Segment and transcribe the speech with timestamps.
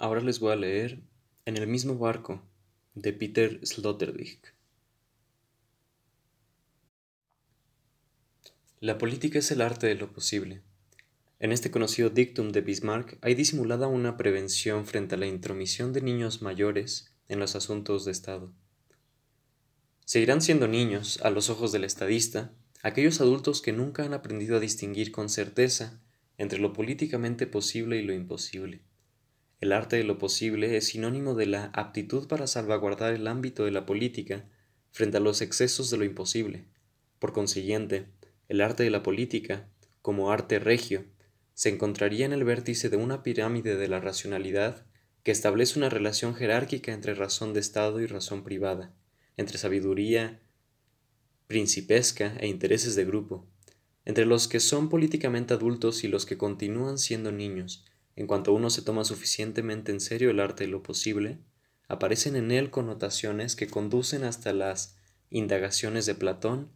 [0.00, 1.00] Ahora les voy a leer
[1.44, 2.40] En el mismo barco
[2.94, 4.54] de Peter Sloterdijk.
[8.78, 10.62] La política es el arte de lo posible.
[11.40, 16.00] En este conocido dictum de Bismarck hay disimulada una prevención frente a la intromisión de
[16.00, 18.52] niños mayores en los asuntos de Estado.
[20.04, 22.52] Seguirán siendo niños, a los ojos del estadista,
[22.84, 26.00] aquellos adultos que nunca han aprendido a distinguir con certeza
[26.36, 28.86] entre lo políticamente posible y lo imposible
[29.60, 33.72] el arte de lo posible es sinónimo de la aptitud para salvaguardar el ámbito de
[33.72, 34.44] la política
[34.92, 36.64] frente a los excesos de lo imposible.
[37.18, 38.06] Por consiguiente,
[38.48, 39.68] el arte de la política,
[40.00, 41.04] como arte regio,
[41.54, 44.86] se encontraría en el vértice de una pirámide de la racionalidad
[45.24, 48.94] que establece una relación jerárquica entre razón de Estado y razón privada,
[49.36, 50.40] entre sabiduría
[51.48, 53.46] principesca e intereses de grupo,
[54.04, 57.84] entre los que son políticamente adultos y los que continúan siendo niños,
[58.18, 61.38] en cuanto uno se toma suficientemente en serio el arte de lo posible,
[61.86, 64.96] aparecen en él connotaciones que conducen hasta las
[65.30, 66.72] indagaciones de Platón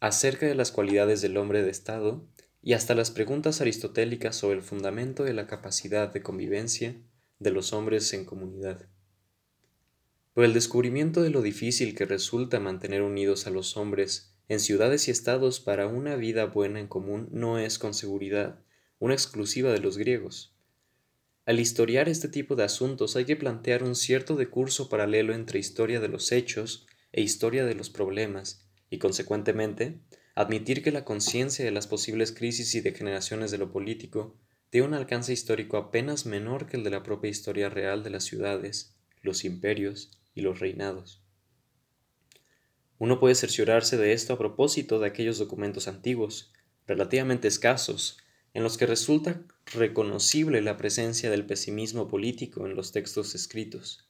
[0.00, 2.26] acerca de las cualidades del hombre de Estado
[2.60, 6.96] y hasta las preguntas aristotélicas sobre el fundamento de la capacidad de convivencia
[7.38, 8.88] de los hombres en comunidad.
[10.34, 15.06] Por el descubrimiento de lo difícil que resulta mantener unidos a los hombres en ciudades
[15.06, 18.64] y estados para una vida buena en común no es con seguridad
[19.00, 20.54] una exclusiva de los griegos.
[21.46, 26.00] Al historiar este tipo de asuntos hay que plantear un cierto decurso paralelo entre historia
[26.00, 29.98] de los hechos e historia de los problemas, y consecuentemente,
[30.34, 34.36] admitir que la conciencia de las posibles crisis y degeneraciones de lo político
[34.68, 38.24] tiene un alcance histórico apenas menor que el de la propia historia real de las
[38.24, 41.22] ciudades, los imperios y los reinados.
[42.98, 46.52] Uno puede cerciorarse de esto a propósito de aquellos documentos antiguos,
[46.86, 48.18] relativamente escasos,
[48.52, 54.06] en los que resulta reconocible la presencia del pesimismo político en los textos escritos.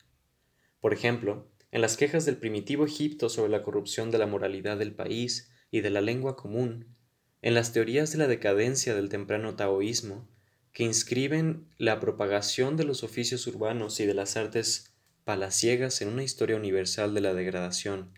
[0.81, 4.95] Por ejemplo, en las quejas del primitivo Egipto sobre la corrupción de la moralidad del
[4.95, 6.97] país y de la lengua común,
[7.43, 10.29] en las teorías de la decadencia del temprano taoísmo,
[10.73, 14.93] que inscriben la propagación de los oficios urbanos y de las artes
[15.25, 18.13] palaciegas en una historia universal de la degradación,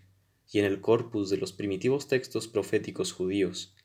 [0.51, 3.75] y en el corpus de los primitivos textos proféticos judíos,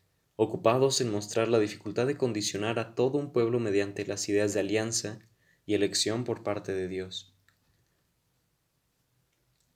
[0.40, 4.60] ocupados en mostrar la dificultad de condicionar a todo un pueblo mediante las ideas de
[4.60, 5.18] alianza
[5.66, 7.34] y elección por parte de Dios.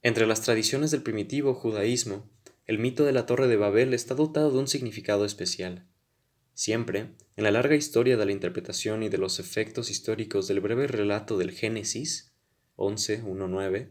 [0.03, 2.31] Entre las tradiciones del primitivo judaísmo,
[2.65, 5.89] el mito de la Torre de Babel está dotado de un significado especial.
[6.55, 10.87] Siempre, en la larga historia de la interpretación y de los efectos históricos del breve
[10.87, 12.37] relato del Génesis
[12.77, 13.89] 11.1.9,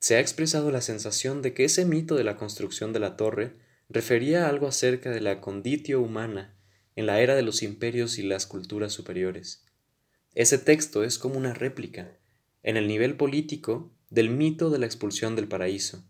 [0.00, 3.62] se ha expresado la sensación de que ese mito de la construcción de la torre
[3.88, 6.54] refería algo acerca de la conditio humana
[6.96, 9.64] en la era de los imperios y las culturas superiores.
[10.34, 12.16] Ese texto es como una réplica,
[12.62, 16.04] en el nivel político, del mito de la expulsión del paraíso.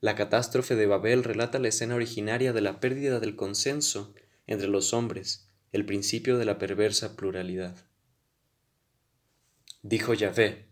[0.00, 4.14] La catástrofe de Babel relata la escena originaria de la pérdida del consenso
[4.46, 7.76] entre los hombres, el principio de la perversa pluralidad.
[9.82, 10.66] Dijo Yahvé,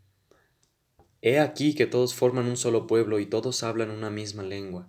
[1.20, 4.88] He aquí que todos forman un solo pueblo y todos hablan una misma lengua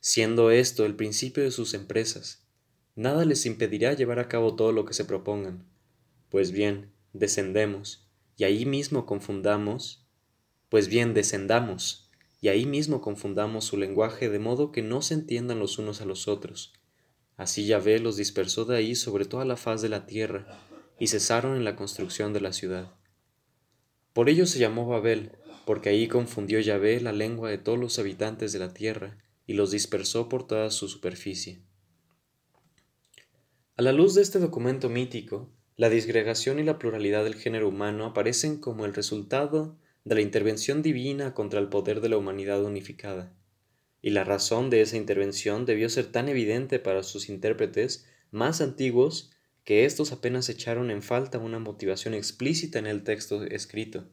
[0.00, 2.46] siendo esto el principio de sus empresas.
[2.94, 5.66] Nada les impedirá llevar a cabo todo lo que se propongan.
[6.28, 10.06] Pues bien, descendemos, y ahí mismo confundamos,
[10.68, 12.10] pues bien, descendamos,
[12.40, 16.04] y ahí mismo confundamos su lenguaje de modo que no se entiendan los unos a
[16.04, 16.72] los otros.
[17.36, 20.60] Así Yahvé los dispersó de ahí sobre toda la faz de la tierra,
[20.98, 22.92] y cesaron en la construcción de la ciudad.
[24.12, 25.32] Por ello se llamó Babel,
[25.64, 29.70] porque ahí confundió Yahvé la lengua de todos los habitantes de la tierra, y los
[29.70, 31.62] dispersó por toda su superficie.
[33.76, 38.04] A la luz de este documento mítico, la disgregación y la pluralidad del género humano
[38.04, 43.32] aparecen como el resultado de la intervención divina contra el poder de la humanidad unificada.
[44.02, 49.30] Y la razón de esa intervención debió ser tan evidente para sus intérpretes más antiguos
[49.64, 54.10] que éstos apenas echaron en falta una motivación explícita en el texto escrito.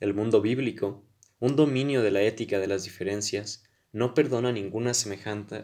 [0.00, 1.04] El mundo bíblico,
[1.38, 3.64] un dominio de la ética de las diferencias,
[3.94, 4.90] no perdona ninguna,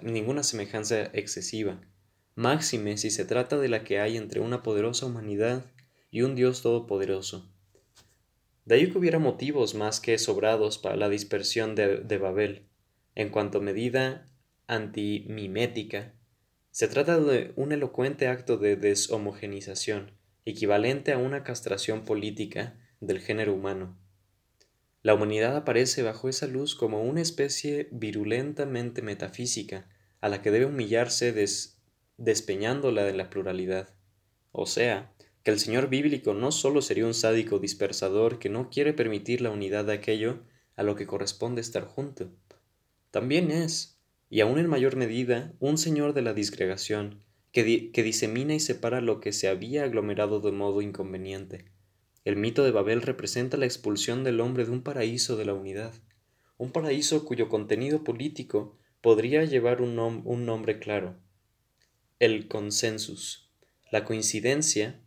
[0.02, 1.80] ninguna semejanza excesiva,
[2.36, 5.64] máxime si se trata de la que hay entre una poderosa humanidad
[6.12, 7.50] y un Dios todopoderoso.
[8.64, 12.68] De ahí que hubiera motivos más que sobrados para la dispersión de, de Babel.
[13.16, 14.30] En cuanto a medida
[14.68, 16.14] antimimética,
[16.70, 20.12] se trata de un elocuente acto de deshomogenización,
[20.44, 23.98] equivalente a una castración política del género humano.
[25.02, 29.88] La humanidad aparece bajo esa luz como una especie virulentamente metafísica,
[30.20, 31.32] a la que debe humillarse
[32.18, 33.94] despeñándola de la pluralidad,
[34.52, 38.68] o sea, que que el Señor bíblico no solo sería un sádico dispersador que no
[38.68, 40.40] quiere permitir la unidad de aquello
[40.76, 42.30] a lo que corresponde estar junto,
[43.10, 43.98] también es,
[44.28, 47.22] y aún en mayor medida, un Señor de la disgregación,
[47.52, 51.64] que, que disemina y separa lo que se había aglomerado de modo inconveniente.
[52.24, 55.94] El mito de Babel representa la expulsión del hombre de un paraíso de la unidad,
[56.58, 59.94] un paraíso cuyo contenido político podría llevar un,
[60.44, 61.16] nombre claro,
[62.18, 63.50] el consensus,
[63.90, 65.00] la coincidencia,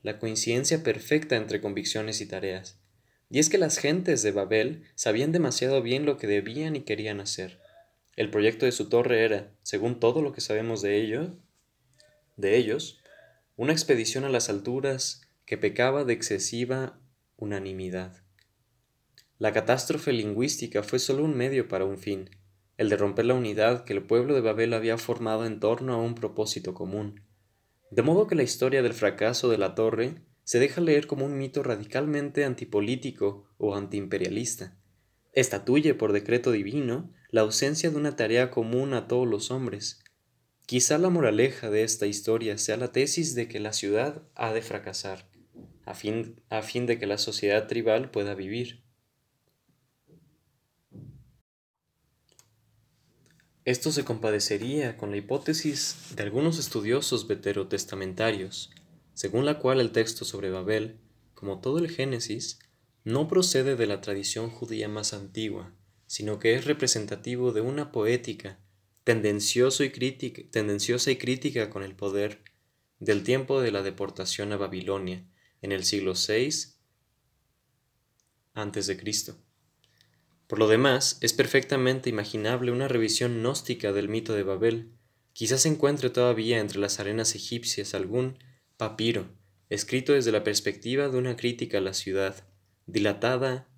[0.00, 2.80] la coincidencia perfecta entre convicciones y tareas.
[3.28, 7.20] Y es que las gentes de Babel sabían demasiado bien lo que debían y querían
[7.20, 7.60] hacer.
[8.14, 11.36] El proyecto de su torre era, según todo lo que sabemos de ello,
[12.36, 13.00] de ellos,
[13.56, 16.98] una expedición a las alturas que pecaba de excesiva
[17.36, 18.22] unanimidad.
[19.38, 22.30] La catástrofe lingüística fue solo un medio para un fin,
[22.76, 25.98] el de romper la unidad que el pueblo de Babel había formado en torno a
[25.98, 27.22] un propósito común.
[27.90, 31.38] De modo que la historia del fracaso de la torre se deja leer como un
[31.38, 34.76] mito radicalmente antipolítico o antiimperialista.
[35.32, 40.02] Estatuye por decreto divino la ausencia de una tarea común a todos los hombres.
[40.66, 44.62] Quizá la moraleja de esta historia sea la tesis de que la ciudad ha de
[44.62, 45.28] fracasar,
[45.86, 48.82] a fin, a fin de que la sociedad tribal pueda vivir.
[53.64, 58.70] Esto se compadecería con la hipótesis de algunos estudiosos veterotestamentarios,
[59.14, 60.98] según la cual el texto sobre Babel,
[61.34, 62.58] como todo el Génesis,
[63.04, 65.72] no procede de la tradición judía más antigua,
[66.06, 68.58] sino que es representativo de una poética
[69.04, 72.42] tendencioso y tendenciosa y crítica con el poder
[72.98, 75.24] del tiempo de la deportación a Babilonia
[75.62, 76.50] en el siglo VI
[78.54, 79.34] a.C.
[80.46, 84.92] Por lo demás, es perfectamente imaginable una revisión gnóstica del mito de Babel.
[85.32, 88.38] Quizás se encuentre todavía entre las arenas egipcias algún
[88.76, 89.28] papiro,
[89.68, 92.46] escrito desde la perspectiva de una crítica a la ciudad,
[92.86, 93.68] dilatada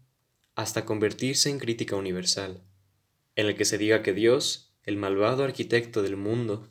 [0.55, 2.63] hasta convertirse en crítica universal,
[3.35, 6.69] en el que se diga que Dios, el malvado arquitecto del mundo,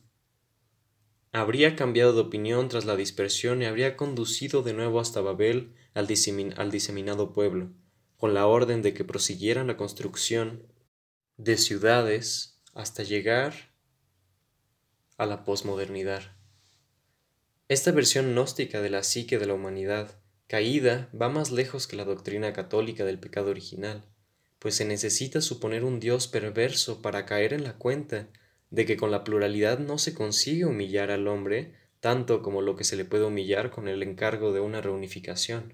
[1.39, 6.07] habría cambiado de opinión tras la dispersión y habría conducido de nuevo hasta Babel al,
[6.07, 7.71] diseminado pueblo,
[8.17, 10.67] con la orden de que prosiguieran la construcción
[11.37, 13.53] de ciudades hasta llegar
[15.17, 16.23] a la posmodernidad.
[17.67, 22.05] Esta versión gnóstica de la psique de la humanidad caída va más lejos que la
[22.05, 24.05] doctrina católica del pecado original,
[24.59, 28.29] pues se necesita suponer un Dios perverso para caer en la cuenta
[28.69, 32.83] de que con la pluralidad no se consigue humillar al hombre tanto como lo que
[32.83, 35.73] se le puede humillar con el encargo de una reunificación.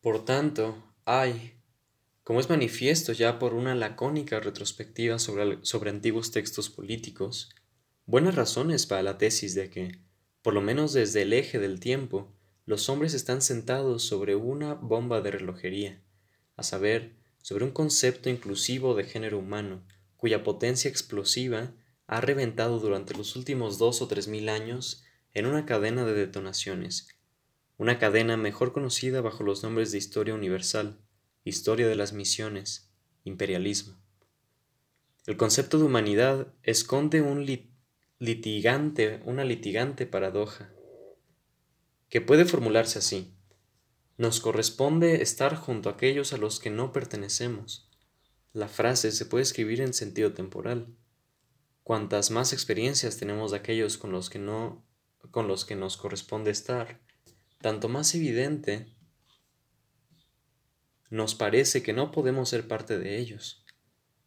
[0.00, 1.60] Por tanto, hay,
[2.22, 7.50] como es manifiesto ya por una lacónica retrospectiva sobre, sobre antiguos textos políticos,
[8.06, 10.00] buenas razones para la tesis de que,
[10.42, 12.32] por lo menos desde el eje del tiempo,
[12.64, 16.02] los hombres están sentados sobre una bomba de relojería,
[16.56, 19.84] a saber, sobre un concepto inclusivo de género humano,
[20.26, 21.72] cuya potencia explosiva
[22.08, 27.16] ha reventado durante los últimos dos o tres mil años en una cadena de detonaciones
[27.78, 30.98] una cadena mejor conocida bajo los nombres de historia universal,
[31.44, 32.90] historia de las misiones,
[33.24, 33.96] imperialismo.
[35.26, 37.44] El concepto de humanidad esconde un
[38.18, 40.72] litigante, una litigante paradoja,
[42.08, 43.34] que puede formularse así.
[44.16, 47.85] Nos corresponde estar junto a aquellos a los que no pertenecemos.
[48.56, 50.86] La frase se puede escribir en sentido temporal.
[51.82, 54.82] Cuantas más experiencias tenemos de aquellos con los que no
[55.30, 56.98] con los que nos corresponde estar,
[57.60, 58.86] tanto más evidente
[61.10, 63.62] nos parece que no podemos ser parte de ellos.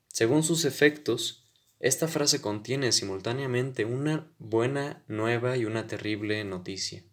[0.10, 7.04] Según sus efectos, esta frase contiene simultáneamente una buena nueva y una terrible noticia.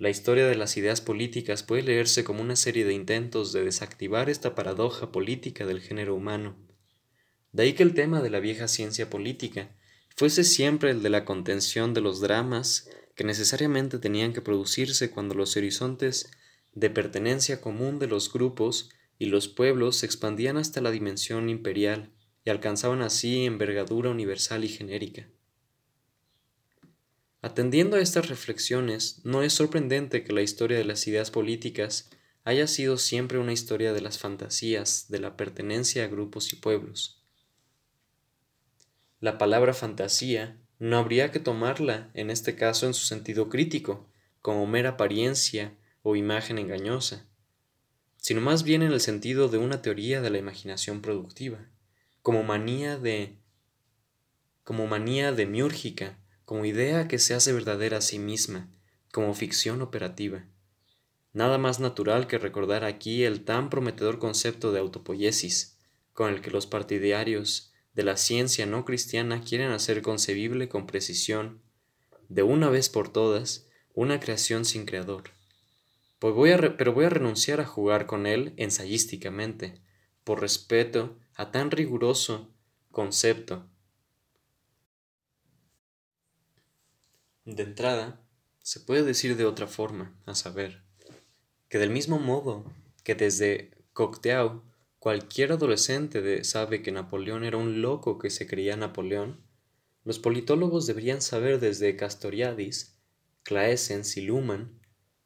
[0.00, 4.30] La historia de las ideas políticas puede leerse como una serie de intentos de desactivar
[4.30, 6.56] esta paradoja política del género humano.
[7.52, 9.76] De ahí que el tema de la vieja ciencia política
[10.16, 15.34] fuese siempre el de la contención de los dramas que necesariamente tenían que producirse cuando
[15.34, 16.30] los horizontes
[16.72, 18.88] de pertenencia común de los grupos
[19.18, 22.10] y los pueblos se expandían hasta la dimensión imperial
[22.42, 25.28] y alcanzaban así envergadura universal y genérica.
[27.42, 32.10] Atendiendo a estas reflexiones, no es sorprendente que la historia de las ideas políticas
[32.44, 37.22] haya sido siempre una historia de las fantasías, de la pertenencia a grupos y pueblos.
[39.20, 44.06] La palabra fantasía no habría que tomarla, en este caso, en su sentido crítico,
[44.42, 47.26] como mera apariencia o imagen engañosa,
[48.16, 51.58] sino más bien en el sentido de una teoría de la imaginación productiva,
[52.22, 53.36] como manía de
[54.64, 56.18] como manía demiúrgica,
[56.50, 58.68] como idea que se hace verdadera a sí misma,
[59.12, 60.46] como ficción operativa.
[61.32, 65.78] Nada más natural que recordar aquí el tan prometedor concepto de autopoiesis,
[66.12, 71.62] con el que los partidarios de la ciencia no cristiana quieren hacer concebible con precisión,
[72.28, 75.30] de una vez por todas, una creación sin creador.
[76.18, 79.80] Pues voy a pero voy a renunciar a jugar con él ensayísticamente,
[80.24, 82.52] por respeto a tan riguroso
[82.90, 83.69] concepto.
[87.50, 88.20] De entrada,
[88.62, 90.84] se puede decir de otra forma, a saber,
[91.68, 92.64] que del mismo modo
[93.02, 94.62] que desde Cocteau
[95.00, 99.40] cualquier adolescente sabe que Napoleón era un loco que se creía Napoleón,
[100.04, 102.94] los politólogos deberían saber desde Castoriadis,
[103.42, 104.80] Claessens y Luhmann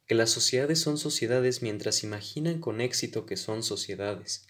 [0.07, 4.47] que las sociedades son sociedades mientras imaginan con éxito que son sociedades.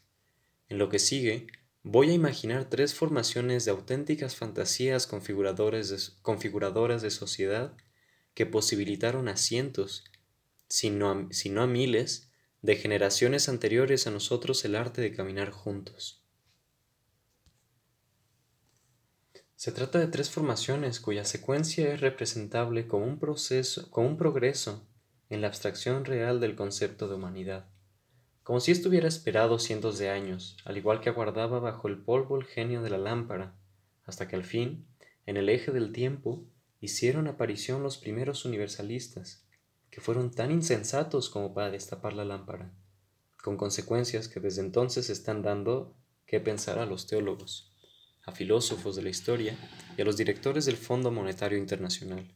[0.69, 1.47] En lo que sigue,
[1.87, 7.77] voy a imaginar tres formaciones de auténticas fantasías configuradoras de sociedad
[8.33, 10.03] que posibilitaron a cientos,
[10.67, 12.31] si no a, miles,
[12.63, 16.23] de generaciones anteriores a nosotros el arte de caminar juntos.
[19.55, 24.87] Se trata de tres formaciones cuya secuencia es representable como un proceso, como un progreso
[25.29, 27.69] en la abstracción real del concepto de humanidad,
[28.45, 32.45] como si estuviera esperado cientos de años, al igual que aguardaba bajo el polvo el
[32.45, 33.55] genio de la lámpara,
[34.05, 34.85] hasta que al fin,
[35.25, 36.45] en el eje del tiempo,
[36.79, 39.43] hicieron aparición los primeros universalistas,
[39.89, 42.71] que fueron tan insensatos como para destapar la lámpara,
[43.41, 45.95] con consecuencias que desde entonces están dando
[46.27, 47.73] que pensar a los teólogos,
[48.25, 49.57] a filósofos de la historia
[49.97, 52.31] y a los directores del Fondo Monetario Internacional.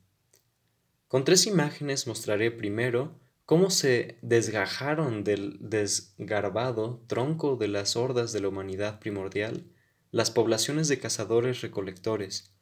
[1.07, 3.13] Con tres imágenes mostraré primero
[3.49, 9.65] cómo se desgajaron del desgarbado tronco de las hordas de la humanidad primordial
[10.11, 12.53] las poblaciones de cazadores recolectores,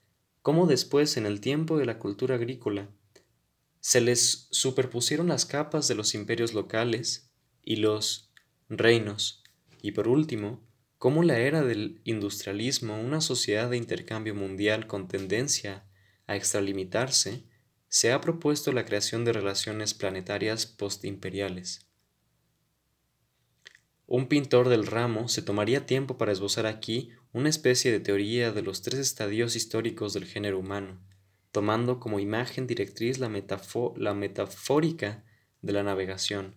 [0.42, 2.90] cómo después en el tiempo de la cultura agrícola
[3.82, 8.32] se les superpusieron las capas de los imperios locales y los
[8.70, 9.44] reinos,
[9.82, 10.66] y por último,
[10.98, 15.86] cómo la era del industrialismo, una sociedad de intercambio mundial con tendencia
[16.28, 17.44] a extralimitarse,
[17.90, 21.86] se ha propuesto la creación de relaciones planetarias postimperiales.
[24.06, 28.62] Un pintor del ramo se tomaría tiempo para esbozar aquí una especie de teoría de
[28.62, 31.02] los tres estadios históricos del género humano,
[31.52, 33.30] tomando como imagen directriz la,
[33.98, 35.26] la metafórica
[35.62, 36.56] de la navegación,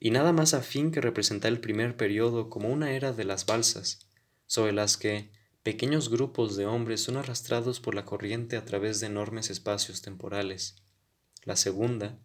[0.00, 3.46] y nada más a fin que representar el primer periodo como una era de las
[3.46, 4.08] balsas,
[4.46, 5.30] sobre las que,
[5.68, 10.76] pequeños grupos de hombres son arrastrados por la corriente a través de enormes espacios temporales.
[11.44, 12.18] La segunda,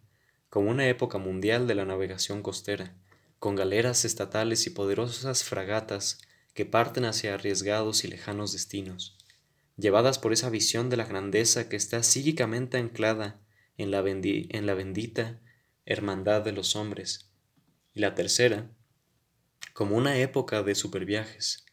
[0.48, 2.96] como una época mundial de la navegación costera,
[3.38, 6.22] con galeras estatales y poderosas fragatas
[6.54, 9.18] que parten hacia arriesgados y lejanos destinos,
[9.76, 13.42] llevadas por esa visión de la grandeza que está psíquicamente anclada
[13.76, 15.38] en la, en la bendita
[15.84, 17.30] hermandad de los hombres.
[17.92, 18.70] Y la tercera,
[19.74, 21.63] como una época de superviajes,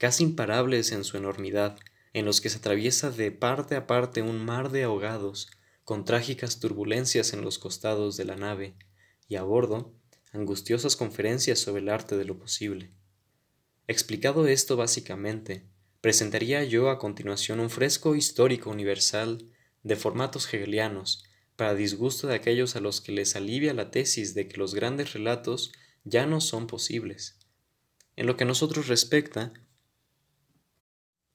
[0.00, 1.78] casi imparables en su enormidad,
[2.14, 5.50] en los que se atraviesa de parte a parte un mar de ahogados,
[5.84, 8.76] con trágicas turbulencias en los costados de la nave,
[9.28, 9.92] y a bordo,
[10.32, 12.92] angustiosas conferencias sobre el arte de lo posible.
[13.88, 15.66] Explicado esto básicamente,
[16.00, 19.50] presentaría yo a continuación un fresco histórico universal
[19.82, 21.24] de formatos hegelianos,
[21.56, 25.12] para disgusto de aquellos a los que les alivia la tesis de que los grandes
[25.12, 25.72] relatos
[26.04, 27.38] ya no son posibles.
[28.16, 29.52] En lo que a nosotros respecta,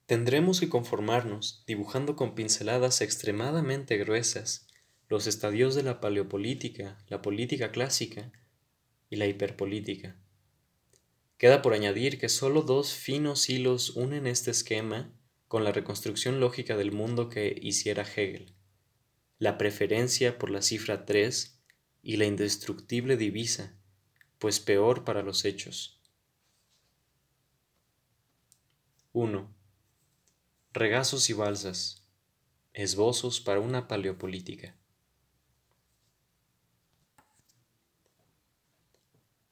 [0.06, 4.68] Tendremos que conformarnos, dibujando con pinceladas extremadamente gruesas,
[5.08, 8.32] los estadios de la paleopolítica, la política clásica
[9.10, 10.16] y la hiperpolítica.
[11.38, 15.12] Queda por añadir que solo dos finos hilos unen este esquema
[15.48, 18.54] con la reconstrucción lógica del mundo que hiciera Hegel,
[19.40, 21.60] la preferencia por la cifra 3
[22.04, 23.76] y la indestructible divisa,
[24.38, 26.00] pues peor para los hechos.
[29.14, 29.55] 1.
[30.78, 32.04] Regazos y balsas.
[32.74, 34.76] Esbozos para una paleopolítica.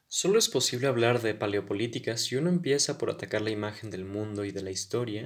[0.09, 4.43] Solo es posible hablar de paleopolítica si uno empieza por atacar la imagen del mundo
[4.43, 5.25] y de la historia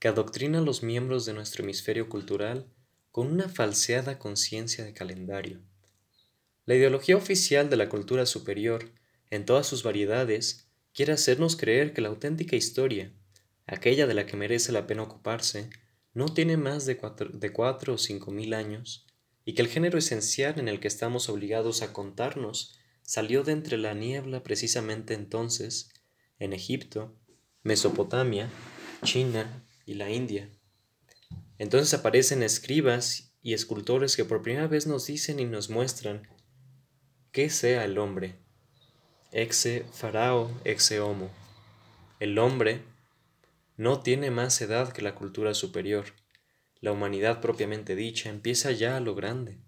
[0.00, 2.66] que adoctrina a los miembros de nuestro hemisferio cultural
[3.12, 5.60] con una falseada conciencia de calendario.
[6.66, 8.90] La ideología oficial de la cultura superior,
[9.30, 13.12] en todas sus variedades, quiere hacernos creer que la auténtica historia,
[13.68, 15.70] aquella de la que merece la pena ocuparse,
[16.14, 19.06] no tiene más de cuatro, o cinco mil años,
[19.44, 23.76] y que el género esencial en el que estamos obligados a contarnos salió de entre
[23.76, 25.90] la niebla precisamente entonces,
[26.38, 27.14] en Egipto,
[27.62, 28.50] Mesopotamia,
[29.04, 30.50] China y la India.
[31.58, 36.26] Entonces aparecen escribas y escultores que por primera vez nos dicen y nos muestran
[37.32, 38.36] qué sea el hombre.
[39.30, 41.30] Exe farao exe homo.
[42.18, 42.82] El hombre
[43.78, 46.06] no tiene más edad que la cultura superior.
[46.80, 49.58] La humanidad propiamente dicha empieza ya a lo grande.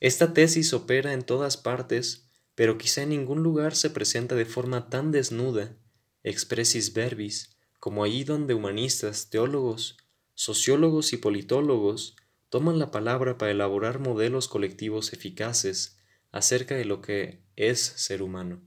[0.00, 4.90] Esta tesis opera en todas partes, pero quizá en ningún lugar se presenta de forma
[4.90, 5.76] tan desnuda,
[6.24, 9.96] expressis verbis, como allí donde humanistas, teólogos,
[10.34, 12.16] sociólogos y politólogos
[12.48, 15.98] toman la palabra para elaborar modelos colectivos eficaces
[16.32, 18.60] acerca de lo que es ser humano.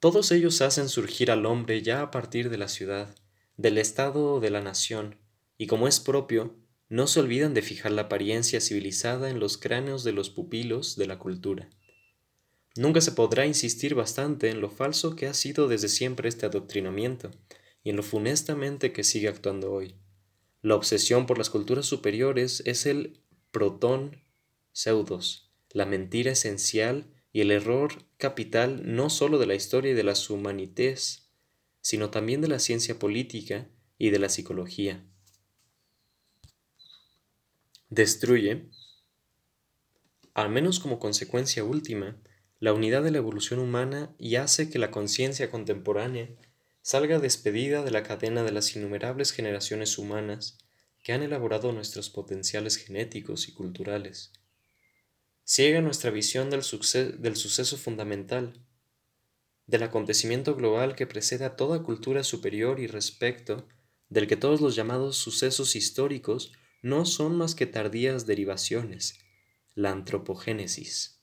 [0.00, 3.14] Todos ellos hacen surgir al hombre ya a partir de la ciudad,
[3.56, 5.16] del Estado o de la nación,
[5.58, 6.54] y como es propio,
[6.88, 11.06] no se olvidan de fijar la apariencia civilizada en los cráneos de los pupilos de
[11.06, 11.68] la cultura.
[12.76, 17.30] Nunca se podrá insistir bastante en lo falso que ha sido desde siempre este adoctrinamiento,
[17.82, 19.94] y en lo funestamente que sigue actuando hoy.
[20.60, 23.20] La obsesión por las culturas superiores es el
[23.50, 24.22] protón
[24.72, 30.02] pseudos, la mentira esencial y el error capital no sólo de la historia y de
[30.04, 31.25] las humanités,
[31.86, 35.04] sino también de la ciencia política y de la psicología.
[37.90, 38.68] Destruye,
[40.34, 42.20] al menos como consecuencia última,
[42.58, 46.28] la unidad de la evolución humana y hace que la conciencia contemporánea
[46.82, 50.58] salga despedida de la cadena de las innumerables generaciones humanas
[51.04, 54.32] que han elaborado nuestros potenciales genéticos y culturales.
[55.44, 56.62] Ciega nuestra visión del,
[57.20, 58.65] del suceso fundamental,
[59.66, 63.66] del acontecimiento global que precede a toda cultura superior y respecto
[64.08, 69.18] del que todos los llamados sucesos históricos no son más que tardías derivaciones,
[69.74, 71.20] la antropogénesis.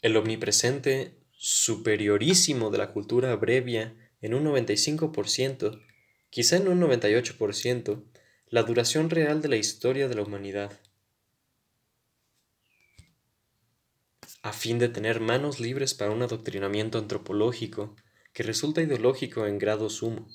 [0.00, 5.82] El omnipresente superiorísimo de la cultura abrevia en un 95%,
[6.30, 8.04] quizá en un 98%,
[8.46, 10.80] la duración real de la historia de la humanidad.
[14.42, 17.96] A fin de tener manos libres para un adoctrinamiento antropológico
[18.32, 20.28] que resulta ideológico en grado sumo,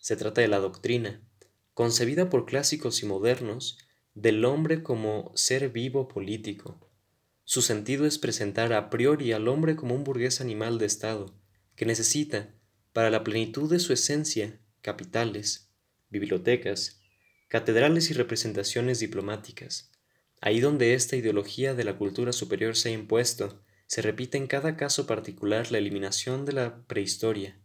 [0.00, 1.22] se trata de la doctrina,
[1.72, 3.78] concebida por clásicos y modernos,
[4.14, 6.84] del hombre como ser vivo político,
[7.46, 11.34] su sentido es presentar a priori al hombre como un burgués animal de Estado,
[11.76, 12.54] que necesita,
[12.94, 15.68] para la plenitud de su esencia, capitales,
[16.08, 17.02] bibliotecas,
[17.48, 19.92] catedrales y representaciones diplomáticas.
[20.44, 24.76] Ahí donde esta ideología de la cultura superior se ha impuesto, se repite en cada
[24.76, 27.58] caso particular la eliminación de la prehistoria,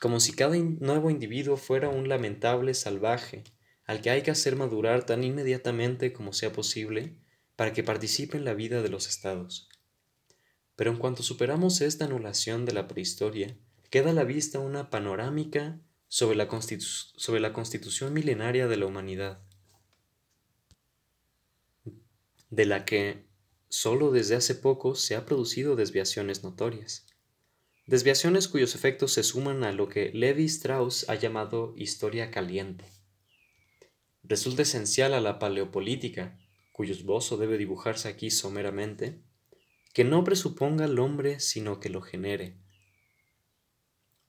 [0.00, 3.42] como si cada nuevo individuo fuera un lamentable salvaje,
[3.84, 7.18] al que hay que hacer madurar tan inmediatamente como sea posible,
[7.56, 9.68] para que participe en la vida de los estados.
[10.76, 13.56] Pero en cuanto superamos esta anulación de la prehistoria,
[13.90, 16.48] queda a la vista una panorámica sobre la,
[17.16, 19.40] sobre la constitución milenaria de la humanidad,
[22.54, 23.26] de la que
[23.68, 27.04] solo desde hace poco se han producido desviaciones notorias.
[27.86, 32.84] Desviaciones cuyos efectos se suman a lo que Levi Strauss ha llamado historia caliente.
[34.22, 36.38] Resulta esencial a la paleopolítica
[36.70, 39.20] cuyo esbozo debe dibujarse aquí someramente,
[39.92, 42.56] que no presuponga al hombre sino que lo genere.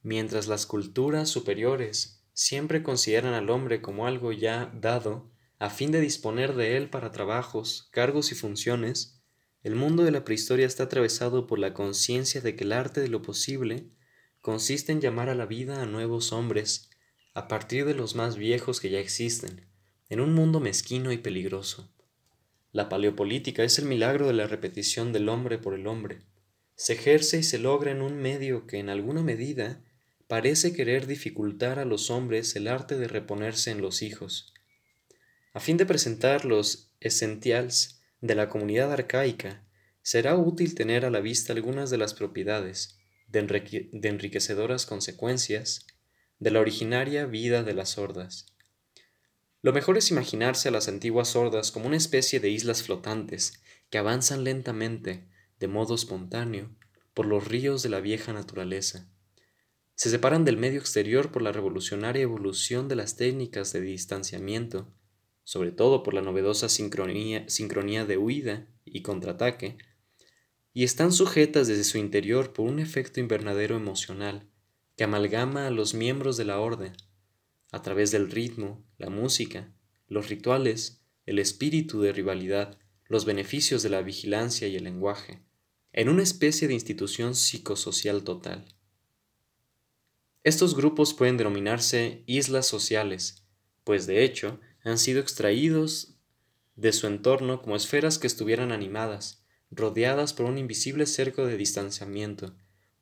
[0.01, 6.01] Mientras las culturas superiores siempre consideran al hombre como algo ya dado a fin de
[6.01, 9.21] disponer de él para trabajos, cargos y funciones,
[9.63, 13.07] el mundo de la prehistoria está atravesado por la conciencia de que el arte de
[13.07, 13.89] lo posible
[14.41, 16.89] consiste en llamar a la vida a nuevos hombres
[17.33, 19.67] a partir de los más viejos que ya existen,
[20.09, 21.91] en un mundo mezquino y peligroso.
[22.71, 26.21] La paleopolítica es el milagro de la repetición del hombre por el hombre.
[26.75, 29.81] Se ejerce y se logra en un medio que en alguna medida
[30.27, 34.54] parece querer dificultar a los hombres el arte de reponerse en los hijos.
[35.55, 39.63] A fin de presentar los essentials de la comunidad arcaica,
[40.01, 42.97] será útil tener a la vista algunas de las propiedades,
[43.29, 43.39] de,
[44.03, 45.87] enriquecedoras consecuencias,
[46.39, 48.47] de la originaria vida de las hordas.
[49.61, 53.53] Lo mejor es imaginarse a las antiguas sordas como una especie de islas flotantes
[53.89, 56.75] que avanzan lentamente, de modo espontáneo,
[57.13, 59.07] por los ríos de la vieja naturaleza.
[59.95, 64.93] Se separan del medio exterior por la revolucionaria evolución de las técnicas de distanciamiento,
[65.45, 69.77] sobre todo por la novedosa sincronía, sincronía de huida y contraataque,
[70.73, 74.49] y están sujetas desde su interior por un efecto invernadero emocional
[74.97, 76.93] que amalgama a los miembros de la orden
[77.71, 79.73] a través del ritmo, la música,
[80.07, 82.77] los rituales, el espíritu de rivalidad,
[83.07, 85.41] los beneficios de la vigilancia y el lenguaje,
[85.93, 88.65] en una especie de institución psicosocial total.
[90.43, 93.45] Estos grupos pueden denominarse islas sociales,
[93.83, 96.15] pues de hecho han sido extraídos
[96.75, 102.55] de su entorno como esferas que estuvieran animadas, rodeadas por un invisible cerco de distanciamiento,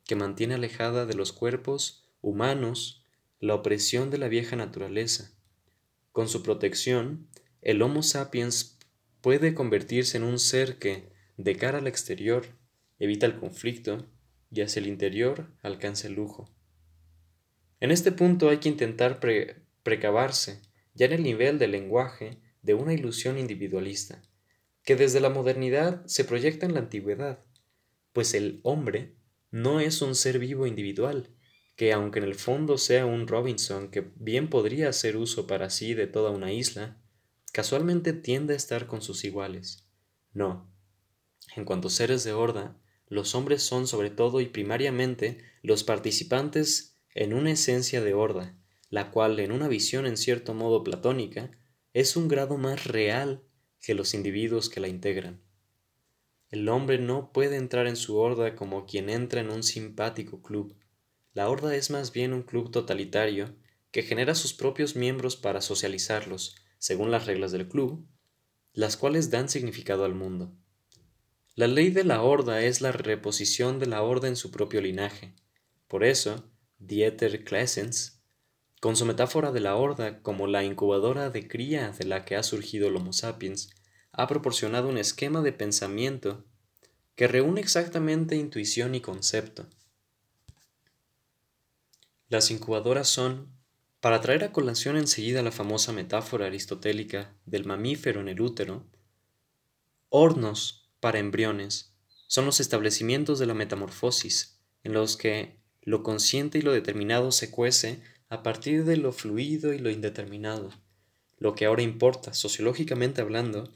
[0.06, 3.04] que mantiene alejada de los cuerpos humanos
[3.40, 5.32] la opresión de la vieja naturaleza.
[6.12, 7.28] Con su protección,
[7.62, 8.78] el Homo sapiens
[9.22, 12.46] puede convertirse en un ser que, de cara al exterior,
[13.00, 14.06] evita el conflicto
[14.52, 16.50] y hacia el interior alcanza el lujo.
[17.80, 19.20] En este punto hay que intentar
[19.84, 20.62] precavarse,
[20.94, 24.22] ya en el nivel del lenguaje, de una ilusión individualista,
[24.84, 27.44] que desde la modernidad se proyecta en la antigüedad,
[28.14, 29.16] pues el hombre
[29.52, 31.30] no es un ser vivo individual,
[31.76, 35.94] que aunque en el fondo sea un Robinson que bien podría hacer uso para sí
[35.94, 37.02] de toda una isla,
[37.52, 39.88] casualmente tiende a estar con sus iguales.
[40.32, 40.72] No.
[41.56, 47.34] En cuanto seres de horda, los hombres son sobre todo y primariamente los participantes en
[47.34, 48.58] una esencia de horda,
[48.94, 51.50] la cual en una visión en cierto modo platónica
[51.94, 53.42] es un grado más real
[53.82, 55.42] que los individuos que la integran.
[56.52, 60.76] El hombre no puede entrar en su horda como quien entra en un simpático club.
[61.34, 63.56] La horda es más bien un club totalitario
[63.90, 68.06] que genera sus propios miembros para socializarlos, según las reglas del club,
[68.74, 70.54] las cuales dan significado al mundo.
[71.56, 75.34] La ley de la horda es la reposición de la horda en su propio linaje.
[75.88, 78.13] Por eso, Dieter Claessens,
[78.84, 82.44] con su metáfora de la horda como la incubadora de cría de la que ha
[82.44, 83.70] surgido el Homo sapiens,
[84.12, 86.44] ha proporcionado un esquema de pensamiento
[87.16, 89.68] que reúne exactamente intuición y concepto.
[92.28, 93.56] Las incubadoras son
[94.02, 98.86] para traer a colación enseguida la famosa metáfora aristotélica del mamífero en el útero,
[100.10, 101.96] hornos para embriones
[102.28, 107.50] son los establecimientos de la metamorfosis, en los que lo consciente y lo determinado se
[107.50, 108.02] cuece
[108.34, 110.72] a partir de lo fluido y lo indeterminado.
[111.38, 113.72] Lo que ahora importa, sociológicamente hablando,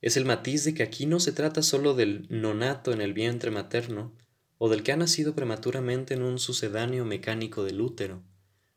[0.00, 3.50] es el matiz de que aquí no se trata solo del nonato en el vientre
[3.50, 4.14] materno,
[4.56, 8.22] o del que ha nacido prematuramente en un sucedáneo mecánico del útero,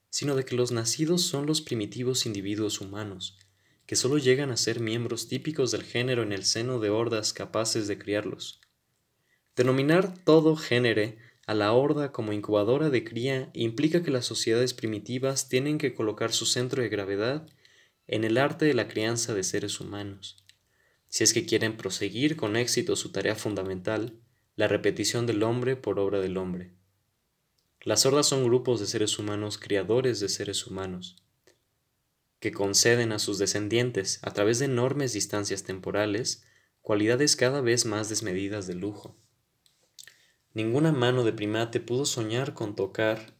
[0.09, 3.37] sino de que los nacidos son los primitivos individuos humanos,
[3.85, 7.87] que solo llegan a ser miembros típicos del género en el seno de hordas capaces
[7.87, 8.59] de criarlos.
[9.55, 11.13] Denominar todo género
[11.47, 16.31] a la horda como incubadora de cría implica que las sociedades primitivas tienen que colocar
[16.31, 17.47] su centro de gravedad
[18.07, 20.43] en el arte de la crianza de seres humanos,
[21.07, 24.19] si es que quieren proseguir con éxito su tarea fundamental,
[24.55, 26.73] la repetición del hombre por obra del hombre.
[27.81, 31.15] Las hordas son grupos de seres humanos criadores de seres humanos,
[32.39, 36.43] que conceden a sus descendientes, a través de enormes distancias temporales,
[36.81, 39.15] cualidades cada vez más desmedidas de lujo.
[40.53, 43.37] Ninguna mano de primate pudo soñar con tocar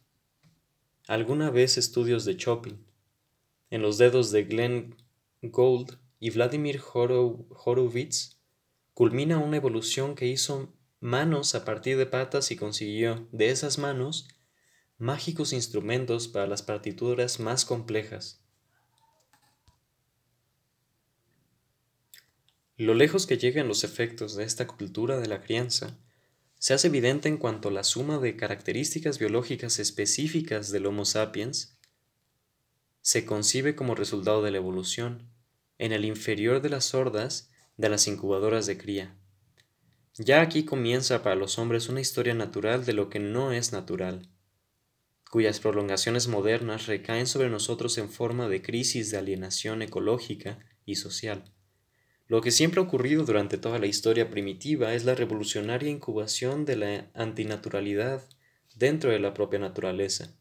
[1.06, 2.86] alguna vez estudios de Chopin.
[3.68, 4.96] En los dedos de Glenn
[5.42, 8.38] Gould y Vladimir Horowitz
[8.94, 14.28] culmina una evolución que hizo manos a partir de patas y consiguió, de esas manos,
[14.96, 18.42] mágicos instrumentos para las partituras más complejas.
[22.78, 25.98] Lo lejos que llegan los efectos de esta cultura de la crianza
[26.62, 31.76] se hace evidente en cuanto la suma de características biológicas específicas del Homo sapiens
[33.00, 35.28] se concibe como resultado de la evolución,
[35.78, 39.16] en el inferior de las sordas de las incubadoras de cría.
[40.18, 44.28] Ya aquí comienza para los hombres una historia natural de lo que no es natural,
[45.32, 51.42] cuyas prolongaciones modernas recaen sobre nosotros en forma de crisis de alienación ecológica y social.
[52.32, 56.76] Lo que siempre ha ocurrido durante toda la historia primitiva es la revolucionaria incubación de
[56.76, 58.26] la antinaturalidad
[58.74, 60.34] dentro de la propia naturaleza.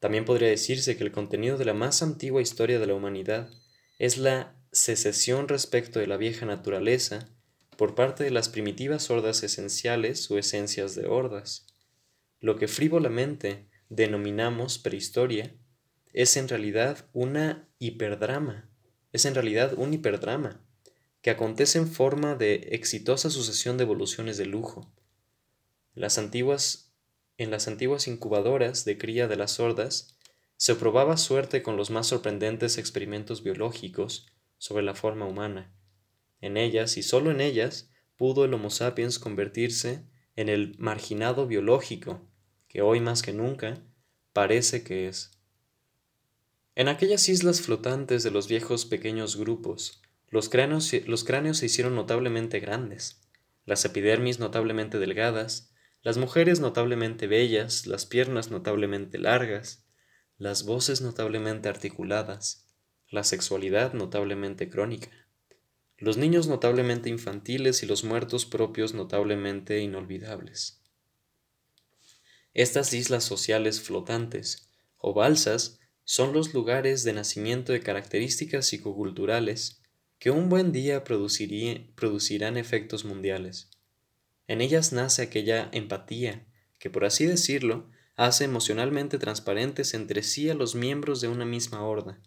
[0.00, 3.48] También podría decirse que el contenido de la más antigua historia de la humanidad
[3.98, 7.30] es la secesión respecto de la vieja naturaleza
[7.78, 11.64] por parte de las primitivas hordas esenciales o esencias de hordas.
[12.38, 15.54] Lo que frívolamente denominamos prehistoria
[16.12, 18.68] es en realidad una hiperdrama,
[19.14, 20.67] es en realidad un hiperdrama,
[21.22, 24.90] que acontece en forma de exitosa sucesión de evoluciones de lujo.
[25.94, 26.92] Las antiguas,
[27.36, 30.16] en las antiguas incubadoras de cría de las hordas,
[30.56, 34.26] se probaba suerte con los más sorprendentes experimentos biológicos
[34.58, 35.72] sobre la forma humana.
[36.40, 40.04] En ellas, y solo en ellas, pudo el Homo sapiens convertirse
[40.36, 42.20] en el marginado biológico
[42.68, 43.82] que hoy más que nunca
[44.32, 45.32] parece que es.
[46.74, 51.94] En aquellas islas flotantes de los viejos pequeños grupos, los cráneos, los cráneos se hicieron
[51.94, 53.20] notablemente grandes,
[53.64, 55.70] las epidermis notablemente delgadas,
[56.02, 59.84] las mujeres notablemente bellas, las piernas notablemente largas,
[60.36, 62.66] las voces notablemente articuladas,
[63.08, 65.10] la sexualidad notablemente crónica,
[65.96, 70.82] los niños notablemente infantiles y los muertos propios notablemente inolvidables.
[72.54, 79.82] Estas islas sociales flotantes, o balsas, son los lugares de nacimiento de características psicoculturales
[80.18, 83.70] que un buen día producirán efectos mundiales.
[84.48, 86.46] En ellas nace aquella empatía
[86.78, 91.82] que, por así decirlo, hace emocionalmente transparentes entre sí a los miembros de una misma
[91.82, 92.20] horda.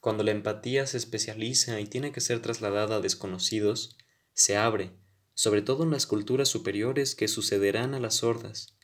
[0.00, 3.96] Cuando la empatía se especializa y tiene que ser trasladada a desconocidos,
[4.32, 4.92] se abre,
[5.34, 8.76] sobre todo en las culturas superiores que sucederán a las hordas,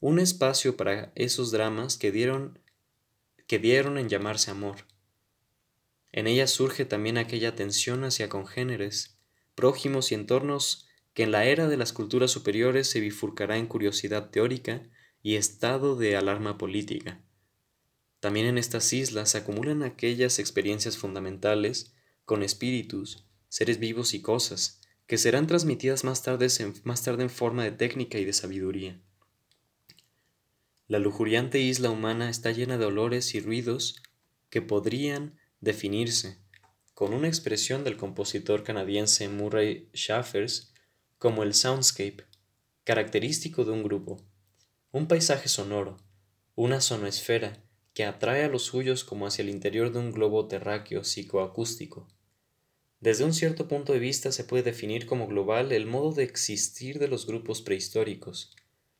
[0.00, 2.58] un espacio para esos dramas que dieron,
[3.46, 4.84] que dieron en llamarse amor.
[6.16, 9.18] En ella surge también aquella tensión hacia congéneres,
[9.56, 14.30] prójimos y entornos que en la era de las culturas superiores se bifurcará en curiosidad
[14.30, 14.88] teórica
[15.24, 17.20] y estado de alarma política.
[18.20, 24.80] También en estas islas se acumulan aquellas experiencias fundamentales con espíritus, seres vivos y cosas,
[25.08, 29.00] que serán transmitidas más tarde en, más tarde en forma de técnica y de sabiduría.
[30.86, 34.00] La lujuriante isla humana está llena de olores y ruidos
[34.48, 36.38] que podrían definirse,
[36.94, 40.72] con una expresión del compositor canadiense Murray Schaffers,
[41.18, 42.24] como el soundscape,
[42.84, 44.22] característico de un grupo.
[44.92, 45.96] Un paisaje sonoro,
[46.54, 47.64] una sonoesfera
[47.94, 52.08] que atrae a los suyos como hacia el interior de un globo terráqueo psicoacústico.
[53.00, 56.98] Desde un cierto punto de vista se puede definir como global el modo de existir
[56.98, 58.54] de los grupos prehistóricos,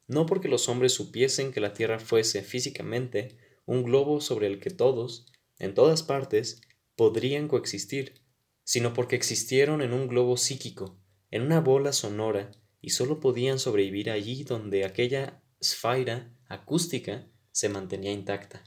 [0.06, 3.36] no porque los hombres supiesen que la Tierra fuese físicamente
[3.66, 5.26] un globo sobre el que todos,
[5.58, 6.60] en todas partes,
[6.96, 8.22] podrían coexistir,
[8.64, 10.98] sino porque existieron en un globo psíquico,
[11.30, 18.12] en una bola sonora, y sólo podían sobrevivir allí donde aquella esfera acústica se mantenía
[18.12, 18.64] intacta.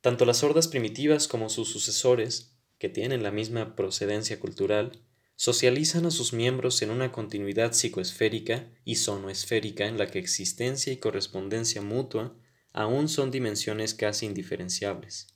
[0.00, 5.00] Tanto las hordas primitivas como sus sucesores, que tienen la misma procedencia cultural,
[5.36, 10.98] socializan a sus miembros en una continuidad psicoesférica y sonoesférica en la que existencia y
[10.98, 12.36] correspondencia mutua
[12.72, 15.28] aún son dimensiones casi indiferenciables.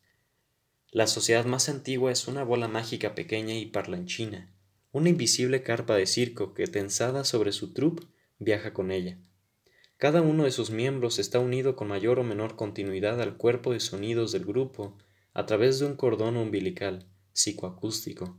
[0.90, 4.53] La sociedad más antigua es una bola mágica pequeña y parlanchina,
[4.92, 8.07] una invisible carpa de circo que tensada sobre su troupe
[8.38, 9.18] viaja con ella.
[9.99, 13.81] Cada uno de sus miembros está unido con mayor o menor continuidad al cuerpo de
[13.81, 14.96] sonidos del grupo
[15.33, 18.38] a través de un cordón umbilical psicoacústico.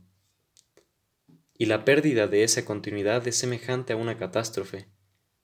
[1.56, 4.86] Y la pérdida de esa continuidad es semejante a una catástrofe.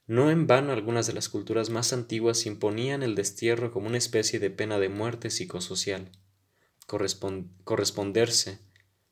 [0.07, 4.39] No en vano algunas de las culturas más antiguas imponían el destierro como una especie
[4.39, 6.13] de pena de muerte psicosocial.
[6.87, 8.59] corresponderse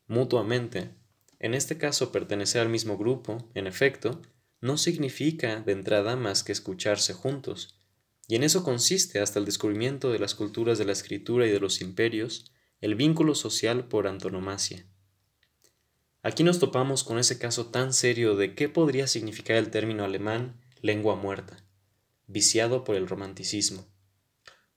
[0.07, 0.90] mutuamente,
[1.38, 4.20] en este caso pertenecer al mismo grupo, en efecto,
[4.61, 7.81] no significa de entrada más que escucharse juntos,
[8.28, 11.61] y en eso consiste hasta el descubrimiento de las culturas de la escritura y de
[11.61, 14.87] los imperios, el vínculo social por antonomasia.
[16.22, 20.61] Aquí nos topamos con ese caso tan serio de qué podría significar el término alemán
[20.82, 21.64] lengua muerta,
[22.26, 23.86] viciado por el romanticismo.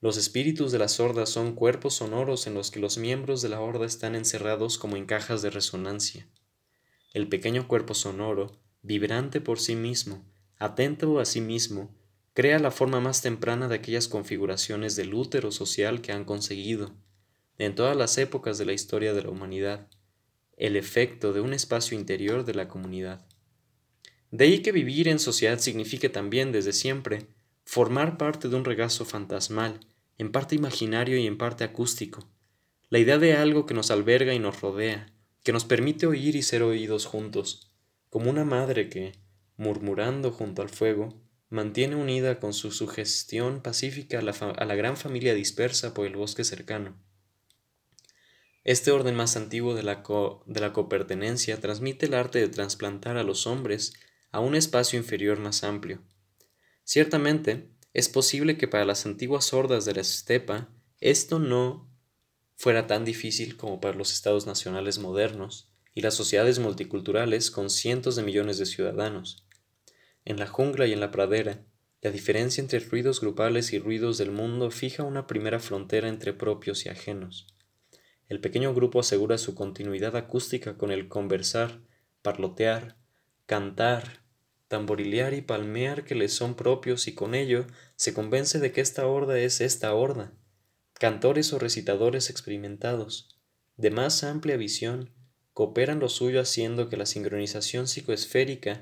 [0.01, 3.59] Los espíritus de las hordas son cuerpos sonoros en los que los miembros de la
[3.59, 6.29] horda están encerrados como en cajas de resonancia.
[7.11, 10.23] El pequeño cuerpo sonoro vibrante por sí mismo,
[10.59, 11.97] atento a sí mismo,
[12.33, 16.93] crea la forma más temprana de aquellas configuraciones del útero social que han conseguido,
[17.57, 19.87] en todas las épocas de la historia de la humanidad,
[20.55, 23.25] el efecto de un espacio interior de la comunidad.
[24.35, 27.27] De ahí que vivir en sociedad signifique también, desde siempre,
[27.63, 29.79] formar parte de un regazo fantasmal,
[30.17, 32.27] en parte imaginario y en parte acústico,
[32.89, 35.05] la idea de algo que nos alberga y nos rodea,
[35.41, 37.71] que nos permite oír y ser oídos juntos,
[38.09, 39.13] como una madre que,
[39.55, 41.17] murmurando junto al fuego,
[41.49, 46.97] mantiene unida con su sugestión pacífica a la, gran familia dispersa por el bosque cercano.
[48.65, 50.03] Este orden más antiguo de la,
[50.45, 53.93] de la copertenencia transmite el arte de trasplantar a los hombres
[54.35, 56.01] a un espacio inferior más amplio.
[56.83, 60.67] Ciertamente, es posible que para las antiguas hordas de la estepa
[60.99, 61.89] esto no
[62.57, 68.17] fuera tan difícil como para los estados nacionales modernos, y las sociedades multiculturales con cientos
[68.17, 69.47] de millones de ciudadanos.
[70.25, 71.63] En la jungla y en la pradera,
[72.01, 76.85] la diferencia entre ruidos grupales y ruidos del mundo fija una primera frontera entre propios
[76.85, 77.47] y ajenos.
[78.27, 81.79] El pequeño grupo asegura su continuidad acústica con el conversar,
[82.21, 82.97] parlotear,
[83.45, 84.24] cantar,
[84.75, 89.07] tamborilear y palmear que les son propios y con ello se convence de que esta
[89.07, 90.33] horda es esta horda,
[90.95, 93.39] cantores o recitadores experimentados,
[93.77, 95.11] de más amplia visión,
[95.53, 98.79] cooperan lo suyo haciendo que la sincronización psicoesférica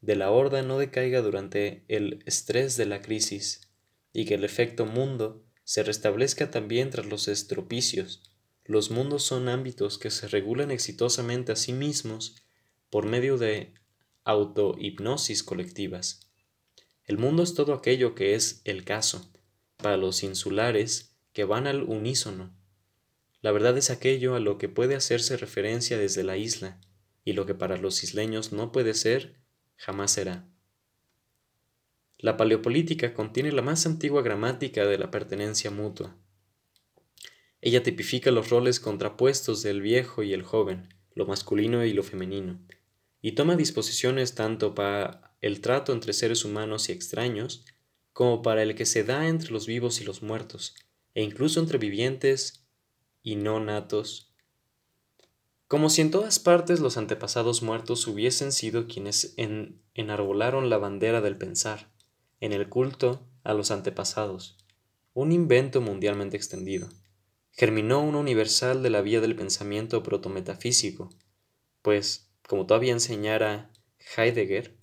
[0.00, 3.70] de la horda no decaiga durante el estrés de la crisis
[4.12, 8.20] y que el efecto mundo se restablezca también tras los estropicios.
[8.64, 12.34] Los mundos son ámbitos que se regulan exitosamente a sí mismos
[12.90, 13.77] por medio de
[14.28, 16.20] autohipnosis colectivas.
[17.06, 19.32] El mundo es todo aquello que es el caso,
[19.78, 22.54] para los insulares que van al unísono.
[23.40, 26.78] La verdad es aquello a lo que puede hacerse referencia desde la isla,
[27.24, 29.40] y lo que para los isleños no puede ser,
[29.76, 30.46] jamás será.
[32.18, 36.18] La paleopolítica contiene la más antigua gramática de la pertenencia mutua.
[37.62, 42.60] Ella tipifica los roles contrapuestos del viejo y el joven, lo masculino y lo femenino,
[43.20, 47.64] y toma disposiciones tanto para el trato entre seres humanos y extraños,
[48.12, 50.74] como para el que se da entre los vivos y los muertos,
[51.14, 52.66] e incluso entre vivientes
[53.22, 54.28] y no natos,
[55.68, 59.34] como si en todas partes los antepasados muertos hubiesen sido quienes
[59.92, 61.92] enarbolaron la bandera del pensar,
[62.40, 64.56] en el culto a los antepasados,
[65.12, 66.88] un invento mundialmente extendido.
[67.50, 71.10] Germinó una universal de la vía del pensamiento protometafísico,
[71.82, 73.70] pues, como todavía enseñara
[74.16, 74.74] Heidegger,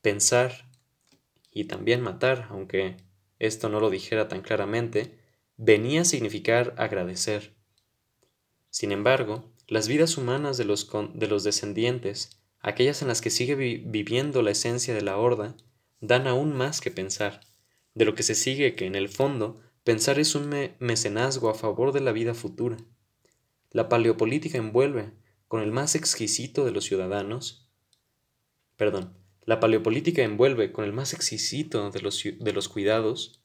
[0.00, 0.68] pensar
[1.52, 2.96] y también matar, aunque
[3.38, 5.16] esto no lo dijera tan claramente,
[5.56, 7.54] venía a significar agradecer.
[8.70, 13.54] Sin embargo, las vidas humanas de los, de los descendientes, aquellas en las que sigue
[13.54, 15.56] viviendo la esencia de la horda,
[16.00, 17.40] dan aún más que pensar,
[17.94, 20.50] de lo que se sigue que en el fondo pensar es un
[20.80, 22.78] mecenazgo a favor de la vida futura.
[23.70, 25.12] La paleopolítica envuelve,
[25.52, 27.68] con el más exquisito de los ciudadanos,
[28.78, 29.12] perdón,
[29.44, 33.42] la paleopolítica envuelve con el más exquisito de los, de los cuidados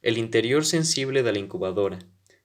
[0.00, 1.98] el interior sensible de la incubadora,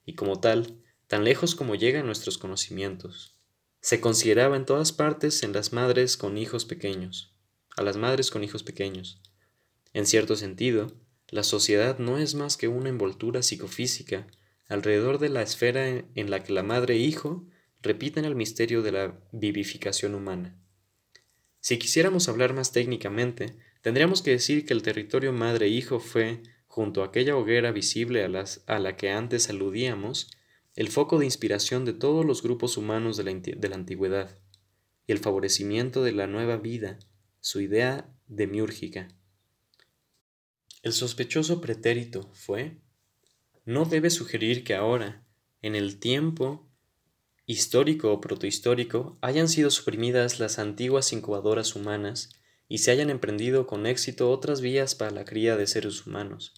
[0.04, 3.38] y como tal, tan lejos como llegan nuestros conocimientos.
[3.80, 7.36] Se consideraba en todas partes en las madres con hijos pequeños,
[7.76, 9.22] a las madres con hijos pequeños.
[9.92, 10.90] En cierto sentido,
[11.28, 14.26] la sociedad no es más que una envoltura psicofísica
[14.66, 17.46] alrededor de la esfera en la que la madre e hijo
[17.84, 20.58] repiten el misterio de la vivificación humana.
[21.60, 27.06] Si quisiéramos hablar más técnicamente, tendríamos que decir que el territorio madre-hijo fue, junto a
[27.06, 30.30] aquella hoguera visible a, a la que antes aludíamos,
[30.74, 34.38] el foco de inspiración de todos los grupos humanos de la, antigüedad,
[35.06, 36.98] y el favorecimiento de la nueva vida,
[37.40, 39.08] su idea demiúrgica.
[40.82, 42.78] El sospechoso pretérito fue,
[43.64, 45.24] no debe sugerir que ahora,
[45.62, 46.68] en el tiempo
[47.46, 52.30] histórico o protohistórico, hayan sido suprimidas las antiguas incubadoras humanas
[52.68, 56.54] y se hayan emprendido con éxito otras vías para la cría de seres humanos.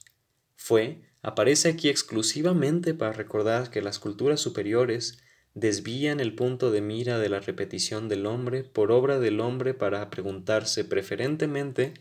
[0.55, 5.19] Fue aparece aquí exclusivamente para recordar que las culturas superiores
[5.55, 10.09] desvían el punto de mira de la repetición del hombre por obra del hombre para
[10.11, 11.95] preguntarse preferentemente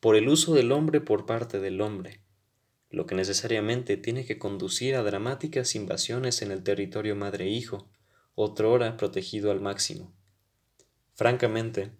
[0.00, 2.20] por el uso del hombre por parte del hombre,
[2.90, 7.88] lo que necesariamente tiene que conducir a dramáticas invasiones en el territorio madre-hijo,
[8.36, 10.12] otrora protegido al máximo.
[11.14, 11.90] Francamente,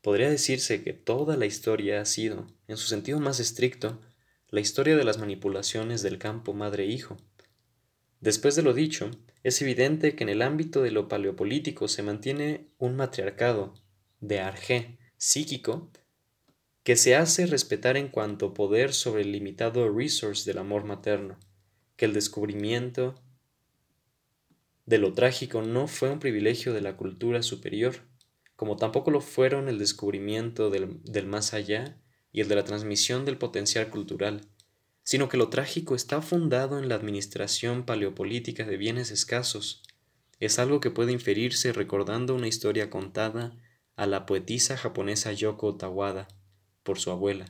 [0.00, 4.00] podría decirse que toda la historia ha sido, en su sentido más estricto,
[4.48, 7.16] la historia de las manipulaciones del campo madre-hijo.
[8.20, 9.10] Después de lo dicho,
[9.42, 13.74] es evidente que en el ámbito de lo paleopolítico se mantiene un matriarcado,
[14.20, 15.90] de arjé, psíquico,
[16.84, 21.38] que se hace respetar en cuanto poder sobre el limitado resource del amor materno,
[21.96, 23.16] que el descubrimiento
[24.90, 27.94] de lo trágico no fue un privilegio de la cultura superior,
[28.56, 31.96] como tampoco lo fueron el descubrimiento del, del más allá
[32.32, 34.40] y el de la transmisión del potencial cultural,
[35.04, 39.84] sino que lo trágico está fundado en la administración paleopolítica de bienes escasos.
[40.40, 43.56] Es algo que puede inferirse recordando una historia contada
[43.94, 46.26] a la poetisa japonesa Yoko Tawada
[46.82, 47.46] por su abuela.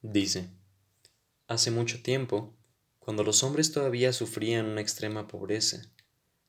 [0.00, 0.48] Dice,
[1.48, 2.54] hace mucho tiempo,
[3.04, 5.82] cuando los hombres todavía sufrían una extrema pobreza,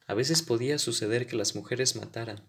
[0.07, 2.47] a veces podía suceder que las mujeres mataran.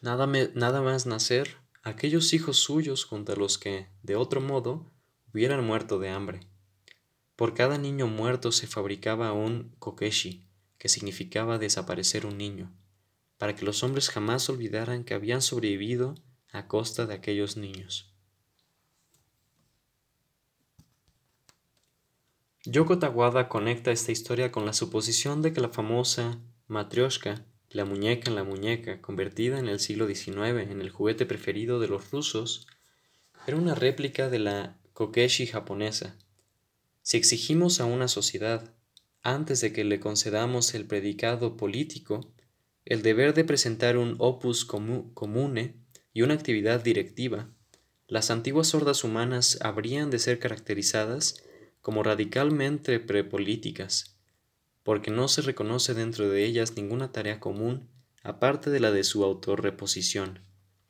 [0.00, 4.92] Nada, nada más nacer aquellos hijos suyos junto a los que, de otro modo,
[5.32, 6.46] hubieran muerto de hambre.
[7.34, 10.46] Por cada niño muerto se fabricaba un kokeshi,
[10.78, 12.72] que significaba desaparecer un niño,
[13.38, 16.14] para que los hombres jamás olvidaran que habían sobrevivido
[16.52, 18.15] a costa de aquellos niños.
[22.68, 28.28] Yoko Tawada conecta esta historia con la suposición de que la famosa Matryoshka la muñeca
[28.28, 32.66] en la muñeca, convertida en el siglo XIX en el juguete preferido de los rusos,
[33.46, 36.16] era una réplica de la kokeshi japonesa.
[37.02, 38.74] Si exigimos a una sociedad,
[39.22, 42.32] antes de que le concedamos el predicado político,
[42.84, 45.76] el deber de presentar un opus comune
[46.12, 47.48] y una actividad directiva,
[48.08, 51.42] las antiguas hordas humanas habrían de ser caracterizadas
[51.86, 54.16] como radicalmente prepolíticas,
[54.82, 57.88] porque no se reconoce dentro de ellas ninguna tarea común
[58.24, 60.40] aparte de la de su autorreposición,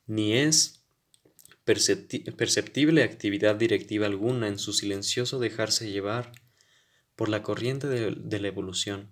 [0.07, 0.87] ni es
[1.67, 6.33] perceptible actividad directiva alguna en su silencioso dejarse llevar
[7.15, 9.11] por la corriente de, la evolución.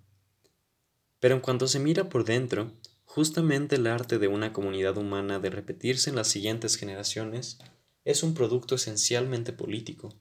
[1.21, 2.73] Pero en cuanto se mira por dentro,
[3.05, 7.59] justamente el arte de una comunidad humana de repetirse en las siguientes generaciones
[8.07, 10.19] es un producto esencialmente político,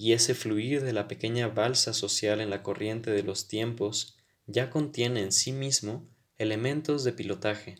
[0.00, 4.70] y ese fluir de la pequeña balsa social en la corriente de los tiempos ya
[4.70, 7.74] contiene en sí mismo elementos de pilotaje.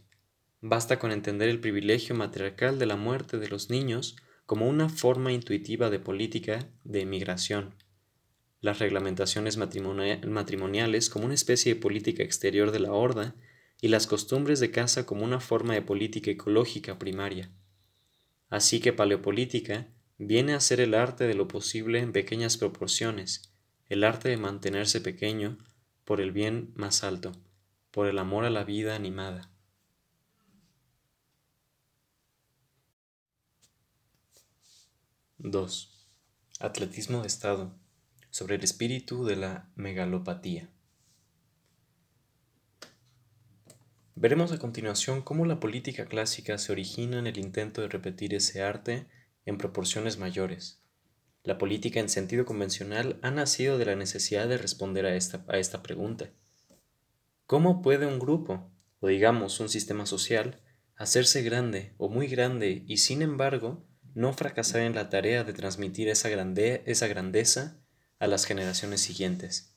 [0.61, 5.33] Basta con entender el privilegio matriarcal de la muerte de los niños como una forma
[5.33, 7.75] intuitiva de política de emigración,
[8.61, 13.35] las reglamentaciones matrimoniales como una especie de política exterior de la horda
[13.81, 17.51] y las costumbres de casa como una forma de política ecológica primaria.
[18.51, 19.89] Así que paleopolítica
[20.23, 23.55] viene a ser el arte de lo posible en pequeñas proporciones,
[23.89, 25.57] el arte de mantenerse pequeño
[26.05, 27.33] por el bien más alto,
[27.91, 29.51] por el amor a la vida animada.
[35.39, 35.67] II.
[36.61, 37.75] Atletismo de Estado
[38.29, 40.69] sobre el espíritu de la megalopatía.
[44.17, 48.63] Veremos a continuación cómo la política clásica se origina en el intento de repetir ese
[48.63, 49.07] arte
[49.47, 50.83] en proporciones mayores.
[51.43, 55.59] La política en sentido convencional ha nacido de la necesidad de responder a esta, a
[55.59, 56.31] esta pregunta.
[57.47, 58.71] ¿Cómo puede un grupo,
[59.01, 60.61] o digamos un sistema social,
[60.97, 66.09] hacerse grande o muy grande y sin embargo no fracasar en la tarea de transmitir
[66.09, 67.81] esa, esa grandeza
[68.19, 69.75] a las generaciones siguientes?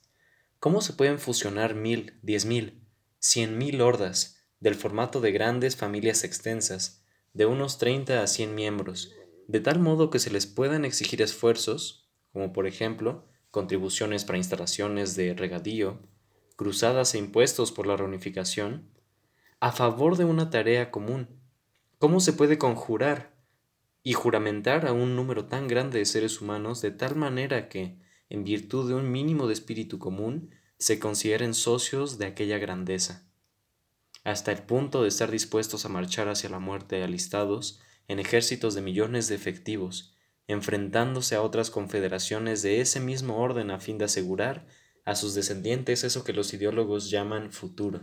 [0.60, 2.86] ¿Cómo se pueden fusionar mil, diez mil,
[3.20, 7.04] cien mil hordas del formato de grandes familias extensas,
[7.34, 9.14] de unos 30 a 100 miembros,
[9.48, 15.16] de tal modo que se les puedan exigir esfuerzos, como por ejemplo contribuciones para instalaciones
[15.16, 16.00] de regadío,
[16.56, 18.90] cruzadas e impuestos por la reunificación,
[19.60, 21.28] a favor de una tarea común.
[22.00, 23.34] ¿Cómo se puede conjurar
[24.02, 27.98] y juramentar a un número tan grande de seres humanos de tal manera que,
[28.30, 33.30] en virtud de un mínimo de espíritu común, se consideren socios de aquella grandeza,
[34.24, 38.82] hasta el punto de estar dispuestos a marchar hacia la muerte alistados en ejércitos de
[38.82, 40.16] millones de efectivos,
[40.48, 44.68] enfrentándose a otras confederaciones de ese mismo orden a fin de asegurar
[45.06, 48.02] a sus descendientes eso que los ideólogos llaman futuro.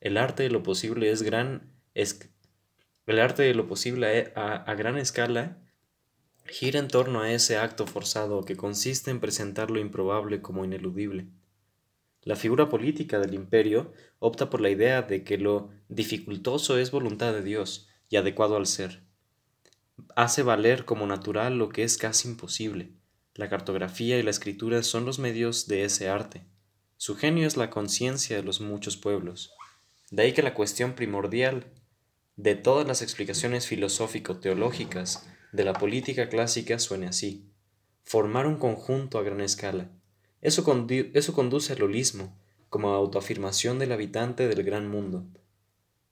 [0.00, 4.98] El arte de lo posible es gran el arte de lo posible a, a gran
[4.98, 5.58] escala
[6.46, 11.28] gira en torno a ese acto forzado que consiste en presentar lo improbable como ineludible.
[12.22, 17.32] La figura política del imperio opta por la idea de que lo dificultoso es voluntad
[17.32, 19.02] de Dios y adecuado al ser.
[20.14, 22.92] Hace valer como natural lo que es casi imposible.
[23.34, 26.44] La cartografía y la escritura son los medios de ese arte.
[26.96, 29.52] Su genio es la conciencia de los muchos pueblos.
[30.12, 31.66] De ahí que la cuestión primordial
[32.36, 37.50] de todas las explicaciones filosófico-teológicas de la política clásica suene así.
[38.04, 39.90] Formar un conjunto a gran escala,
[40.40, 42.38] eso, conduce al holismo,
[42.68, 45.26] como autoafirmación del habitante del gran mundo.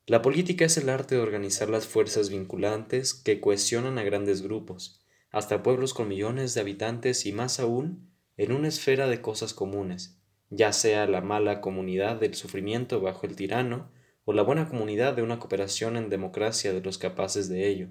[0.07, 5.01] La política es el arte de organizar las fuerzas vinculantes que cohesionan a grandes grupos,
[5.31, 10.19] hasta pueblos con millones de habitantes y más aún en una esfera de cosas comunes,
[10.51, 13.93] ya sea la mala comunidad del sufrimiento bajo el tirano
[14.25, 17.89] o la buena comunidad de una cooperación en democracia de los capaces de ello.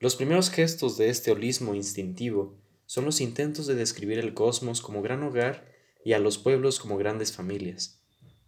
[0.00, 2.56] Los primeros gestos de este holismo instintivo
[2.86, 5.70] son los intentos de describir el cosmos como gran hogar
[6.06, 8.01] y a los pueblos como grandes familias.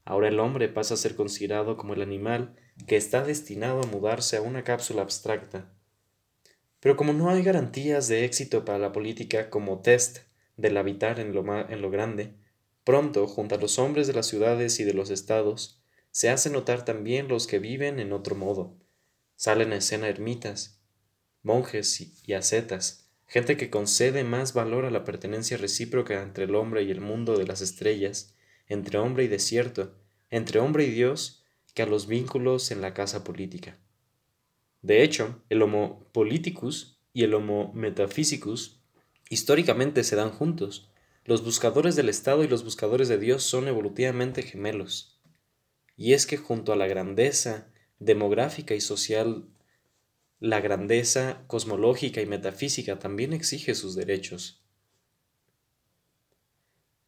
[0.05, 4.37] Ahora el hombre pasa a ser considerado como el animal que está destinado a mudarse
[4.37, 5.73] a una cápsula abstracta.
[6.81, 10.19] Pero como no hay garantías de éxito para la política como test
[10.57, 12.35] del habitar en lo, en lo grande,
[12.85, 16.85] pronto, junto a los hombres de las ciudades y de los estados, se hace notar
[16.85, 18.77] también los que viven en otro modo.
[19.37, 20.81] Salen a escena ermitas,
[21.43, 26.83] monjes y ascetas, gente que concede más valor a la pertenencia recíproca entre el hombre
[26.83, 28.34] y el mundo de las estrellas,
[28.69, 29.95] entre hombre y desierto,
[30.31, 31.45] entre hombre y Dios,
[31.75, 33.79] que a los vínculos en la casa política.
[34.83, 38.81] De hecho, el Homo politicus y el Homo metaphysicus
[39.31, 40.91] históricamente se dan juntos.
[41.25, 45.19] Los buscadores del Estado y los buscadores de Dios son evolutivamente gemelos.
[45.97, 49.47] Y es que junto a la grandeza demográfica y social
[50.41, 54.64] la grandeza cosmológica y metafísica también exige sus derechos.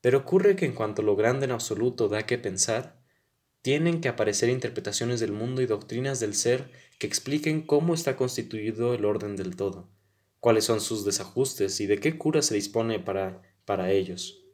[0.06, 3.02] Pero ocurre que en cuanto lo grande en absoluto da que pensar,
[3.60, 8.94] tienen que aparecer interpretaciones del mundo y doctrinas del ser que expliquen cómo está constituido
[8.94, 9.90] el orden del todo,
[10.38, 14.44] cuáles son sus desajustes y de qué cura se dispone para, para ellos.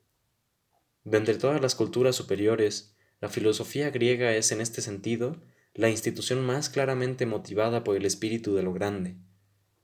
[1.04, 5.36] De entre todas las culturas superiores, la filosofía griega es en este sentido
[5.74, 9.18] la institución más claramente motivada por el espíritu de lo grande.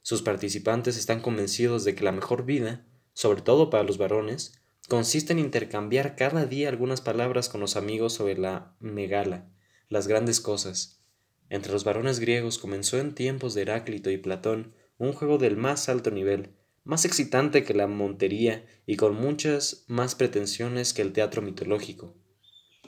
[0.00, 4.54] Sus participantes están convencidos de que la mejor vida, sobre todo para los varones,
[4.88, 9.50] consiste en intercambiar cada día algunas palabras con los amigos sobre la megala,
[9.90, 11.04] las grandes cosas.
[11.50, 15.90] Entre los varones griegos comenzó en tiempos de Heráclito y Platón un juego del más
[15.90, 21.42] alto nivel, más excitante que la montería y con muchas más pretensiones que el teatro
[21.42, 22.16] mitológico.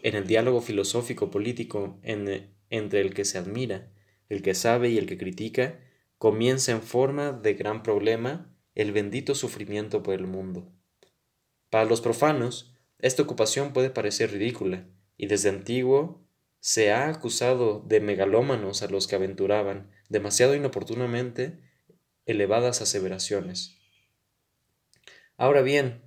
[0.03, 3.92] En el diálogo filosófico político entre el que se admira,
[4.30, 5.80] el que sabe y el que critica,
[6.16, 10.72] comienza en forma de gran problema el bendito sufrimiento por el mundo.
[11.70, 16.20] Para los profanos, esta ocupación puede parecer ridícula, y desde antiguo
[16.60, 21.58] se ha acusado de megalómanos a los que aventuraban, demasiado inoportunamente,
[22.26, 23.78] elevadas aseveraciones.
[25.36, 26.02] Ahora bien,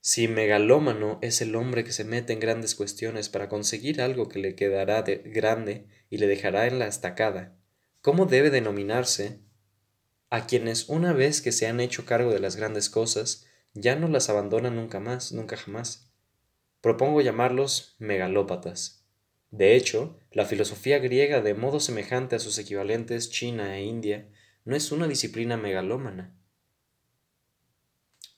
[0.00, 4.38] si megalómano es el hombre que se mete en grandes cuestiones para conseguir algo que
[4.38, 7.58] le quedará de grande y le dejará en la estacada,
[8.00, 9.40] ¿cómo debe denominarse
[10.30, 13.47] a quienes una vez que se han hecho cargo de las grandes cosas,
[13.80, 16.12] ya no las abandonan nunca más, nunca jamás?
[16.80, 19.06] Propongo llamarlos megalópatas.
[19.50, 24.28] De hecho, la filosofía griega, de modo semejante a sus equivalentes China e India,
[24.64, 26.38] no es una disciplina megalómana,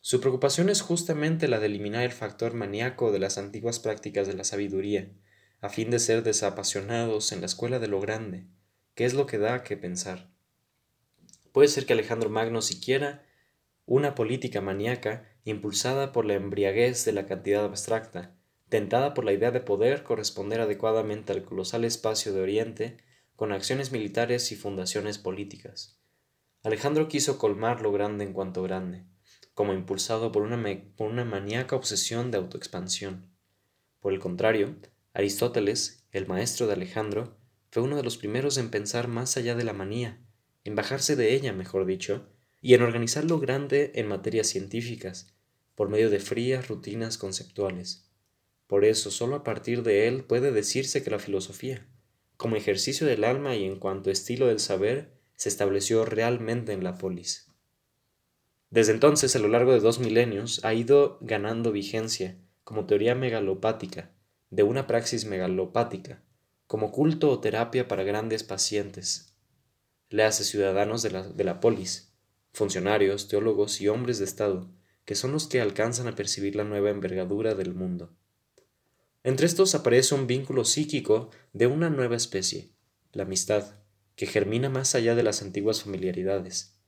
[0.03, 4.33] su preocupación es justamente la de eliminar el factor maníaco de las antiguas prácticas de
[4.33, 5.13] la sabiduría,
[5.61, 8.47] a fin de ser desapasionados en la escuela de lo grande,
[8.95, 10.31] que es lo que da que pensar.
[11.53, 13.27] Puede ser que Alejandro Magno siquiera
[13.85, 18.37] una política maníaca impulsada por la embriaguez de la cantidad abstracta,
[18.69, 22.99] tentada por la idea de poder corresponder adecuadamente al colosal espacio de Oriente
[23.37, 25.99] con acciones militares y fundaciones políticas.
[26.63, 29.07] Alejandro quiso colmar lo grande en cuanto grande,
[29.55, 30.63] como impulsado por una,
[30.97, 33.31] por una maníaca obsesión de autoexpansión.
[34.01, 34.77] Por el contrario,
[35.13, 37.39] Aristóteles, el maestro de Alejandro,
[37.71, 40.21] fue uno de los primeros en pensar más allá de la manía,
[40.65, 42.29] en bajarse de ella, mejor dicho,
[42.61, 45.35] y en organizar lo grande en materias científicas,
[45.75, 48.11] por medio de frías rutinas conceptuales.
[48.67, 51.87] Por eso, solo a partir de él puede decirse que la filosofía,
[52.37, 56.99] como ejercicio del alma y en cuanto estilo del saber, se estableció realmente en la
[56.99, 57.49] polis.
[58.71, 64.13] Desde entonces, a lo largo de dos milenios, ha ido ganando vigencia como teoría megalopática,
[64.51, 66.23] de una praxis megalopática,
[66.67, 69.35] como culto o terapia para grandes pacientes.
[70.09, 72.10] Le hace ciudadanos de la, de la polis,
[72.53, 74.71] funcionarios, teólogos y hombres de Estado,
[75.05, 78.13] que son los que alcanzan a percibir la nueva envergadura del mundo.
[79.23, 82.73] Entre estos aparece un vínculo psíquico de una nueva especie,
[83.13, 83.75] la amistad,
[84.17, 86.81] que germina más allá de las antiguas familiaridades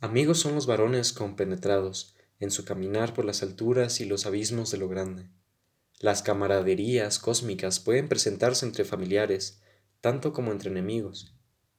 [0.00, 4.76] Amigos son los varones compenetrados en su caminar por las alturas y los abismos de
[4.76, 5.30] lo grande.
[6.00, 9.62] Las camaraderías cósmicas pueden presentarse entre familiares,
[10.02, 11.34] tanto como entre enemigos.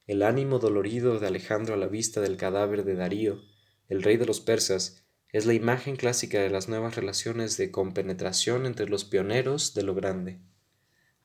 [0.08, 3.42] El ánimo dolorido de Alejandro a la vista del cadáver de Darío,
[3.88, 8.66] el rey de los persas, es la imagen clásica de las nuevas relaciones de compenetración
[8.66, 10.40] entre los pioneros de lo grande.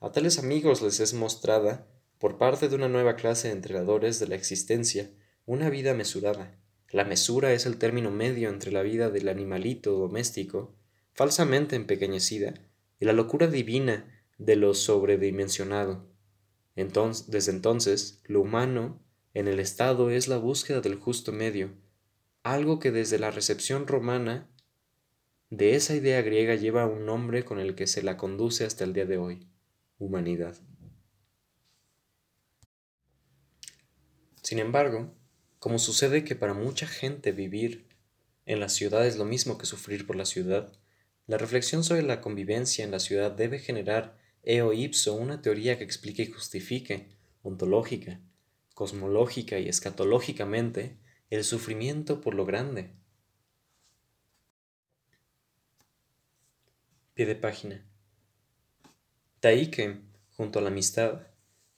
[0.01, 1.87] A tales amigos les es mostrada,
[2.19, 5.09] por parte de una nueva clase de entrenadores de la existencia,
[5.45, 6.59] una vida mesurada,
[6.93, 10.75] la mesura es el término medio entre la vida del animalito doméstico,
[11.13, 12.53] falsamente empequeñecida,
[12.99, 16.12] y la locura divina de lo sobredimensionado.
[16.75, 18.99] Desde entonces, lo humano
[19.33, 21.71] en el Estado es la búsqueda del justo medio,
[22.41, 24.49] algo que desde la recepción romana
[25.49, 28.93] de esa idea griega lleva un nombre con el que se la conduce hasta el
[28.93, 29.47] día de hoy,
[29.99, 30.55] humanidad.
[34.41, 35.13] Sin embargo,
[35.59, 37.87] como sucede que para mucha gente vivir
[38.45, 40.73] en la ciudad es lo mismo que sufrir por la ciudad,
[41.27, 45.83] la reflexión sobre la convivencia en la ciudad debe generar eo ipso una teoría que
[45.83, 47.09] explique y justifique,
[47.41, 48.19] ontológica,
[48.73, 50.97] cosmológica y escatológicamente,
[51.29, 52.91] el sufrimiento por lo grande.
[57.13, 57.85] Pie de página.
[59.39, 61.27] Taike, junto a la amistad,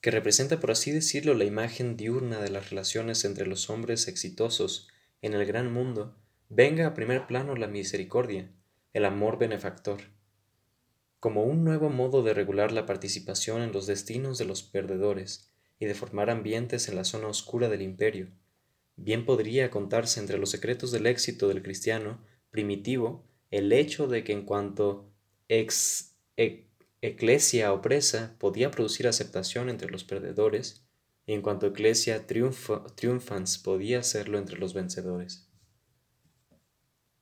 [0.02, 4.88] que representa por así decirlo la imagen diurna de las relaciones entre los hombres exitosos
[5.22, 6.16] en el gran mundo,
[6.50, 8.52] venga a primer plano la misericordia,
[8.94, 10.15] el amor benefactor,
[11.26, 15.88] como un nuevo modo de regular la participación en los destinos de los perdedores y
[15.88, 18.28] de formar ambientes en la zona oscura del imperio.
[18.96, 24.34] Bien podría contarse entre los secretos del éxito del cristiano primitivo el hecho de que
[24.34, 25.10] en cuanto
[25.48, 26.16] ex,
[27.02, 30.86] eclesia opresa podía producir aceptación entre los perdedores,
[31.26, 35.50] y en cuanto eclesia triunfans podía hacerlo entre los vencedores.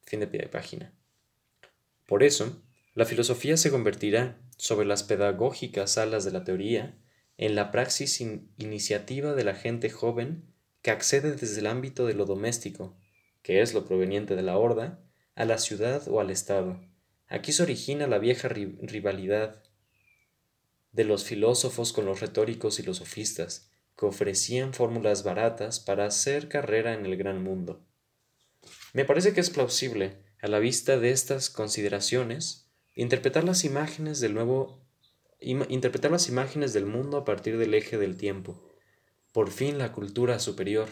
[0.01, 0.93] Fin de de página.
[2.05, 2.61] Por eso,
[2.95, 6.97] la filosofía se convertirá, sobre las pedagógicas alas de la teoría,
[7.37, 10.45] en la praxis iniciativa de la gente joven
[10.81, 12.95] que accede desde el ámbito de lo doméstico,
[13.41, 15.03] que es lo proveniente de la horda,
[15.35, 16.79] a la ciudad o al Estado.
[17.27, 19.63] Aquí se origina la vieja rivalidad
[20.91, 26.47] de los filósofos con los retóricos y los sofistas, que ofrecían fórmulas baratas para hacer
[26.47, 27.83] carrera en el gran mundo.
[28.93, 32.62] Me parece que es plausible, a la vista de estas consideraciones,
[32.95, 34.83] interpretar las imágenes del nuevo
[35.39, 38.69] interpretar las imágenes del mundo a partir del eje del tiempo,
[39.33, 40.87] por fin la cultura superior,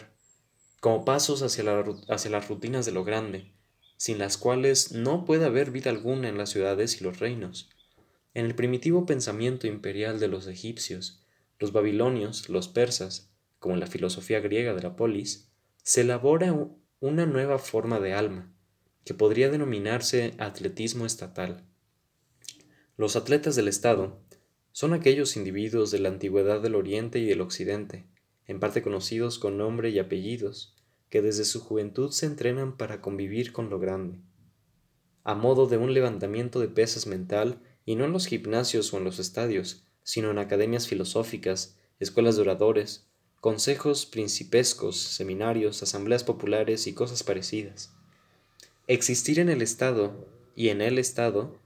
[0.80, 1.64] como pasos hacia,
[2.08, 3.52] hacia las rutinas de lo grande,
[3.96, 7.70] sin las cuales no puede haber vida alguna en las ciudades y los reinos.
[8.34, 11.24] En el primitivo pensamiento imperial de los egipcios,
[11.58, 15.52] los babilonios, los persas, como en la filosofía griega de la polis,
[15.84, 16.52] se elabora
[16.98, 18.52] una nueva forma de alma,
[19.04, 21.64] que podría denominarse atletismo estatal.
[23.02, 24.16] Los atletas del Estado
[24.70, 28.06] son aquellos individuos de la antigüedad del Oriente y del Occidente,
[28.46, 30.76] en parte conocidos con nombre y apellidos,
[31.10, 34.20] que desde su juventud se entrenan para convivir con lo grande,
[35.24, 39.02] a modo de un levantamiento de pesas mental y no en los gimnasios o en
[39.02, 43.08] los estadios, sino en academias filosóficas, escuelas de oradores,
[43.40, 47.92] consejos principescos, seminarios, asambleas populares y cosas parecidas.
[48.86, 50.24] Existir en el Estado
[50.54, 51.60] y en el Estado,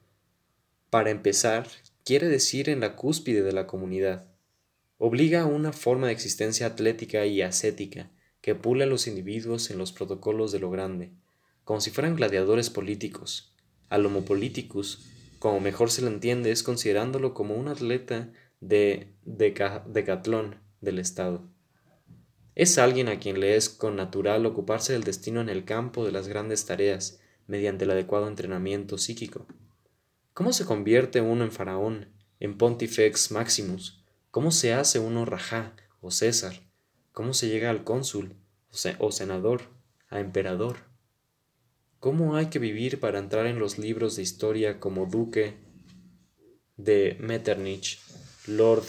[0.97, 1.69] para empezar,
[2.07, 4.29] quiere decir en la cúspide de la comunidad.
[4.97, 8.09] Obliga a una forma de existencia atlética y ascética
[8.41, 11.13] que pula a los individuos en los protocolos de lo grande,
[11.65, 13.53] como si fueran gladiadores políticos.
[13.91, 15.05] Al homo politicus
[15.39, 21.47] como mejor se lo entiende, es considerándolo como un atleta de decatlón del Estado.
[22.55, 26.13] Es alguien a quien le es con natural ocuparse del destino en el campo de
[26.13, 29.47] las grandes tareas mediante el adecuado entrenamiento psíquico.
[30.37, 34.05] ¿Cómo se convierte uno en faraón, en pontifex maximus?
[34.31, 36.61] ¿Cómo se hace uno rajá o césar?
[37.13, 38.37] ¿Cómo se llega al cónsul
[38.99, 39.63] o senador,
[40.11, 40.77] a emperador?
[42.01, 45.57] ¿Cómo hay que vivir para entrar en los libros de historia como duque
[46.77, 47.99] de Metternich,
[48.47, 48.85] Lord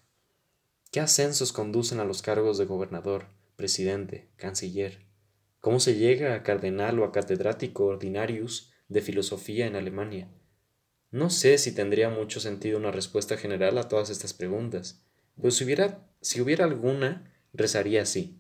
[0.92, 3.26] ¿Qué ascensos conducen a los cargos de gobernador,
[3.57, 5.03] presidente, canciller?
[5.64, 10.28] ¿Cómo se llega a cardenal o a catedrático ordinarius de filosofía en Alemania?
[11.10, 15.02] No sé si tendría mucho sentido una respuesta general a todas estas preguntas,
[15.40, 18.38] pues si hubiera, si hubiera alguna, rezaría así.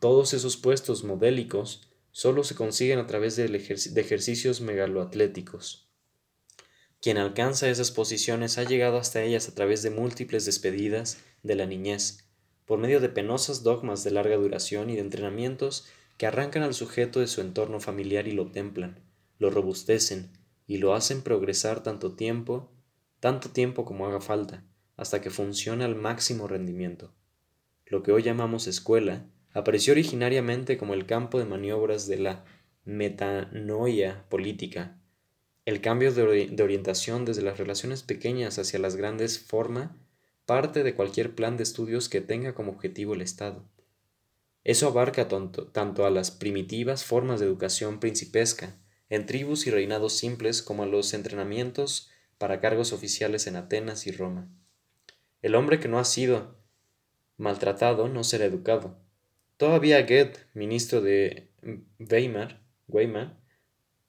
[0.00, 3.44] Todos esos puestos modélicos solo se consiguen a través de,
[3.96, 5.90] ejercicios megaloatléticos.
[7.02, 11.66] Quien alcanza esas posiciones ha llegado hasta ellas a través de múltiples despedidas de la
[11.66, 12.24] niñez,
[12.64, 15.86] por medio de penosas dogmas de larga duración y de entrenamientos
[16.18, 19.00] que arrancan al sujeto de su entorno familiar y lo templan,
[19.38, 20.30] lo robustecen
[20.66, 22.70] y lo hacen progresar tanto tiempo,
[23.20, 24.64] tanto tiempo como haga falta,
[24.96, 27.14] hasta que funcione al máximo rendimiento.
[27.86, 32.44] Lo que hoy llamamos escuela apareció originariamente como el campo de maniobras de la
[32.84, 34.98] metanoia política.
[35.64, 39.96] El cambio de, orientación desde las relaciones pequeñas hacia las grandes forma
[40.46, 43.64] parte de cualquier plan de estudios que tenga como objetivo el Estado.
[44.64, 48.78] Eso abarca tanto a las primitivas formas de educación principesca,
[49.08, 54.12] en tribus y reinados simples, como a los entrenamientos para cargos oficiales en Atenas y
[54.12, 54.50] Roma.
[55.42, 56.58] El hombre que no ha sido
[57.36, 59.00] maltratado no será educado,
[59.58, 61.50] Todavía Goethe, ministro de
[61.98, 63.40] Weimar, Weimar,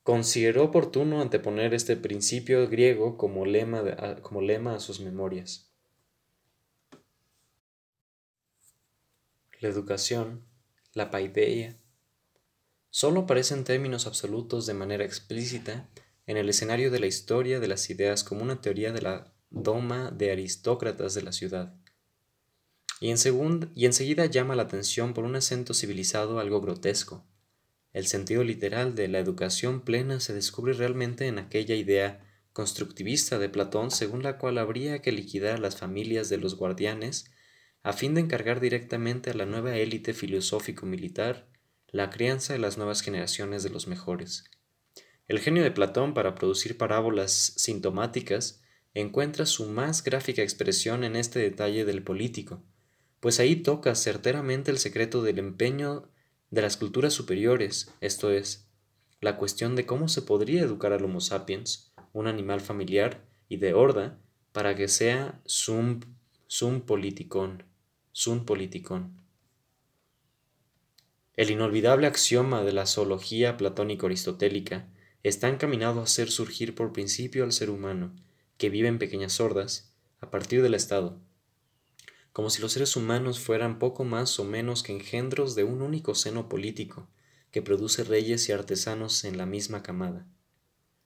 [0.04, 5.69] consideró oportuno anteponer este principio griego como lema, a, como lema a sus memorias.
[9.60, 10.46] La educación,
[10.94, 11.78] la paideia,
[12.90, 15.90] solo aparecen términos absolutos de manera explícita
[16.26, 20.12] en el escenario de la historia de las ideas como una teoría de la doma
[20.12, 21.74] de aristócratas de la ciudad
[23.00, 27.26] y, en y enseguida llama la atención por un acento civilizado algo grotesco.
[27.94, 33.50] El sentido literal de la educación plena se descubre realmente en aquella idea constructivista de
[33.50, 37.32] Platón según la cual habría que liquidar las familias de los guardianes
[37.84, 41.48] a fin de encargar directamente a la nueva élite filosófico-militar
[41.92, 44.44] la crianza de las nuevas generaciones de los mejores.
[45.28, 48.62] El genio de Platón para producir parábolas sintomáticas
[48.94, 52.64] encuentra su más gráfica expresión en este detalle del político,
[53.20, 56.10] pues ahí toca certeramente el secreto del empeño
[56.52, 58.68] de las culturas superiores, esto es,
[59.22, 63.74] la cuestión de cómo se podría educar al Homo sapiens, un animal familiar y de
[63.74, 64.20] horda,
[64.52, 66.00] para que sea sum,
[66.48, 67.69] sum politikon,
[68.20, 69.16] sum politikon.
[71.38, 74.90] El inolvidable axioma de la zoología platónico-aristotélica
[75.24, 78.14] está encaminado a hacer surgir por principio al ser humano,
[78.58, 81.18] que vive en pequeñas hordas, a partir del Estado,
[82.34, 86.14] como si los seres humanos fueran poco más o menos que engendros de un único
[86.14, 87.08] seno político,
[87.52, 90.28] que produce reyes y artesanos en la misma camada.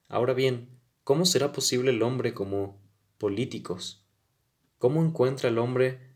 [0.08, 0.68] Ahora bien,
[1.04, 2.82] ¿cómo será posible el hombre como
[3.20, 4.04] políticos?
[4.80, 6.13] ¿Cómo encuentra el hombre,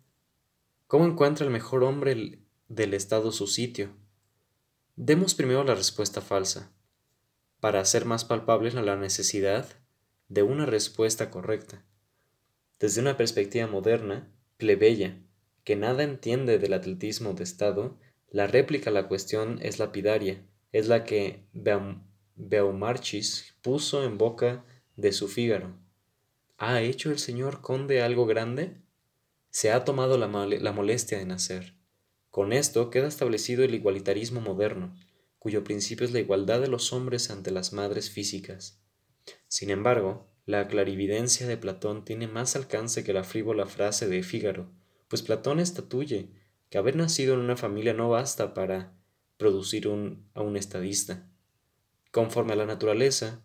[0.87, 3.89] cómo encuentra el mejor hombre del Estado su sitio?
[4.95, 6.71] Demos primero la respuesta falsa,
[7.59, 9.67] para hacer más palpable la necesidad
[10.29, 11.85] de una respuesta correcta.
[12.79, 15.21] Desde una perspectiva moderna, plebeya,
[15.65, 20.87] que nada entiende del atletismo de Estado, la réplica a la cuestión es lapidaria, es
[20.87, 21.43] la que
[22.35, 24.63] Beaumarchis puso en boca
[24.95, 25.77] de su Fígaro.
[26.57, 28.81] ¿Ha hecho el señor conde algo grande?
[29.59, 31.73] Se ha tomado la, la molestia de nacer.
[32.29, 34.93] Con esto queda establecido el igualitarismo moderno,
[35.39, 38.83] cuyo principio es la igualdad de los hombres ante las madres físicas.
[39.47, 44.69] Sin embargo, la clarividencia de Platón tiene más alcance que la frívola frase de Fígaro,
[45.07, 46.29] pues Platón estatuye
[46.69, 48.95] que haber nacido en una familia no basta para
[49.37, 51.31] producir un, a un estadista.
[52.11, 53.43] Conforme a la naturaleza,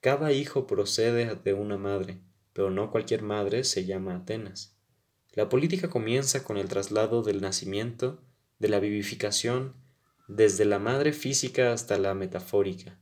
[0.00, 2.22] cada hijo procede de una madre,
[2.54, 4.78] pero no cualquier madre se llama Atenas.
[5.32, 8.20] La política comienza con el traslado del nacimiento,
[8.58, 9.74] de la vivificación,
[10.28, 12.98] desde la madre física hasta la metafórica.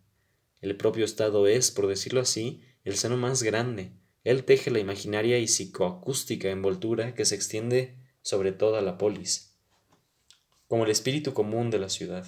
[0.61, 3.93] El propio Estado es, por decirlo así, el seno más grande.
[4.25, 9.51] Él teje la imaginaria y psicoacústica envoltura que se extiende sobre toda la polis
[10.71, 12.25] como el espíritu común de la ciudad.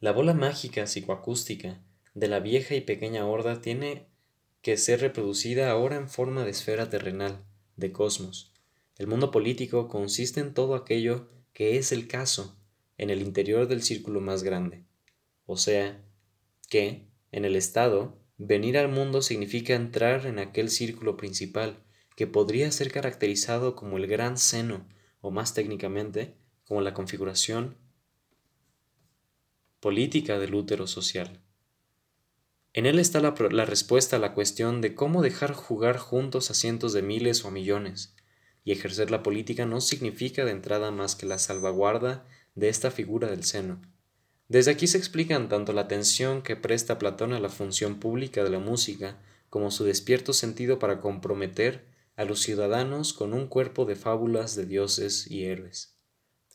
[0.00, 1.82] La bola mágica psicoacústica
[2.14, 4.06] de la vieja y pequeña horda tiene
[4.62, 7.44] que ser reproducida ahora en forma de esfera terrenal,
[7.76, 8.53] de cosmos.
[8.96, 12.56] El mundo político consiste en todo aquello que es el caso
[12.98, 14.84] en el interior del círculo más grande.
[15.46, 16.02] O sea,
[16.68, 21.82] que, en el Estado, venir al mundo significa entrar en aquel círculo principal,
[22.16, 24.86] que podría ser caracterizado como el gran seno,
[25.20, 26.34] o más técnicamente,
[26.64, 27.76] como la configuración
[29.80, 31.40] política del útero social.
[32.72, 33.32] En él está la,
[33.64, 37.50] respuesta a la cuestión de cómo dejar jugar juntos a cientos de miles o a
[37.50, 38.16] millones,
[38.64, 43.28] y ejercer la política no significa de entrada más que la salvaguarda de esta figura
[43.28, 43.80] del seno.
[44.48, 48.50] Desde aquí se explican tanto la atención que presta Platón a la función pública de
[48.50, 49.18] la música,
[49.50, 51.84] como su despierto sentido para comprometer
[52.16, 55.94] a los ciudadanos con un cuerpo de fábulas de dioses y héroes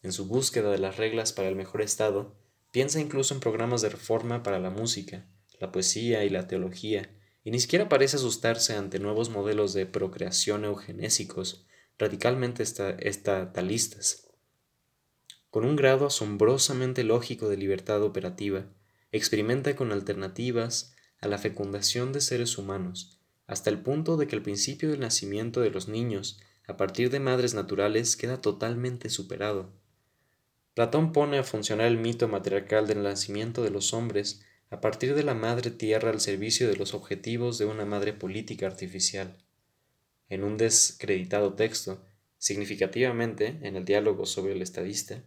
[0.01, 2.36] en su búsqueda de las reglas para el mejor estado,
[2.72, 5.28] piensa incluso en programas de reforma para la música,
[5.60, 10.66] la poesía y la teología, y ni siquiera parece asustarse ante nuevos modelos de procreación
[10.66, 11.66] eugenésicos
[12.00, 14.30] radicalmente estatalistas.
[15.52, 18.66] Con un grado asombrosamente lógico de libertad operativa,
[19.12, 24.41] experimenta con alternativas a la fecundación de seres humanos, hasta el punto de que el
[24.41, 29.70] principio del nacimiento de los niños a partir de madres naturales queda totalmente superado.
[30.76, 35.24] Platón pone a funcionar el mito matriarcal del nacimiento de los hombres a partir de
[35.24, 39.43] la madre tierra al servicio de los objetivos de una madre política artificial.
[40.30, 42.03] En un descreditado texto,
[42.38, 45.23] significativamente en el diálogo sobre el estadista,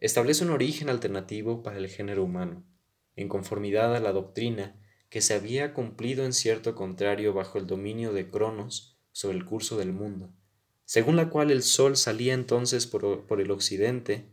[0.00, 2.64] establece un origen alternativo para el género humano,
[3.16, 4.76] en conformidad a la doctrina
[5.08, 9.76] que se había cumplido en cierto contrario bajo el dominio de Cronos sobre el curso
[9.76, 10.34] del mundo,
[10.84, 14.26] según la cual el sol salía entonces por, por el occidente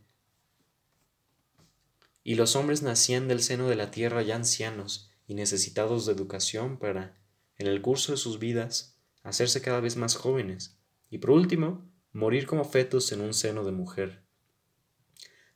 [2.24, 6.78] y los hombres nacían del seno de la tierra ya ancianos y necesitados de educación
[6.78, 7.18] para,
[7.58, 8.89] en el curso de sus vidas,
[9.24, 10.78] hacerse cada vez más jóvenes,
[11.10, 14.24] y por último, morir como fetos en un seno de mujer.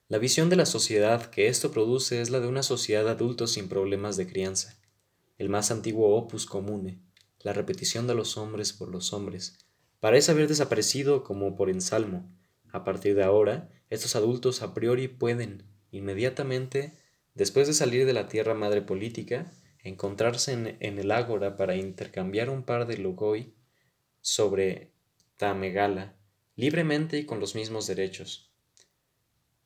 [0.07, 3.51] La visión de la sociedad que esto produce es la de una sociedad de adultos
[3.51, 4.79] sin problemas de crianza,
[5.37, 7.01] el más antiguo opus comune,
[7.39, 9.57] la repetición de los hombres por los hombres,
[9.99, 12.29] parece haber desaparecido como por ensalmo.
[12.71, 16.93] A partir de ahora, estos adultos a priori pueden, inmediatamente
[17.35, 19.51] después de salir de la tierra madre política,
[19.83, 23.53] encontrarse en, el ágora para intercambiar un par de logoi
[24.21, 24.91] sobre
[25.37, 26.15] Tamegala,
[26.55, 28.49] libremente y con los mismos derechos.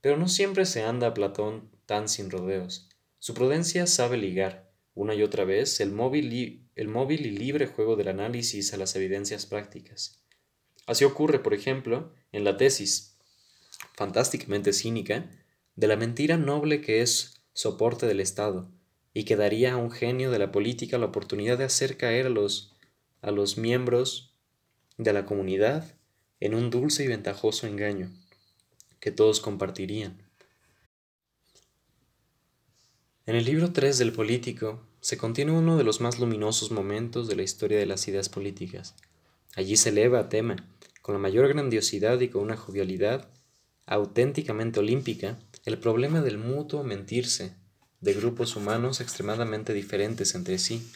[0.02, 2.90] Pero no siempre se anda Platón tan sin rodeos.
[3.20, 7.96] Su prudencia sabe ligar, una y otra vez, el móvil, el móvil y libre juego
[7.96, 10.24] del análisis a las evidencias prácticas.
[10.88, 13.18] Así ocurre, por ejemplo, en la tesis,
[13.94, 15.30] fantásticamente cínica,
[15.76, 18.72] de la mentira noble que es soporte del Estado,
[19.18, 22.30] y que daría a un genio de la política la oportunidad de hacer caer a
[22.30, 22.76] los,
[23.24, 24.32] a los miembros
[25.00, 25.96] de la comunidad
[26.40, 28.12] en un dulce y ventajoso engaño
[29.00, 30.22] que todos compartirían.
[33.26, 37.38] En el libro 3 del Político se contiene uno de los más luminosos momentos de
[37.38, 38.94] la historia de las ideas políticas.
[39.56, 40.58] Allí se eleva a tema,
[41.02, 43.28] con la mayor grandiosidad y con una jovialidad
[43.88, 47.56] auténticamente olímpica, el problema del mutuo mentirse
[48.00, 50.92] de grupos humanos extremadamente diferentes entre sí.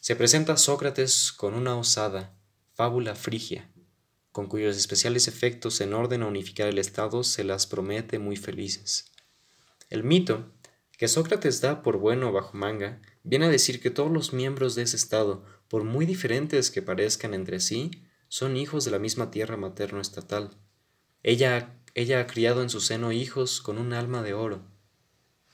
[0.00, 2.34] Se presenta Sócrates con una osada
[2.74, 3.68] fábula frigia,
[4.30, 9.10] con cuyos especiales efectos en orden a unificar el Estado se las promete muy felices.
[9.90, 10.52] El mito,
[10.96, 14.82] que Sócrates da por bueno bajo manga, viene a decir que todos los miembros de
[14.82, 17.90] ese Estado, por muy diferentes que parezcan entre sí,
[18.28, 20.50] son hijos de la misma tierra materno-estatal.
[21.22, 24.62] Ella, ella ha criado en su seno hijos con un alma de oro,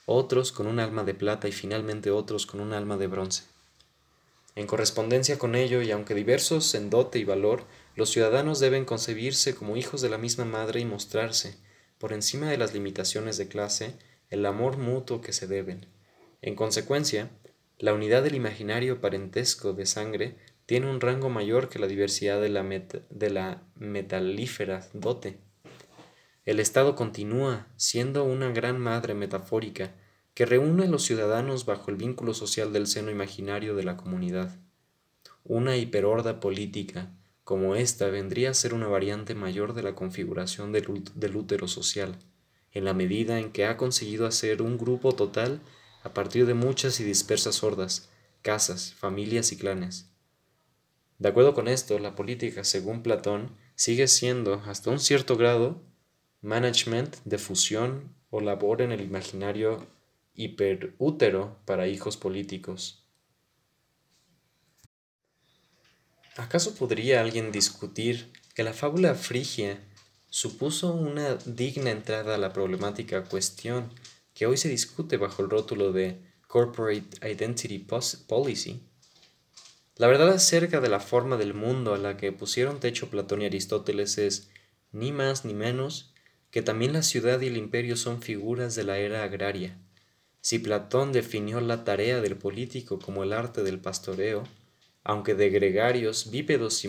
[0.06, 3.44] otros con un alma de plata y finalmente otros con un alma de bronce.
[4.56, 7.64] En correspondencia con ello, y aunque diversos en dote y valor,
[7.96, 11.56] los ciudadanos deben concebirse como hijos de la misma madre y mostrarse,
[11.98, 13.94] por encima de las limitaciones de clase,
[14.30, 15.86] el amor mutuo que se deben.
[16.42, 17.30] En consecuencia,
[17.78, 20.36] la unidad del imaginario parentesco de sangre
[20.66, 25.38] tiene un rango mayor que la diversidad de la, de la metalífera dote.
[26.44, 29.94] El Estado continúa siendo una gran madre metafórica
[30.34, 34.54] que reúne a los ciudadanos bajo el vínculo social del seno imaginario de la comunidad.
[35.44, 37.10] Una hiperorda política
[37.44, 42.18] como esta vendría a ser una variante mayor de la configuración del, útero social,
[42.72, 45.60] en la medida en que ha conseguido hacer un grupo total
[46.02, 48.10] a partir de muchas y dispersas hordas,
[48.42, 50.10] casas, familias y clanes.
[51.18, 55.82] De acuerdo con esto, la política, según Platón, sigue siendo, hasta un cierto grado,
[56.44, 59.86] management de fusión o labor en el imaginario
[60.34, 63.02] hiperútero para hijos políticos.
[66.36, 69.80] ¿Acaso podría alguien discutir que la fábula frigia
[70.28, 73.90] supuso una digna entrada a la problemática cuestión
[74.34, 77.86] que hoy se discute bajo el rótulo de Corporate Identity
[78.26, 78.82] Policy?
[79.96, 83.46] La verdad acerca de la forma del mundo a la que pusieron techo Platón y
[83.46, 84.50] Aristóteles es,
[84.90, 86.13] ni más ni menos,
[86.54, 89.76] que también la ciudad y el imperio son figuras de la era agraria.
[90.40, 94.44] Si Platón definió la tarea del político como el arte del pastoreo,
[95.02, 96.86] aunque de gregarios bípedos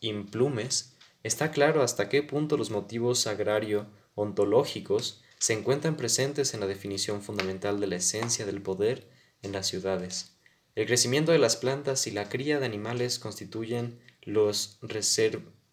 [0.00, 7.22] implumes, está claro hasta qué punto los motivos agrario-ontológicos se encuentran presentes en la definición
[7.22, 9.08] fundamental de la esencia del poder
[9.40, 10.36] en las ciudades.
[10.74, 14.78] El crecimiento de las plantas y la cría de animales constituyen los,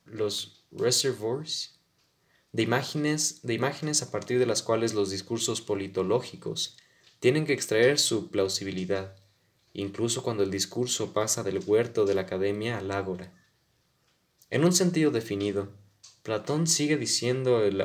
[0.05, 1.80] los reservoirs
[2.51, 6.77] de imágenes, de imágenes a partir de las cuales los discursos politológicos
[7.19, 9.15] tienen que extraer su plausibilidad,
[9.73, 13.33] incluso cuando el discurso pasa del huerto de la academia al ágora.
[14.49, 15.69] En un sentido definido,
[16.23, 17.83] Platón sigue diciendo el,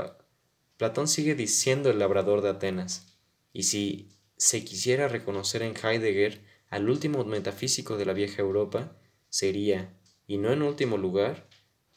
[0.77, 3.19] Platón sigue diciendo el labrador de Atenas,
[3.53, 8.97] y si se quisiera reconocer en Heidegger al último metafísico de la vieja Europa,
[9.29, 9.97] sería,
[10.27, 11.49] y no en último lugar,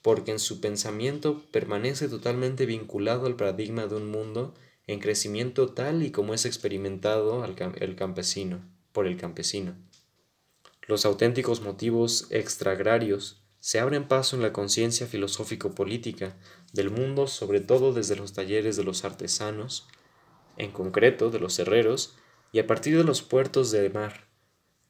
[0.01, 4.53] porque en su pensamiento permanece totalmente vinculado al paradigma de un mundo
[4.87, 9.75] en crecimiento tal y como es experimentado el campesino, por el campesino.
[10.87, 16.37] Los auténticos motivos extragrarios se abren paso en la conciencia filosófico-política
[16.73, 19.87] del mundo, sobre todo desde los talleres de los artesanos,
[20.57, 22.15] en concreto de los herreros,
[22.51, 24.27] y a partir de los puertos de mar,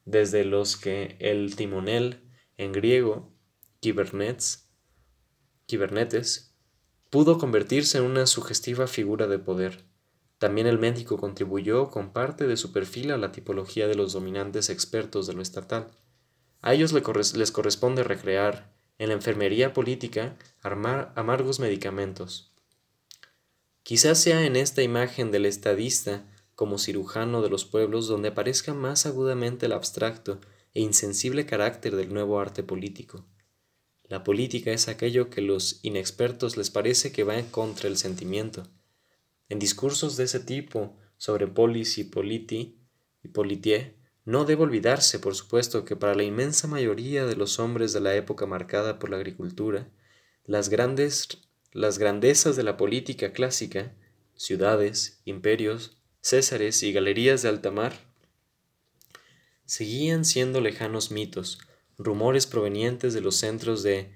[0.06, 2.24] desde los que el timonel,
[2.58, 3.34] en griego,
[3.82, 4.69] kibernets,
[5.70, 6.52] Kibernetes,
[7.12, 9.86] pudo convertirse en una sugestiva figura de poder.
[10.40, 14.72] También el médico contribuyó con parte de su perfil a la tipología de los dominantes
[14.72, 15.92] expertos de lo estatal.
[16.62, 16.92] A ellos
[17.36, 22.52] les corresponde recrear, en la enfermería política, amargos medicamentos.
[23.84, 29.06] Quizás sea en esta imagen del estadista como cirujano de los pueblos donde aparezca más
[29.06, 30.42] agudamente el abstracto
[30.74, 33.24] e insensible carácter del nuevo arte político.
[34.10, 38.68] La política es aquello que los inexpertos les parece que va en contra el sentimiento.
[39.48, 42.80] En discursos de ese tipo sobre polis y politi
[43.24, 43.96] y politie,
[44.26, 48.16] no debe olvidarse, por supuesto, que para la inmensa mayoría de los hombres de la
[48.16, 49.90] época marcada por la agricultura,
[50.44, 51.28] las grandes
[51.72, 53.94] las grandezas de la política clásica,
[54.36, 57.94] ciudades, imperios, césares y galerías de alta mar,
[59.66, 61.60] seguían siendo lejanos mitos,
[62.00, 64.16] rumores provenientes de los centros de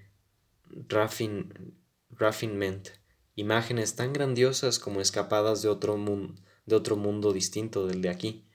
[0.88, 2.88] raffinment,
[3.36, 6.01] imágenes tan grandiosas como escapadas de otro,
[6.65, 8.47] de otro mundo distinto del de aquí.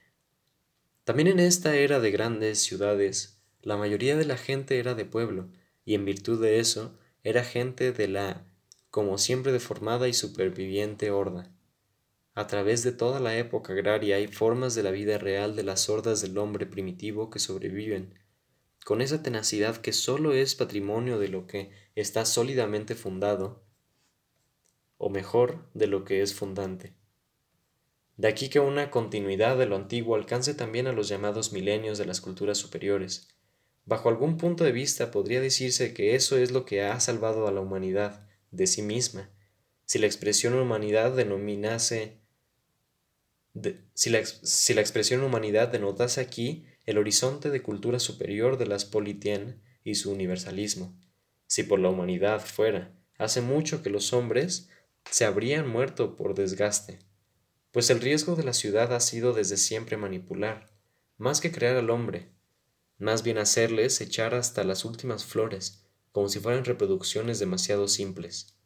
[1.04, 5.50] También en esta era de grandes ciudades, la mayoría de la gente era de pueblo,
[5.84, 8.46] y en virtud de eso, era gente de la,
[8.90, 11.52] como siempre deformada y superviviente horda.
[12.34, 15.90] A través de toda la época agraria hay formas de la vida real de las
[15.90, 18.14] hordas del hombre primitivo que sobreviven,
[18.88, 23.62] con esa tenacidad que sólo es patrimonio de lo que está sólidamente fundado,
[24.96, 26.94] o mejor, de lo que es fundante.
[28.16, 32.06] De aquí que una continuidad de lo antiguo alcance también a los llamados milenios de
[32.06, 33.28] las culturas superiores.
[33.84, 37.52] Bajo algún punto de vista podría decirse que eso es lo que ha salvado a
[37.52, 39.28] la humanidad de sí misma.
[39.84, 42.22] Si la expresión humanidad denominase
[43.92, 49.96] si la expresión humanidad denotase aquí el horizonte de cultura superior de las Politien y
[49.96, 50.98] su universalismo.
[51.46, 54.70] Si por la humanidad fuera, hace mucho que los hombres
[55.10, 57.00] se habrían muerto por desgaste,
[57.72, 60.72] pues el riesgo de la ciudad ha sido desde siempre manipular,
[61.18, 62.30] más que crear al hombre,
[62.96, 68.56] más bien hacerles echar hasta las últimas flores, como si fueran reproducciones demasiado simples.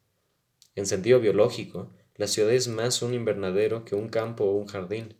[0.75, 5.17] En sentido biológico, la ciudad es más un invernadero que un campo o un jardín.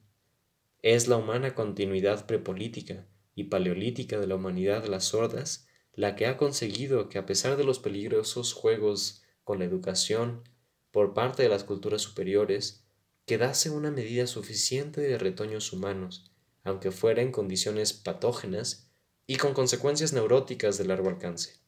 [0.84, 6.28] Es la humana continuidad prepolítica y paleolítica de la humanidad de las sordas la que
[6.28, 10.44] ha conseguido que a pesar de los peligrosos juegos con la educación
[10.92, 12.84] por parte de las culturas superiores,
[13.26, 16.34] quedase una medida suficiente de retoños humanos,
[16.66, 18.92] aunque fuera en condiciones patógenas
[19.26, 21.62] y con consecuencias neuróticas de largo alcance.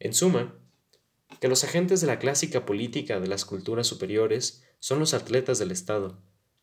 [0.00, 0.58] En suma,
[1.40, 5.70] que los agentes de la clásica política de las culturas superiores son los atletas del
[5.70, 6.20] Estado,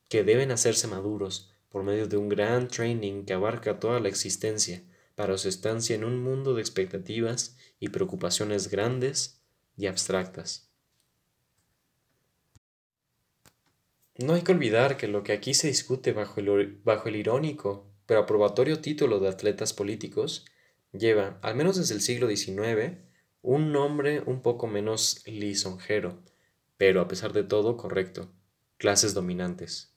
[0.09, 4.83] que deben hacerse maduros por medio de un gran training que abarca toda la existencia
[5.15, 9.41] para su estancia en un mundo de expectativas y preocupaciones grandes
[9.75, 10.69] y abstractas.
[14.19, 18.79] No hay que olvidar que lo que aquí se discute bajo el, irónico pero aprobatorio
[18.79, 20.45] título de atletas políticos
[20.91, 22.97] lleva, al menos desde el siglo XIX,
[23.41, 26.23] un nombre un poco menos lisonjero,
[26.77, 28.31] pero a pesar de todo correcto,
[28.77, 29.96] clases dominantes.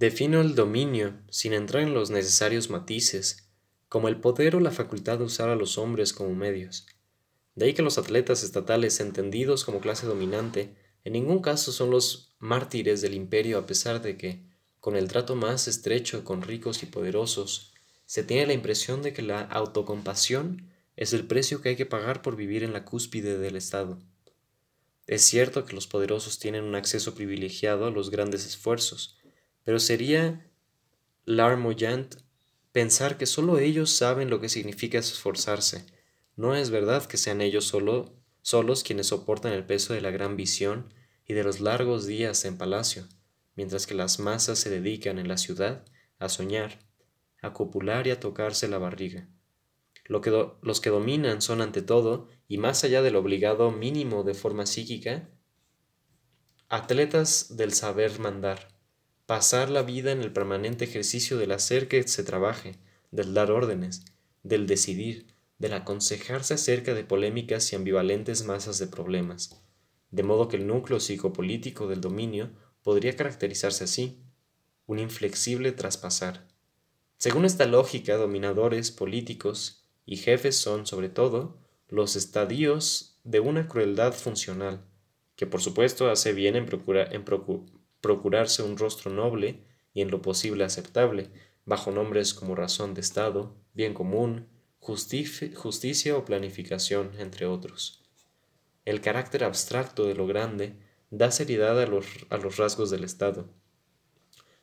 [0.00, 3.50] Defino el dominio, sin entrar en los necesarios matices,
[3.90, 6.86] como el poder o la facultad de usar a los hombres como medios.
[7.54, 10.74] De ahí que los atletas estatales entendidos como clase dominante
[11.04, 14.42] en ningún caso son los mártires del imperio a pesar de que,
[14.78, 17.74] con el trato más estrecho con ricos y poderosos,
[18.06, 22.22] se tiene la impresión de que la autocompasión es el precio que hay que pagar
[22.22, 23.98] por vivir en la cúspide del Estado.
[25.06, 29.19] Es cierto que los poderosos tienen un acceso privilegiado a los grandes esfuerzos,
[29.64, 30.50] pero sería
[31.24, 32.16] larmoyant
[32.72, 35.86] pensar que solo ellos saben lo que significa esforzarse.
[36.36, 40.36] No es verdad que sean ellos solo, solos quienes soportan el peso de la gran
[40.36, 40.92] visión
[41.26, 43.06] y de los largos días en palacio,
[43.54, 45.84] mientras que las masas se dedican en la ciudad
[46.18, 46.80] a soñar,
[47.42, 49.28] a copular y a tocarse la barriga.
[50.04, 50.30] Lo que
[50.62, 55.30] los que dominan son ante todo, y más allá del obligado mínimo de forma psíquica,
[56.68, 58.79] atletas del saber mandar,
[59.30, 62.74] pasar la vida en el permanente ejercicio del hacer que se trabaje,
[63.12, 64.02] del dar órdenes,
[64.42, 69.62] del decidir, del aconsejarse acerca de polémicas y ambivalentes masas de problemas,
[70.10, 72.50] de modo que el núcleo psicopolítico del dominio
[72.82, 74.18] podría caracterizarse así,
[74.86, 76.48] un inflexible traspasar.
[77.16, 81.56] Según esta lógica, dominadores, políticos y jefes son, sobre todo,
[81.88, 84.84] los estadios de una crueldad funcional,
[85.36, 87.24] que por supuesto hace bien en, procurar, en,
[88.00, 91.30] procurarse un rostro noble y en lo posible aceptable,
[91.64, 94.48] bajo nombres como razón de Estado, bien común,
[94.80, 98.02] justicia o planificación, entre otros.
[98.84, 100.74] El carácter abstracto de lo grande
[101.10, 103.48] da seriedad a los, a los rasgos del Estado.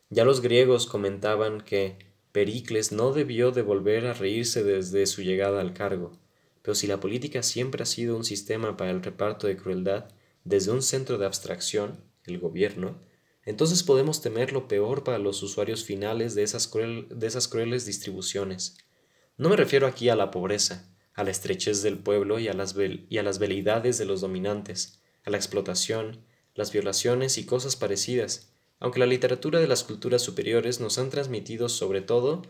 [0.10, 1.98] Ya los griegos comentaban que
[2.32, 6.18] Pericles no debió de volver a reírse desde su llegada al cargo,
[6.62, 10.10] pero si la política siempre ha sido un sistema para el reparto de crueldad
[10.44, 13.00] desde un centro de abstracción, el gobierno,
[13.48, 18.76] entonces podemos temer lo peor para los usuarios finales de esas, de esas crueles distribuciones.
[19.38, 22.76] No me refiero aquí a la pobreza, a la estrechez del pueblo y a, las
[22.78, 26.26] y a las veleidades de los dominantes, a la explotación,
[26.56, 31.70] las violaciones y cosas parecidas, aunque la literatura de las culturas superiores nos han transmitido
[31.70, 32.42] sobre todo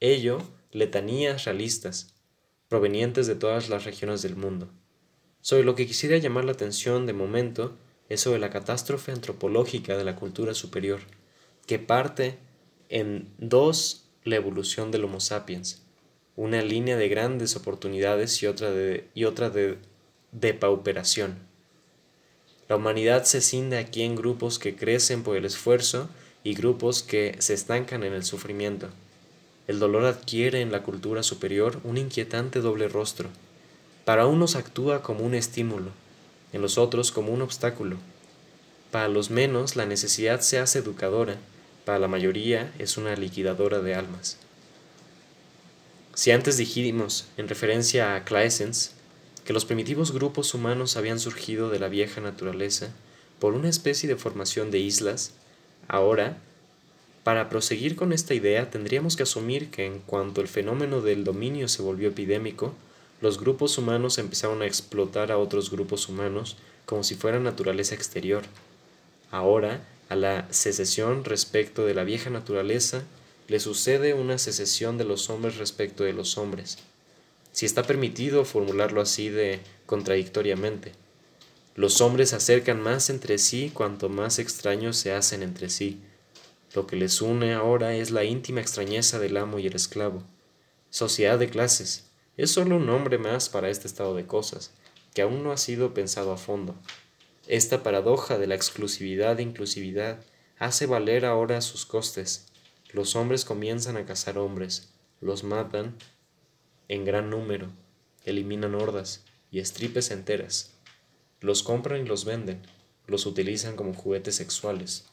[0.00, 0.38] ello
[0.72, 2.16] letanías realistas,
[2.68, 4.72] provenientes de todas las regiones del mundo.
[5.40, 7.78] Sobre lo que quisiera llamar la atención de momento
[8.12, 11.00] es sobre la catástrofe antropológica de la cultura superior,
[11.66, 12.38] que parte
[12.90, 15.82] en dos la evolución del Homo sapiens,
[16.36, 19.78] una línea de grandes oportunidades y otra de, y otra de
[20.30, 21.38] depauperación.
[22.68, 26.10] La humanidad se cinde aquí en grupos que crecen por el esfuerzo
[26.44, 28.88] y grupos que se estancan en el sufrimiento.
[29.68, 33.30] El dolor adquiere en la cultura superior un inquietante doble rostro.
[34.04, 35.92] Para unos actúa como un estímulo,
[36.52, 37.96] en los otros como un obstáculo.
[38.90, 41.36] Para los menos la necesidad se hace educadora,
[41.84, 44.36] para la mayoría es una liquidadora de almas.
[46.14, 48.92] Si antes dijimos, en referencia a Claessens,
[49.44, 52.90] que los primitivos grupos humanos habían surgido de la vieja naturaleza
[53.38, 55.32] por una especie de formación de islas,
[55.88, 56.36] ahora,
[57.24, 61.66] para proseguir con esta idea tendríamos que asumir que en cuanto el fenómeno del dominio
[61.68, 62.74] se volvió epidémico,
[63.22, 68.42] los grupos humanos empezaron a explotar a otros grupos humanos como si fuera naturaleza exterior.
[69.30, 73.04] Ahora, a la secesión respecto de la vieja naturaleza,
[73.48, 76.76] le sucede una secesión de los hombres respecto de los hombres
[77.52, 80.92] si está permitido formularlo así de contradictoriamente.
[81.74, 86.00] Los hombres se acercan más entre sí cuanto más extraños se hacen entre sí.
[86.74, 90.22] Lo que les une ahora es la íntima extrañeza del amo y el esclavo.
[90.90, 92.06] Sociedad de clases
[92.36, 94.72] es solo un nombre más para este estado de cosas,
[95.14, 96.74] que aún no ha sido pensado a fondo.
[97.46, 100.24] Esta paradoja de la exclusividad e inclusividad
[100.58, 102.46] hace valer ahora sus costes.
[102.92, 105.96] Los hombres comienzan a cazar hombres, los matan
[106.88, 107.68] en gran número,
[108.24, 110.72] eliminan hordas y estripes enteras.
[111.40, 112.62] Los compran y los venden,
[113.06, 115.06] los utilizan como juguetes sexuales,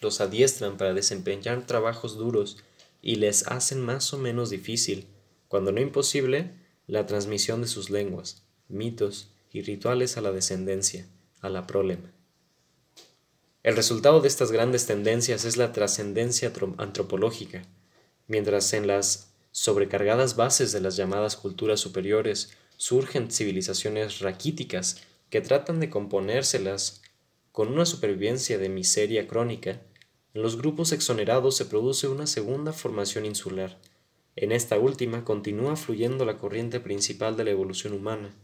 [0.00, 2.58] los adiestran para desempeñar trabajos duros
[3.02, 5.06] y les hacen más o menos difícil,
[5.48, 6.52] cuando no imposible,
[6.86, 11.06] la transmisión de sus lenguas, mitos y rituales a la descendencia,
[11.40, 12.12] a la prolema.
[13.62, 17.62] El resultado de estas grandes tendencias es la trascendencia antropológica,
[18.28, 25.80] mientras en las sobrecargadas bases de las llamadas culturas superiores surgen civilizaciones raquíticas que tratan
[25.80, 27.02] de componérselas
[27.50, 29.80] con una supervivencia de miseria crónica,
[30.34, 33.80] en los grupos exonerados se produce una segunda formación insular.
[34.36, 38.34] En esta última continúa fluyendo la corriente principal de la evolución humana,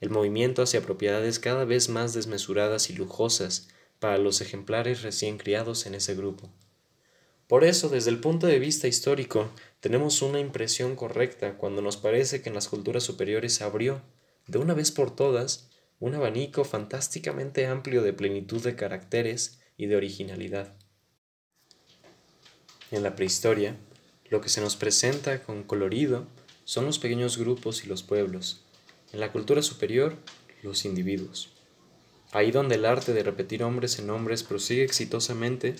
[0.00, 3.68] el movimiento hacia propiedades cada vez más desmesuradas y lujosas
[4.00, 6.50] para los ejemplares recién criados en ese grupo.
[7.46, 12.42] Por eso, desde el punto de vista histórico, tenemos una impresión correcta cuando nos parece
[12.42, 14.02] que en las culturas superiores se abrió,
[14.48, 15.70] de una vez por todas,
[16.00, 20.74] un abanico fantásticamente amplio de plenitud de caracteres y de originalidad.
[22.90, 23.76] En la prehistoria,
[24.30, 26.26] lo que se nos presenta con colorido
[26.64, 28.62] son los pequeños grupos y los pueblos.
[29.12, 30.16] En la cultura superior,
[30.62, 31.50] los individuos.
[32.32, 35.76] Ahí donde el arte de repetir hombres en hombres prosigue exitosamente,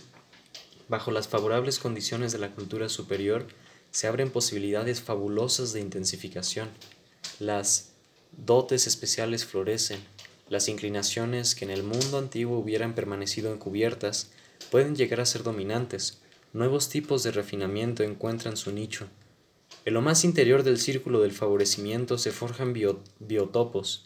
[0.89, 3.47] bajo las favorables condiciones de la cultura superior,
[3.91, 6.69] se abren posibilidades fabulosas de intensificación.
[7.41, 7.91] Las
[8.37, 10.01] dotes especiales florecen,
[10.49, 14.31] las inclinaciones que en el mundo antiguo hubieran permanecido encubiertas
[14.71, 16.21] pueden llegar a ser dominantes,
[16.57, 19.07] nuevos tipos de refinamiento encuentran su nicho.
[19.85, 24.05] En lo más interior del círculo del favorecimiento se forjan biotopos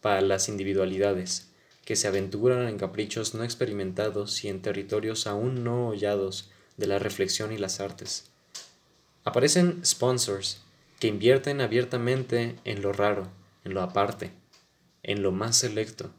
[0.00, 1.50] para las individualidades,
[1.84, 6.98] que se aventuran en caprichos no experimentados y en territorios aún no hollados de la
[6.98, 8.30] reflexión y las artes.
[9.24, 10.62] Aparecen sponsors
[10.98, 13.28] que invierten abiertamente en lo raro,
[13.62, 14.30] en lo aparte,
[15.02, 16.10] en lo más selecto.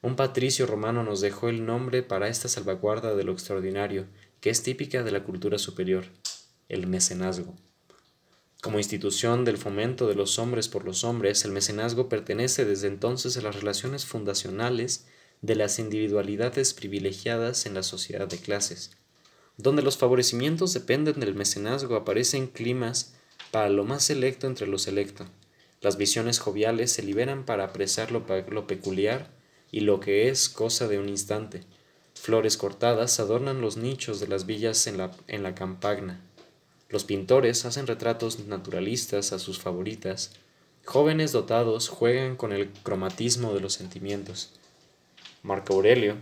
[0.00, 4.06] Un patricio romano nos dejó el nombre para esta salvaguarda de lo extraordinario,
[4.42, 6.04] que es típica de la cultura superior,
[6.68, 7.54] el mecenazgo.
[8.60, 13.36] Como institución del fomento de los hombres por los hombres, el mecenazgo pertenece desde entonces
[13.36, 15.06] a las relaciones fundacionales
[15.42, 18.90] de las individualidades privilegiadas en la sociedad de clases.
[19.58, 23.14] Donde los favorecimientos dependen del mecenazgo aparecen climas
[23.52, 25.24] para lo más selecto entre lo selecto.
[25.80, 29.30] Las visiones joviales se liberan para apresar lo, lo peculiar
[29.70, 31.62] y lo que es cosa de un instante.
[32.14, 36.20] Flores cortadas adornan los nichos de las villas en la, en la campagna.
[36.88, 40.32] Los pintores hacen retratos naturalistas a sus favoritas.
[40.84, 44.50] Jóvenes dotados juegan con el cromatismo de los sentimientos.
[45.42, 46.16] Marco Aurelio,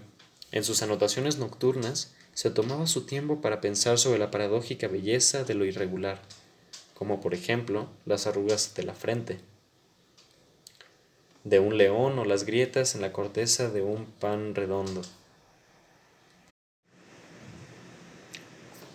[0.53, 5.55] en sus anotaciones nocturnas, se tomaba su tiempo para pensar sobre la paradójica belleza de
[5.55, 6.23] lo irregular,
[6.95, 9.41] como por ejemplo las arrugas de la frente,
[11.45, 15.03] de un león o las grietas en la corteza de un pan redondo.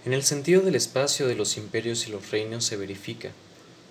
[0.06, 3.32] En el sentido del espacio de los imperios y los reinos se verifica,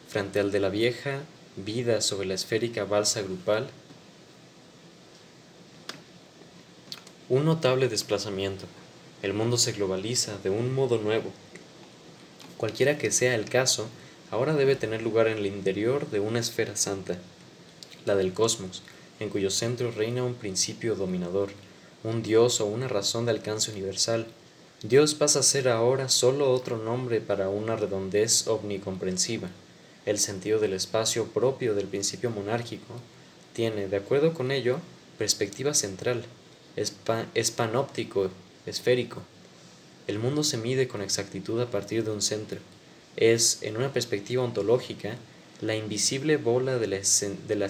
[0.08, 1.22] frente al de la vieja
[1.56, 3.68] vida sobre la esférica balsa grupal,
[7.28, 8.66] un notable desplazamiento.
[9.22, 11.32] El mundo se globaliza de un modo nuevo.
[12.58, 13.88] Cualquiera que sea el caso,
[14.30, 17.18] ahora debe tener lugar en el interior de una esfera santa,
[18.06, 18.84] la del cosmos,
[19.18, 21.50] en cuyo centro reina un principio dominador,
[22.04, 24.28] un dios o una razón de alcance universal,
[24.84, 29.48] Dios pasa a ser ahora solo otro nombre para una redondez omnicomprensiva.
[30.04, 32.92] El sentido del espacio propio del principio monárquico
[33.54, 34.80] tiene, de acuerdo con ello,
[35.16, 36.26] perspectiva central,
[36.76, 38.28] es, panóptico,
[38.66, 39.22] esférico.
[40.06, 42.58] El mundo se mide con exactitud a partir de un centro.
[43.16, 45.16] Es, en una perspectiva ontológica,
[45.62, 46.98] la invisible bola de la,
[47.48, 47.68] de la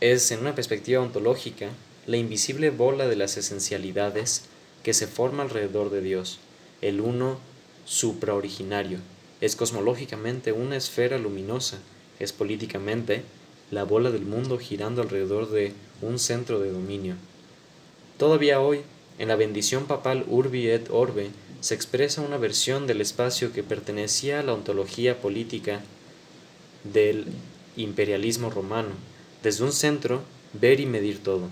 [0.00, 1.68] Es, en una perspectiva ontológica,
[2.06, 4.44] la invisible bola de las esencialidades
[4.82, 6.38] que se forma alrededor de Dios,
[6.80, 7.38] el uno
[7.84, 8.98] supraoriginario.
[9.40, 11.78] Es cosmológicamente una esfera luminosa,
[12.18, 13.22] es políticamente
[13.70, 17.16] la bola del mundo girando alrededor de un centro de dominio.
[18.18, 18.82] Todavía hoy,
[19.18, 21.30] en la bendición papal Urbi et Orbe,
[21.60, 25.80] se expresa una versión del espacio que pertenecía a la ontología política
[26.84, 27.26] del
[27.76, 28.90] imperialismo romano,
[29.42, 30.22] desde un centro,
[30.52, 31.48] ver y medir todo.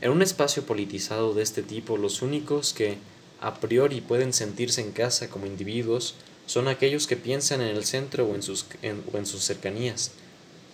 [0.00, 2.96] En un espacio politizado de este tipo, los únicos que
[3.40, 6.14] a priori pueden sentirse en casa como individuos
[6.46, 8.66] son aquellos que piensan en el centro o en sus,
[9.12, 10.12] o en sus cercanías,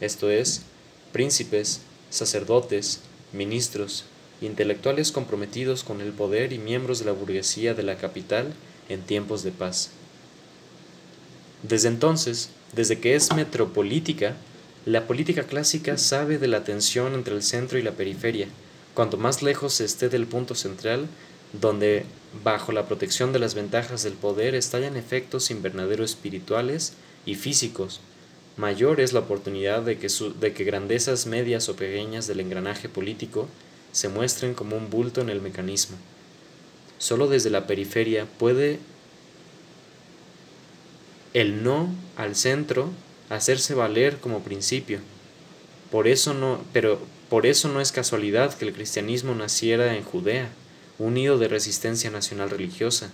[0.01, 0.62] esto es,
[1.12, 1.81] príncipes,
[2.11, 3.01] sacerdotes,
[3.32, 4.05] ministros,
[4.40, 8.53] intelectuales comprometidos con el poder y miembros de la burguesía de la capital
[8.89, 9.90] en tiempos de paz.
[11.62, 14.36] Desde entonces, desde que es metropolítica,
[14.85, 18.48] la política clásica sabe de la tensión entre el centro y la periferia,
[18.97, 21.06] cuanto más lejos se esté del punto central,
[21.52, 22.06] donde,
[22.43, 26.94] bajo la protección de las ventajas del poder, estallan efectos invernaderos espirituales
[27.27, 28.01] y físicos,
[28.56, 30.09] mayor es la oportunidad de que,
[30.40, 33.48] de que grandezas medias o pequeñas del engranaje político
[33.93, 35.98] se muestren como un bulto en el mecanismo.
[36.98, 38.78] Solo desde la periferia puede
[41.35, 42.90] el no al centro
[43.28, 45.01] hacerse valer como principio.
[45.90, 46.98] Por eso no, pero
[47.28, 50.48] por eso no es casualidad que el cristianismo naciera en Judea,
[50.98, 53.11] un nido de resistencia nacional religiosa,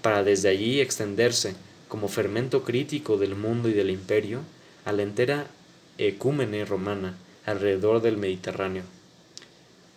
[0.00, 1.54] para desde allí extenderse,
[1.88, 4.40] como fermento crítico del mundo y del imperio,
[4.84, 5.46] a la entera
[5.98, 8.84] ecúmene romana alrededor del Mediterráneo.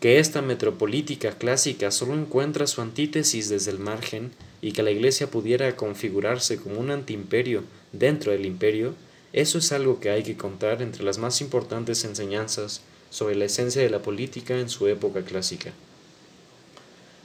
[0.02, 4.32] Que esta metropolítica clásica solo encuentra su antítesis desde el margen
[4.62, 7.64] y que la Iglesia pudiera configurarse como un antiimperio
[7.94, 8.96] dentro del imperio,
[9.32, 12.82] eso es algo que hay que contar entre las más importantes enseñanzas
[13.14, 15.72] sobre la esencia de la política en su época clásica.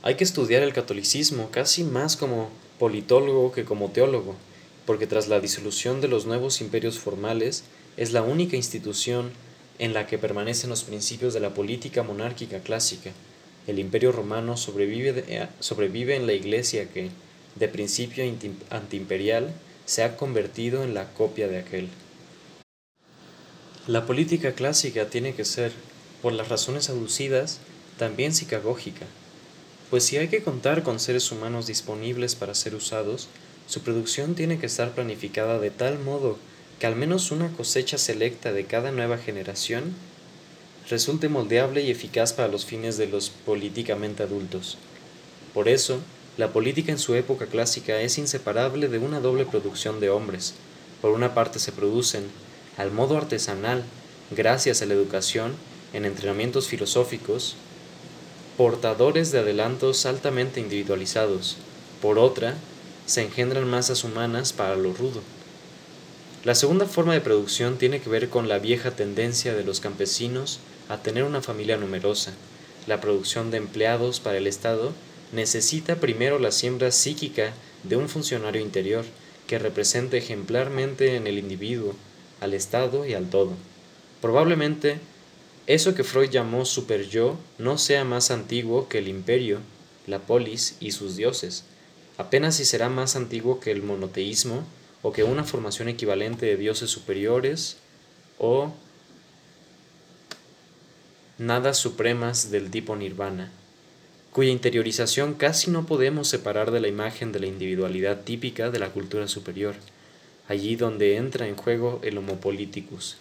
[0.02, 4.36] Hay que estudiar el catolicismo casi más como politólogo que como teólogo,
[4.84, 7.64] porque tras la disolución de los nuevos imperios formales
[7.96, 9.30] es la única institución
[9.78, 13.12] en la que permanecen los principios de la política monárquica clásica.
[13.66, 17.08] El imperio romano sobrevive, eh, sobrevive en la iglesia que,
[17.54, 18.24] de principio
[18.68, 19.54] antiimperial,
[19.86, 21.88] se ha convertido en la copia de aquel.
[23.88, 25.72] La política clásica tiene que ser,
[26.20, 27.58] por las razones aducidas,
[27.96, 29.06] también psicagógica,
[29.88, 33.28] pues si hay que contar con seres humanos disponibles para ser usados,
[33.66, 36.36] su producción tiene que estar planificada de tal modo
[36.78, 39.94] que al menos una cosecha selecta de cada nueva generación
[40.90, 44.76] resulte moldeable y eficaz para los fines de los políticamente adultos.
[45.54, 46.00] Por eso,
[46.36, 50.52] la política en su época clásica es inseparable de una doble producción de hombres.
[51.00, 52.24] Por una parte se producen,
[52.78, 53.82] al modo artesanal,
[54.30, 55.56] gracias a la educación,
[55.92, 57.56] en entrenamientos filosóficos,
[58.56, 61.56] portadores de adelantos altamente individualizados.
[62.00, 62.54] Por otra,
[63.04, 65.22] se engendran masas humanas para lo rudo.
[66.44, 70.60] La segunda forma de producción tiene que ver con la vieja tendencia de los campesinos
[70.88, 72.32] a tener una familia numerosa.
[72.86, 74.92] La producción de empleados para el Estado
[75.32, 79.04] necesita primero la siembra psíquica de un funcionario interior
[79.48, 81.96] que represente ejemplarmente en el individuo
[82.40, 83.52] al Estado y al todo.
[84.20, 84.98] Probablemente
[85.66, 89.58] eso que Freud llamó super-yo no sea más antiguo que el imperio,
[90.06, 91.64] la polis y sus dioses,
[92.16, 94.64] apenas si será más antiguo que el monoteísmo
[95.02, 97.76] o que una formación equivalente de dioses superiores
[98.38, 98.72] o
[101.36, 103.52] nada supremas del tipo nirvana,
[104.32, 108.88] cuya interiorización casi no podemos separar de la imagen de la individualidad típica de la
[108.90, 109.74] cultura superior
[110.48, 113.18] allí donde entra en juego el homo politicus,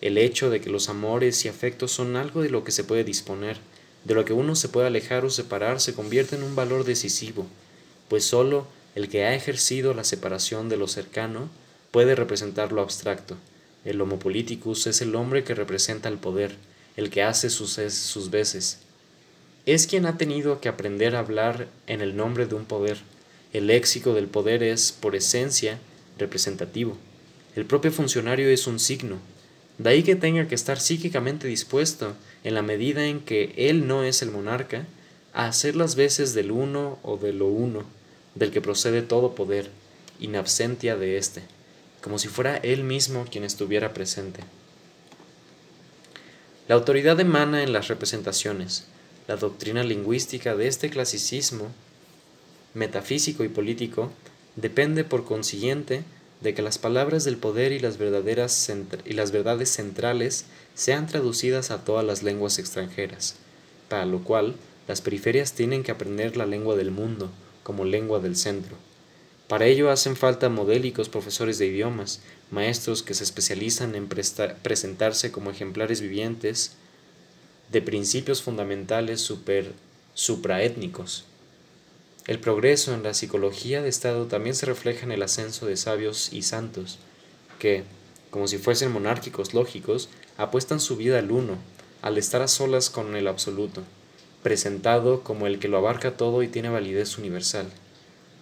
[0.00, 3.04] el hecho de que los amores y afectos son algo de lo que se puede
[3.04, 3.58] disponer,
[4.04, 7.46] de lo que uno se puede alejar o separar, se convierte en un valor decisivo,
[8.08, 11.50] pues sólo el que ha ejercido la separación de lo cercano
[11.90, 13.36] puede representar lo abstracto.
[13.84, 16.56] El homo politicus es el hombre que representa el poder,
[16.96, 18.78] el que hace sus, sus veces.
[19.66, 22.98] Es quien ha tenido que aprender a hablar en el nombre de un poder.
[23.52, 25.78] El léxico del poder es, por esencia,
[26.18, 26.96] representativo.
[27.54, 29.18] El propio funcionario es un signo.
[29.78, 32.14] De ahí que tenga que estar psíquicamente dispuesto,
[32.44, 34.86] en la medida en que él no es el monarca,
[35.32, 37.84] a hacer las veces del uno o de lo uno,
[38.34, 39.70] del que procede todo poder,
[40.18, 41.42] in absentia de éste,
[42.00, 44.40] como si fuera él mismo quien estuviera presente.
[46.68, 48.86] La autoridad emana en las representaciones.
[49.28, 51.68] La doctrina lingüística de este clasicismo
[52.74, 54.12] metafísico y político
[54.56, 56.02] depende por consiguiente
[56.40, 58.68] de que las palabras del poder y las, verdaderas
[59.32, 63.36] verdades centrales sean traducidas a todas las lenguas extranjeras,
[63.88, 64.56] para lo cual
[64.88, 67.30] las periferias tienen que aprender la lengua del mundo
[67.62, 68.76] como lengua del centro.
[69.48, 72.20] Para ello hacen falta modélicos profesores de idiomas,
[72.50, 76.72] maestros que se especializan en presentarse como ejemplares vivientes
[77.70, 79.28] de principios fundamentales
[80.14, 81.24] supraétnicos
[82.26, 86.32] el progreso en la psicología de Estado también se refleja en el ascenso de sabios
[86.32, 86.98] y santos,
[87.60, 87.84] que,
[88.30, 91.56] como si fuesen monárquicos lógicos, apuestan su vida al uno,
[92.02, 93.84] al estar a solas con el absoluto,
[94.42, 97.68] presentado como el que lo abarca todo y tiene validez universal.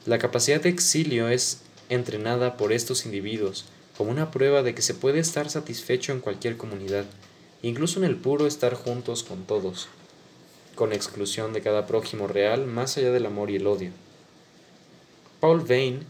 [0.06, 3.66] La capacidad de exilio es entrenada por estos individuos
[3.98, 7.05] como una prueba de que se puede estar satisfecho en cualquier comunidad,
[7.62, 9.89] incluso en el puro estar juntos con todos
[10.74, 13.90] con exclusión de cada prójimo real más allá del amor y el odio.
[15.40, 16.01] Paul Vane,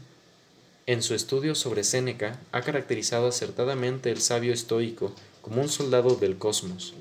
[0.87, 5.13] en su estudio sobre Séneca, ha caracterizado acertadamente el sabio estoico
[5.43, 6.95] como un soldado del cosmos.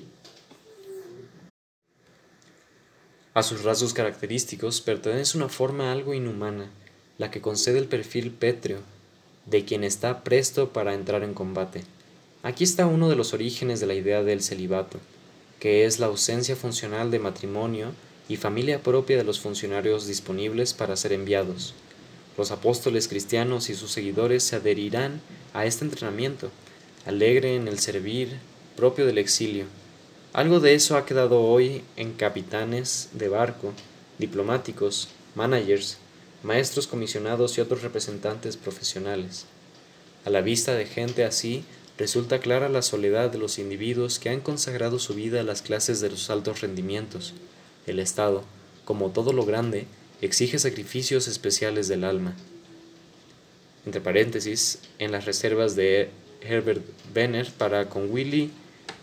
[3.33, 6.69] A sus rasgos característicos pertenece una forma algo inhumana,
[7.17, 8.79] la que concede el perfil pétreo
[9.45, 11.83] de quien está presto para entrar en combate.
[12.43, 14.99] Aquí está uno de los orígenes de la idea del celibato
[15.63, 17.93] que es la ausencia funcional de matrimonio
[18.27, 21.73] y familia propia de los funcionarios disponibles para ser enviados.
[22.37, 25.21] Los apóstoles cristianos y sus seguidores se adherirán
[25.53, 26.51] a este entrenamiento,
[27.05, 28.39] alegre en el servir
[28.75, 29.63] propio del exilio.
[30.33, 33.71] Algo de eso ha quedado hoy en capitanes de barco,
[34.17, 35.97] diplomáticos, managers,
[36.43, 39.45] maestros comisionados y otros representantes profesionales.
[40.25, 41.63] A la vista de gente así,
[41.97, 46.01] resulta clara la soledad de los individuos que han consagrado su vida a las clases
[46.01, 47.33] de los altos rendimientos.
[47.85, 48.43] El Estado,
[48.85, 49.85] como todo lo grande,
[50.21, 52.35] exige sacrificios especiales del alma.
[53.85, 56.09] Entre paréntesis, en las reservas de
[56.41, 56.83] Herbert
[57.13, 58.51] Benner para con Willy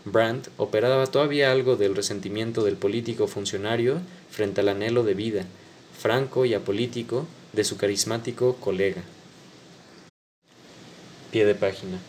[0.05, 4.01] Brandt operaba todavía algo del resentimiento del político funcionario
[4.31, 5.45] frente al anhelo de vida,
[5.99, 9.03] franco y apolítico, de su carismático colega.
[11.31, 11.99] Pie de página.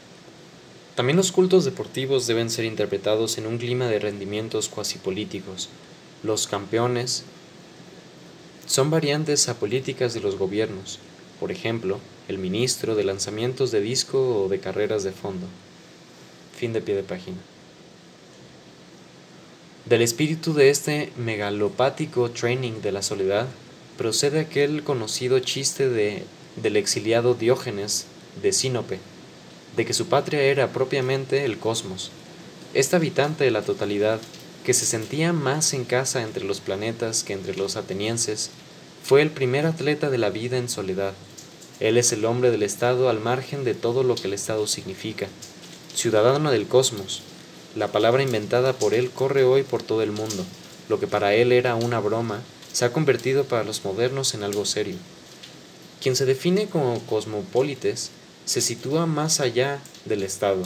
[0.95, 5.71] También los cultos deportivos deben ser interpretados en un clima de rendimientos cuasi políticos.
[6.23, 7.25] Los campeones
[8.67, 10.99] son variantes apolíticas de los gobiernos,
[11.41, 11.99] por ejemplo,
[12.29, 15.47] el ministro de lanzamientos de disco o de carreras de fondo.
[16.55, 17.39] Fin de pie de página.
[19.87, 23.49] Del espíritu de este megalopático training de la soledad
[23.97, 26.25] procede aquel conocido chiste de,
[26.57, 28.05] del exiliado Diógenes
[28.43, 28.99] de Sinope
[29.77, 32.11] de que su patria era propiamente el cosmos.
[32.75, 34.21] Este habitante de la totalidad,
[34.65, 38.51] que se sentía más en casa entre los planetas que entre los atenienses,
[39.03, 41.15] fue el primer atleta de la vida en soledad.
[41.81, 45.27] Él es el hombre del Estado al margen de todo lo que el Estado significa,
[45.95, 47.23] ciudadano del cosmos.
[47.75, 50.45] La palabra inventada por él corre hoy por todo el mundo.
[50.89, 52.41] Lo que para él era una broma,
[52.73, 54.97] se ha convertido para los modernos en algo serio.
[56.01, 58.11] Quien se define como cosmopolites
[58.45, 60.63] se sitúa más allá del Estado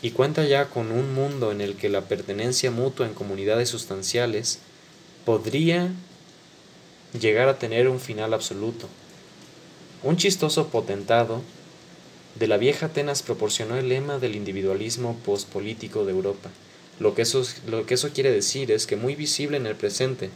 [0.00, 4.60] y cuenta ya con un mundo en el que la pertenencia mutua en comunidades sustanciales
[5.24, 5.92] podría
[7.18, 8.88] llegar a tener un final absoluto.
[10.02, 11.42] Un chistoso potentado
[12.38, 16.50] de la vieja Atenas proporcionó el lema del individualismo postpolítico de Europa.
[17.00, 20.30] Lo que, eso, lo que eso quiere decir es que muy visible en el presente,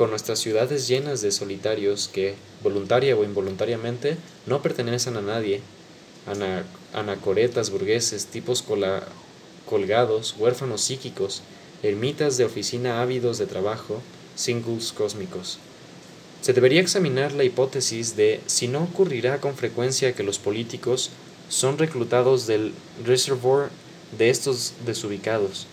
[0.00, 4.16] con nuestras ciudades llenas de solitarios que, voluntaria o involuntariamente,
[4.46, 5.60] no pertenecen a nadie,
[6.94, 8.64] anacoretas burgueses, tipos
[9.66, 11.42] colgados, huérfanos psíquicos,
[11.82, 14.00] ermitas de oficina ávidos de trabajo,
[14.36, 15.58] singles cósmicos.
[16.40, 21.10] Se debería examinar la hipótesis de si no ocurrirá con frecuencia que los políticos
[21.50, 22.72] son reclutados del
[23.04, 23.68] reservoir
[24.16, 25.66] de estos desubicados,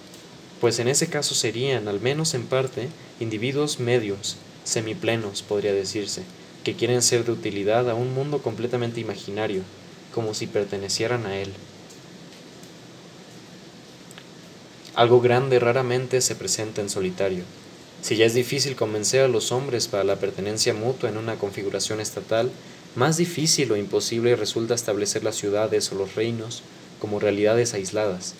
[0.59, 6.23] pues en ese caso serían, al menos en parte, individuos medios, semiplenos, podría decirse,
[6.63, 9.61] que quieren ser de utilidad a un mundo completamente imaginario,
[10.13, 11.51] como si pertenecieran a él.
[14.95, 17.43] Algo grande raramente se presenta en solitario.
[18.01, 21.99] Si ya es difícil convencer a los hombres para la pertenencia mutua en una configuración
[21.99, 22.51] estatal,
[22.95, 26.63] más difícil o imposible resulta establecer las ciudades o los reinos
[26.99, 28.35] como realidades aisladas,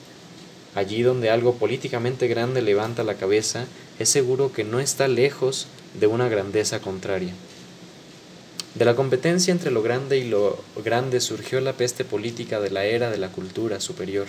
[0.78, 3.66] Allí donde algo políticamente grande levanta la cabeza,
[4.00, 5.68] es seguro que no está lejos
[6.00, 7.34] de una grandeza contraria.
[8.76, 12.86] De la competencia entre lo grande y lo grande surgió la peste política de la
[12.86, 14.28] era de la cultura superior,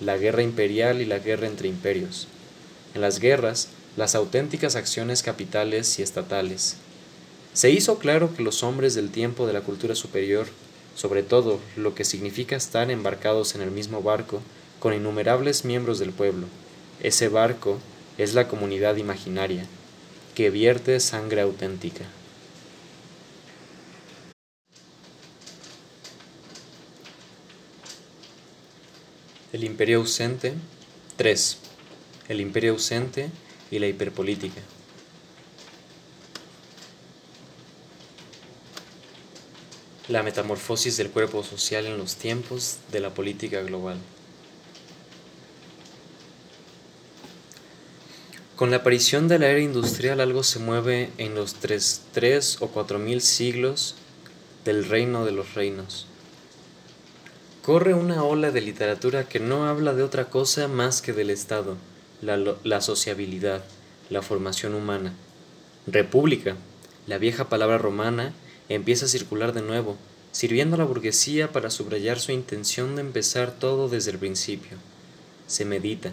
[0.00, 2.26] la guerra imperial y la guerra entre imperios.
[2.94, 6.76] En las guerras, las auténticas acciones capitales y estatales.
[7.52, 10.46] Se hizo claro que los hombres del tiempo de la cultura superior,
[10.96, 14.42] sobre todo lo que significa estar embarcados en el mismo barco
[14.80, 16.46] con innumerables miembros del pueblo,
[17.00, 17.78] ese barco
[18.18, 19.66] es la comunidad imaginaria,
[20.34, 22.04] que vierte sangre auténtica.
[29.52, 30.54] El imperio ausente
[31.16, 31.58] 3.
[32.28, 33.30] El imperio ausente
[33.70, 34.60] y la hiperpolítica.
[40.08, 43.98] La metamorfosis del cuerpo social en los tiempos de la política global.
[48.56, 52.68] Con la aparición de la era industrial algo se mueve en los tres, tres o
[52.68, 53.94] cuatro mil siglos
[54.64, 56.06] del reino de los reinos
[57.66, 61.76] corre una ola de literatura que no habla de otra cosa más que del Estado,
[62.22, 63.64] la, sociabilidad,
[64.08, 65.14] la formación humana.
[65.88, 66.54] República,
[67.08, 68.32] la vieja palabra romana,
[68.68, 69.96] empieza a circular de nuevo,
[70.30, 74.76] sirviendo a la burguesía para subrayar su intención de empezar todo desde el principio.
[75.48, 76.12] Se medita,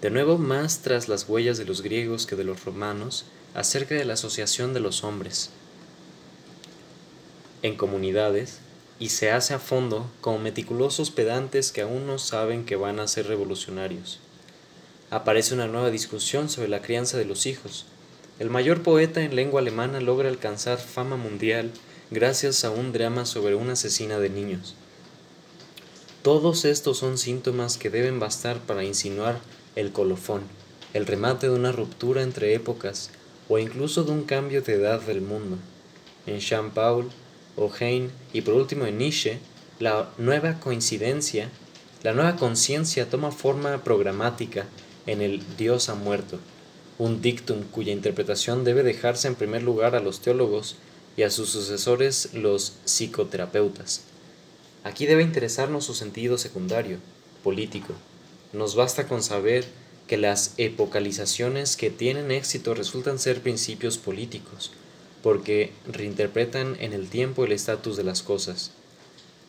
[0.00, 3.24] de nuevo más tras las huellas de los griegos que de los romanos,
[3.54, 5.50] acerca de la asociación de los hombres.
[7.62, 8.60] En comunidades,
[8.98, 13.08] y se hace a fondo como meticulosos pedantes que aún no saben que van a
[13.08, 14.20] ser revolucionarios.
[15.10, 17.86] Aparece una nueva discusión sobre la crianza de los hijos.
[18.38, 21.72] El mayor poeta en lengua alemana logra alcanzar fama mundial
[22.10, 24.74] gracias a un drama sobre una asesina de niños.
[26.22, 29.40] Todos estos son síntomas que deben bastar para insinuar
[29.80, 30.42] el colofón,
[30.92, 33.10] el remate de una ruptura entre épocas
[33.48, 35.56] o incluso de un cambio de edad del mundo.
[36.26, 37.10] En Jean Paul,
[37.56, 39.38] o Heine y por último en Nietzsche,
[39.78, 41.48] la nueva coincidencia,
[42.02, 44.66] la nueva conciencia toma forma programática
[45.06, 46.38] en el Dios ha muerto,
[46.98, 50.76] un dictum cuya interpretación debe dejarse en primer lugar a los teólogos
[51.16, 54.02] y a sus sucesores los psicoterapeutas.
[54.84, 56.98] Aquí debe interesarnos su sentido secundario,
[57.42, 57.94] político.
[58.52, 59.64] Nos basta con saber
[60.08, 64.72] que las epocalizaciones que tienen éxito resultan ser principios políticos,
[65.22, 68.72] porque reinterpretan en el tiempo el estatus de las cosas.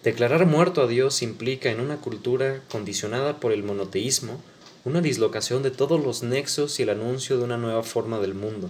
[0.03, 4.41] Declarar muerto a Dios implica en una cultura condicionada por el monoteísmo
[4.83, 8.69] una dislocación de todos los nexos y el anuncio de una nueva forma del mundo.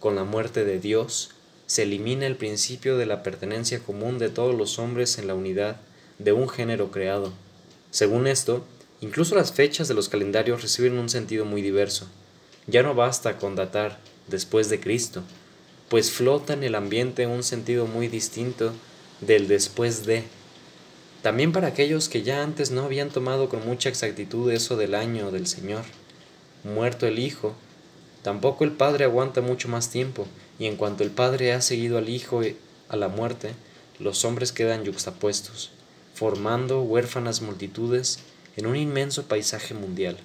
[0.00, 1.30] Con la muerte de Dios
[1.66, 5.80] se elimina el principio de la pertenencia común de todos los hombres en la unidad
[6.18, 7.32] de un género creado.
[7.90, 8.64] Según esto,
[9.04, 12.06] incluso las fechas de los calendarios reciben un sentido muy diverso.
[12.66, 13.98] Ya no basta con datar
[14.28, 15.22] después de Cristo,
[15.90, 18.72] pues flota en el ambiente un sentido muy distinto
[19.20, 20.24] del después de.
[21.20, 25.30] También para aquellos que ya antes no habían tomado con mucha exactitud eso del año
[25.30, 25.82] del Señor.
[26.64, 27.54] Muerto el Hijo,
[28.22, 30.26] tampoco el Padre aguanta mucho más tiempo,
[30.58, 32.40] y en cuanto el Padre ha seguido al Hijo
[32.88, 33.50] a la muerte,
[33.98, 35.72] los hombres quedan yuxtapuestos,
[36.14, 38.20] formando huérfanas multitudes
[38.56, 40.16] en un inmenso paisaje mundial,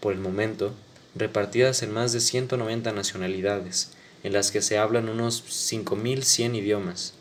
[0.00, 0.72] por el momento
[1.14, 3.90] repartidas en más de 190 nacionalidades,
[4.22, 7.14] en las que se hablan unos 5.100 idiomas,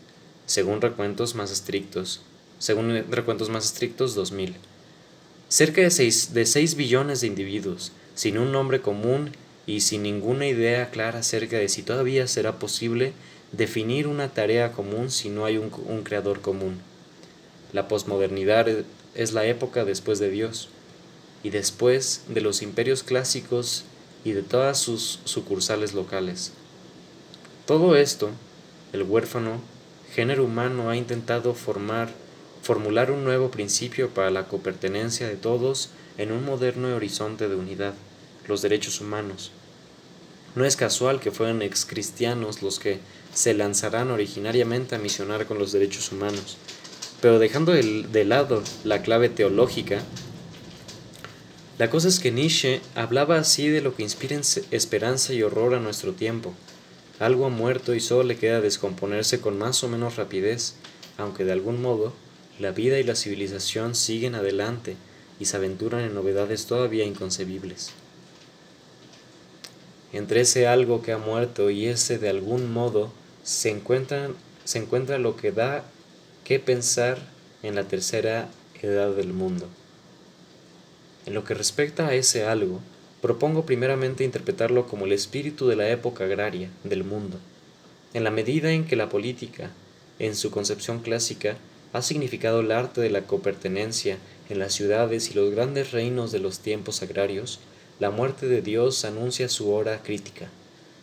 [0.46, 2.22] según recuentos más estrictos,
[2.60, 4.54] según recuentos más estrictos 2.000.
[5.50, 9.32] Cerca de 6, de 6 billones de individuos, sin un nombre común
[9.68, 13.14] y sin ninguna idea clara acerca de si todavía será posible
[13.52, 16.80] definir una tarea común si no hay un, un creador común.
[17.74, 18.68] La posmodernidad
[19.16, 20.70] es la época después de Dios
[21.44, 23.86] y después de los imperios clásicos
[24.24, 26.52] y de todas sus sucursales locales.
[27.66, 28.30] Todo esto,
[28.94, 29.62] el huérfano,
[30.14, 32.10] género humano ha intentado formar,
[32.62, 37.94] formular un nuevo principio para la copertenencia de todos en un moderno horizonte de unidad,
[38.48, 39.52] los derechos humanos.
[40.56, 43.00] No es casual que fueran excristianos los que
[43.34, 46.58] se lanzarán originariamente a misionar con los derechos humanos,
[47.22, 50.02] pero dejando de lado la clave teológica,
[51.78, 54.40] la cosa es que Nietzsche hablaba así de lo que inspira
[54.72, 56.54] esperanza y horror a nuestro tiempo,
[57.20, 60.76] algo ha muerto y solo le queda descomponerse con más o menos rapidez,
[61.18, 62.14] aunque de algún modo
[62.60, 64.96] la vida y la civilización siguen adelante
[65.40, 67.92] y se aventuran en novedades todavía inconcebibles.
[70.14, 73.12] Entre ese algo que ha muerto y ese de algún modo
[73.44, 73.78] se
[74.64, 75.84] se encuentra lo que da
[76.46, 77.18] que pensar
[77.64, 78.48] en la tercera
[78.82, 79.68] edad del mundo.
[81.26, 82.82] En lo que respecta a ese algo,
[83.20, 87.40] propongo primeramente interpretarlo como el espíritu de la época agraria del mundo,
[88.14, 89.72] en la medida en que la política,
[90.20, 91.58] en su concepción clásica,
[91.94, 96.38] ha significado el arte de la copertenencia en las ciudades y los grandes reinos de
[96.38, 97.60] los tiempos agrarios,
[98.00, 100.48] la muerte de Dios anuncia su hora crítica.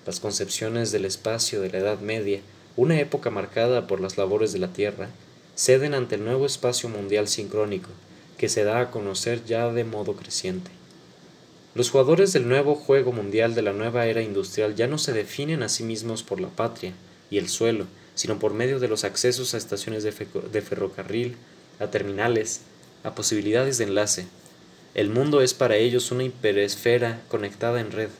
[0.07, 2.43] Las concepciones del espacio de la Edad Media,
[2.77, 5.09] una época marcada por las labores de la tierra,
[5.55, 7.91] ceden ante el nuevo espacio mundial sincrónico,
[8.39, 10.71] que se da a conocer ya de modo creciente.
[11.75, 15.63] Los jugadores del nuevo juego mundial de la nueva era industrial ya no se definen
[15.63, 16.93] a sí mismos por la patria
[17.31, 21.37] y el suelo, sino por medio de los accesos a estaciones de, ferrocarril,
[21.81, 22.61] a terminales,
[23.05, 24.27] a posibilidades de enlace.
[24.95, 28.11] El mundo es para ellos una hiperesfera conectada en red.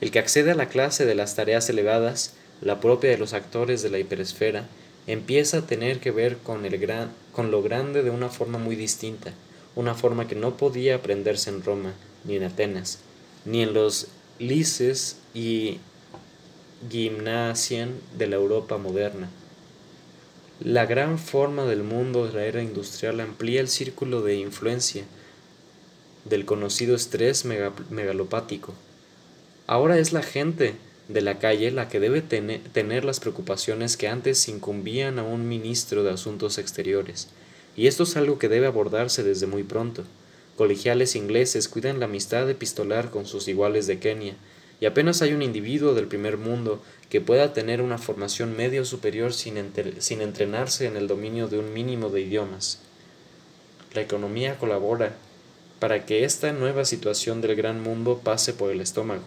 [0.00, 3.82] El que accede a la clase de las tareas elevadas, la propia de los actores
[3.82, 4.68] de la hiperesfera,
[5.08, 8.76] empieza a tener que ver con, el gran, con lo grande de una forma muy
[8.76, 9.32] distinta,
[9.74, 11.94] una forma que no podía aprenderse en Roma,
[12.24, 13.00] ni en Atenas,
[13.46, 14.08] ni en los
[14.38, 15.78] lices y
[16.90, 19.30] gimnasian de la Europa moderna.
[20.60, 25.04] La gran forma del mundo de la era industrial amplía el círculo de influencia
[26.26, 28.74] del conocido estrés megalopático.
[29.66, 30.74] Ahora es la gente
[31.08, 36.04] de la calle la que debe tener las preocupaciones que antes incumbían a un ministro
[36.04, 37.28] de Asuntos Exteriores,
[37.76, 40.04] y esto es algo que debe abordarse desde muy pronto.
[40.56, 44.34] Colegiales ingleses cuidan la amistad epistolar con sus iguales de Kenia,
[44.80, 49.32] y apenas hay un individuo del primer mundo que pueda tener una formación medio superior
[49.32, 52.80] sin, sin entrenarse en el dominio de un mínimo de idiomas.
[53.94, 55.16] La economía colabora
[55.80, 59.22] para que esta nueva situación del gran mundo pase por el estómago.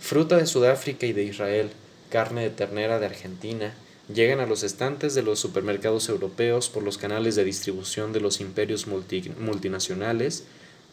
[0.00, 1.70] Fruta de Sudáfrica y de Israel,
[2.10, 3.74] carne de ternera de Argentina,
[4.12, 8.40] llegan a los estantes de los supermercados europeos por los canales de distribución de los
[8.40, 10.44] imperios multinacionales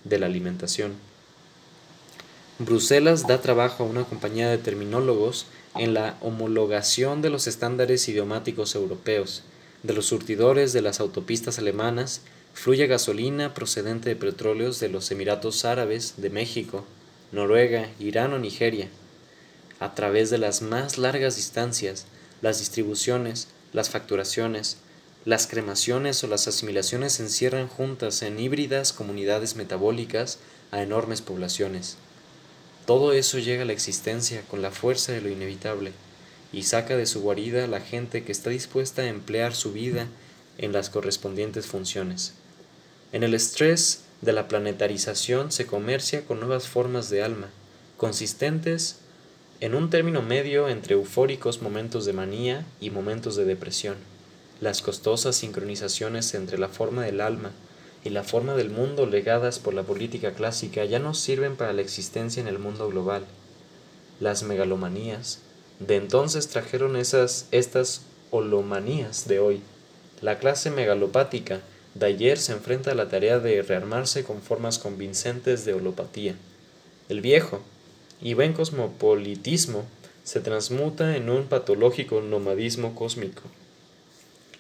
[0.04, 0.94] de la alimentación.
[2.60, 5.46] Bruselas da trabajo a una compañía de terminólogos
[5.76, 9.44] en la homologación de los estándares idiomáticos europeos.
[9.84, 12.22] De los surtidores de las autopistas alemanas
[12.54, 16.86] fluye gasolina procedente de petróleos de los Emiratos Árabes, de México,
[17.32, 18.88] Noruega, Irán o Nigeria.
[19.80, 22.06] A través de las más largas distancias,
[22.42, 24.78] las distribuciones, las facturaciones,
[25.26, 30.38] las cremaciones o las asimilaciones se encierran juntas en híbridas comunidades metabólicas
[30.72, 31.98] a enormes poblaciones.
[32.86, 35.92] Todo eso llega a la existencia con la fuerza de lo inevitable
[36.54, 40.08] y saca de su guarida a la gente que está dispuesta a emplear su vida
[40.60, 42.34] en las correspondientes funciones.
[43.12, 47.48] En el estrés de la planetarización se comercia con nuevas formas de alma,
[47.96, 48.98] consistentes
[49.62, 53.96] en un término medio entre eufóricos momentos de manía y momentos de depresión.
[54.60, 57.52] Las costosas sincronizaciones entre la forma del alma
[58.04, 61.82] y la forma del mundo legadas por la política clásica ya no sirven para la
[61.82, 63.26] existencia en el mundo global.
[64.20, 65.40] Las megalomanías
[65.80, 69.62] de entonces trajeron esas, estas holomanías de hoy.
[70.22, 71.62] La clase megalopática
[71.96, 76.36] de ayer se enfrenta a la tarea de rearmarse con formas convincentes de holopatía.
[77.08, 77.62] El viejo
[78.22, 79.86] y buen cosmopolitismo
[80.26, 83.44] se transmuta en un patológico nomadismo cósmico.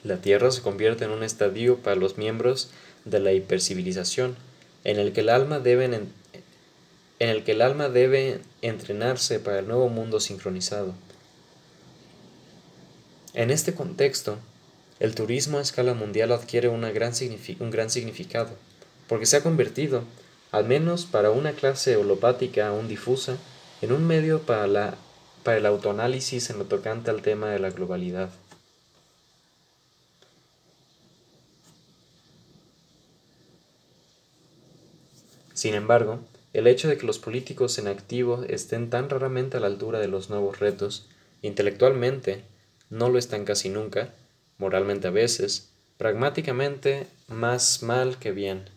[0.04, 2.70] La Tierra se convierte en un estadio para los miembros
[3.04, 4.36] de la hipercivilización,
[4.84, 6.14] en el que el alma debe en,
[7.20, 10.94] el que el alma debe entrenarse para el nuevo mundo sincronizado.
[13.34, 14.38] En este contexto,
[15.00, 18.50] el turismo a escala mundial adquiere un gran significado,
[19.08, 20.04] porque se ha convertido,
[20.52, 23.38] al menos para una clase holopática aún difusa,
[23.82, 24.96] en un medio para,
[25.44, 28.30] para el autoanálisis en lo tocante al tema de la globalidad.
[35.54, 36.20] Sin embargo,
[36.54, 40.08] el hecho de que los políticos en activo estén tan raramente a la altura de
[40.08, 41.08] los nuevos retos,
[41.42, 42.44] intelectualmente
[42.90, 44.14] no lo están casi nunca,
[44.58, 48.70] moralmente a veces, pragmáticamente más mal que bien.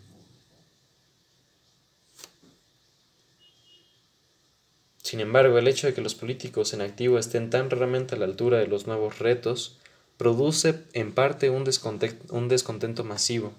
[5.03, 8.27] Sin embargo, el hecho de que los políticos en activo estén tan raramente a la
[8.27, 9.79] altura de los nuevos retos
[10.19, 13.53] produce en parte un descontento, masivo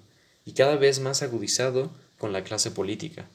[0.46, 1.90] y cada vez más agudizado
[2.20, 3.28] con la clase política.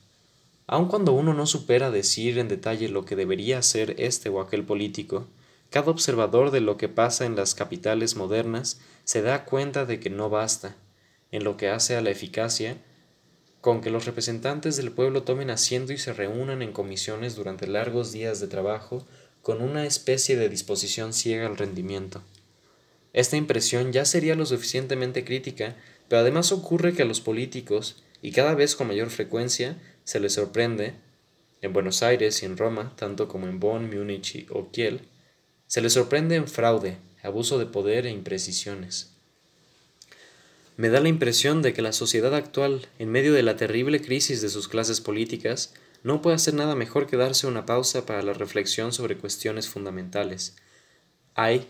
[0.66, 4.62] Aun cuando uno no supera decir en detalle lo que debería ser este o aquel
[4.62, 5.26] político,
[5.74, 10.08] cada observador de lo que pasa en las capitales modernas se da cuenta de que
[10.08, 10.76] no basta,
[11.32, 12.76] en lo que hace a la eficacia,
[13.60, 18.12] con que los representantes del pueblo tomen asiento y se reúnan en comisiones durante largos
[18.12, 19.04] días de trabajo
[19.42, 22.22] con una especie de disposición ciega al rendimiento.
[23.12, 25.74] Esta impresión ya sería lo suficientemente crítica,
[26.06, 30.34] pero además ocurre que a los políticos, y cada vez con mayor frecuencia se les
[30.34, 30.94] sorprende,
[31.62, 35.08] en Buenos Aires y en Roma, tanto como en Bonn, Múnich o Kiel,
[35.66, 39.10] se les sorprende en fraude, abuso de poder e imprecisiones.
[40.76, 44.42] Me da la impresión de que la sociedad actual, en medio de la terrible crisis
[44.42, 45.72] de sus clases políticas,
[46.02, 50.56] no puede hacer nada mejor que darse una pausa para la reflexión sobre cuestiones fundamentales.
[51.34, 51.66] Hay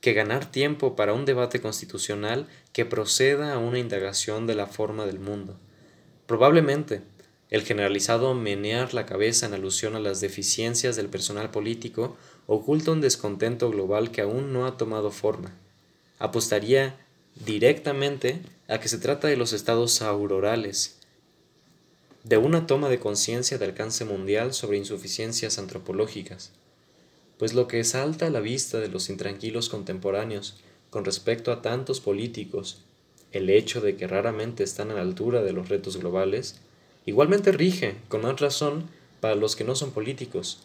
[0.00, 5.04] que ganar tiempo para un debate constitucional que proceda a una indagación de la forma
[5.06, 5.58] del mundo.
[6.26, 7.02] Probablemente,
[7.50, 12.16] el generalizado menear la cabeza en alusión a las deficiencias del personal político
[12.52, 15.54] oculta un descontento global que aún no ha tomado forma.
[16.18, 16.98] Apostaría
[17.46, 20.98] directamente a que se trata de los estados aurorales,
[22.24, 26.50] de una toma de conciencia de alcance mundial sobre insuficiencias antropológicas,
[27.38, 30.56] pues lo que salta a la vista de los intranquilos contemporáneos
[30.90, 32.82] con respecto a tantos políticos,
[33.30, 36.56] el hecho de que raramente están a la altura de los retos globales,
[37.06, 38.90] igualmente rige, con más razón,
[39.20, 40.64] para los que no son políticos.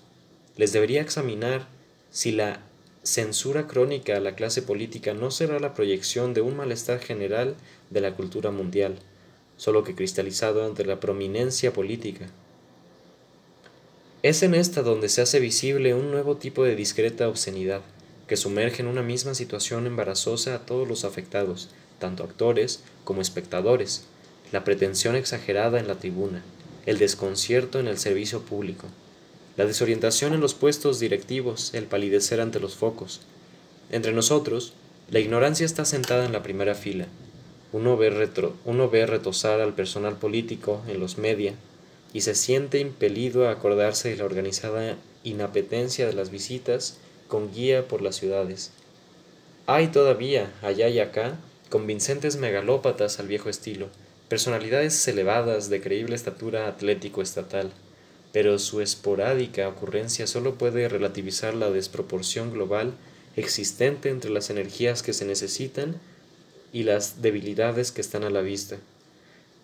[0.57, 1.67] Les debería examinar
[2.11, 2.61] si la
[3.03, 7.55] censura crónica a la clase política no será la proyección de un malestar general
[7.89, 8.97] de la cultura mundial,
[9.57, 12.27] solo que cristalizado ante la prominencia política.
[14.23, 17.81] Es en esta donde se hace visible un nuevo tipo de discreta obscenidad,
[18.27, 21.69] que sumerge en una misma situación embarazosa a todos los afectados,
[21.99, 24.05] tanto actores como espectadores,
[24.51, 26.43] la pretensión exagerada en la tribuna,
[26.87, 28.87] el desconcierto en el servicio público,
[29.57, 33.21] la desorientación en los puestos directivos, el palidecer ante los focos.
[33.89, 34.73] Entre nosotros,
[35.09, 37.07] la ignorancia está sentada en la primera fila.
[37.71, 41.53] Uno ve, retro, uno ve retosar al personal político en los media
[42.13, 47.87] y se siente impelido a acordarse de la organizada inapetencia de las visitas con guía
[47.87, 48.71] por las ciudades.
[49.67, 51.37] Hay todavía, allá y acá,
[51.69, 53.87] convincentes megalópatas al viejo estilo,
[54.29, 57.71] personalidades elevadas de creíble estatura atlético estatal,
[58.35, 62.91] pero su esporádica ocurrencia solo puede relativizar la desproporción global
[63.37, 65.95] existente entre las energías que se necesitan
[66.73, 68.75] y las debilidades que están a la vista.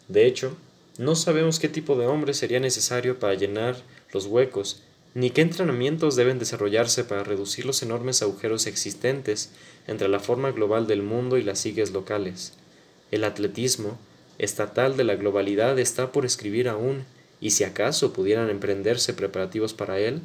[0.07, 0.55] De hecho,
[0.97, 3.75] no sabemos qué tipo de hombre sería necesario para llenar
[4.13, 4.81] los huecos,
[5.15, 9.49] ni qué entrenamientos deben desarrollarse para reducir los enormes agujeros existentes
[9.85, 12.53] entre la forma global del mundo y las sigues locales.
[13.11, 13.99] El atletismo
[14.37, 17.03] estatal de la globalidad está por escribir aún
[17.41, 20.21] y si acaso pudieran emprenderse preparativos para él,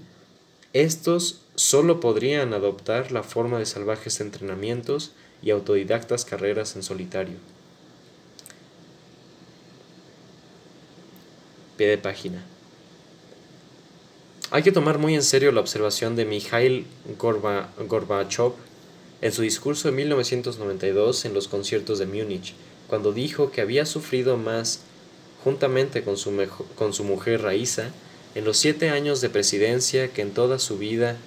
[0.75, 5.13] estos solo podrían adoptar la forma de salvajes entrenamientos
[5.43, 7.37] y autodidactas carreras en solitario.
[11.79, 12.45] Pie de página.
[14.51, 16.87] Hay que tomar muy en serio la observación de Mikhail
[17.19, 18.53] Gorbachev
[19.23, 22.55] en su discurso de 1992 en los conciertos de Múnich,
[22.87, 24.83] cuando dijo que había sufrido más
[25.47, 26.45] juntamente con su,
[26.75, 27.93] con su mujer Raíza,
[28.35, 31.19] en los siete años de presidencia que en toda su vida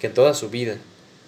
[0.00, 0.78] que en toda su vida.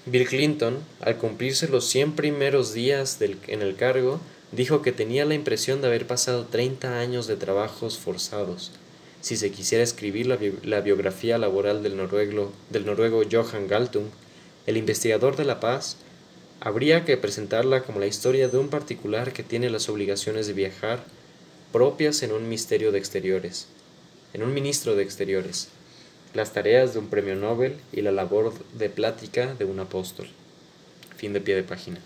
[0.05, 4.19] Bill Clinton, al cumplirse los 100 primeros días en el cargo,
[4.51, 8.73] dijo que tenía la impresión de haber pasado 30 años de trabajos forzados.
[9.21, 14.07] Si se quisiera escribir la, la biografía laboral del noruego, del noruego Johan Galtung,
[14.67, 15.99] el investigador de la paz,
[16.59, 21.05] habría que presentarla como la historia de un particular que tiene las obligaciones de viajar
[21.73, 23.69] propias en un misterio de exteriores,
[24.33, 25.69] en un ministro de exteriores,
[26.35, 30.29] las tareas de un premio Nobel y la labor de plática de un apóstol.
[31.17, 32.01] Fin de pie de página.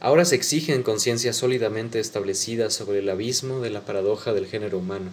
[0.00, 5.10] Ahora se exigen conciencias sólidamente establecidas sobre el abismo de la paradoja del género humano.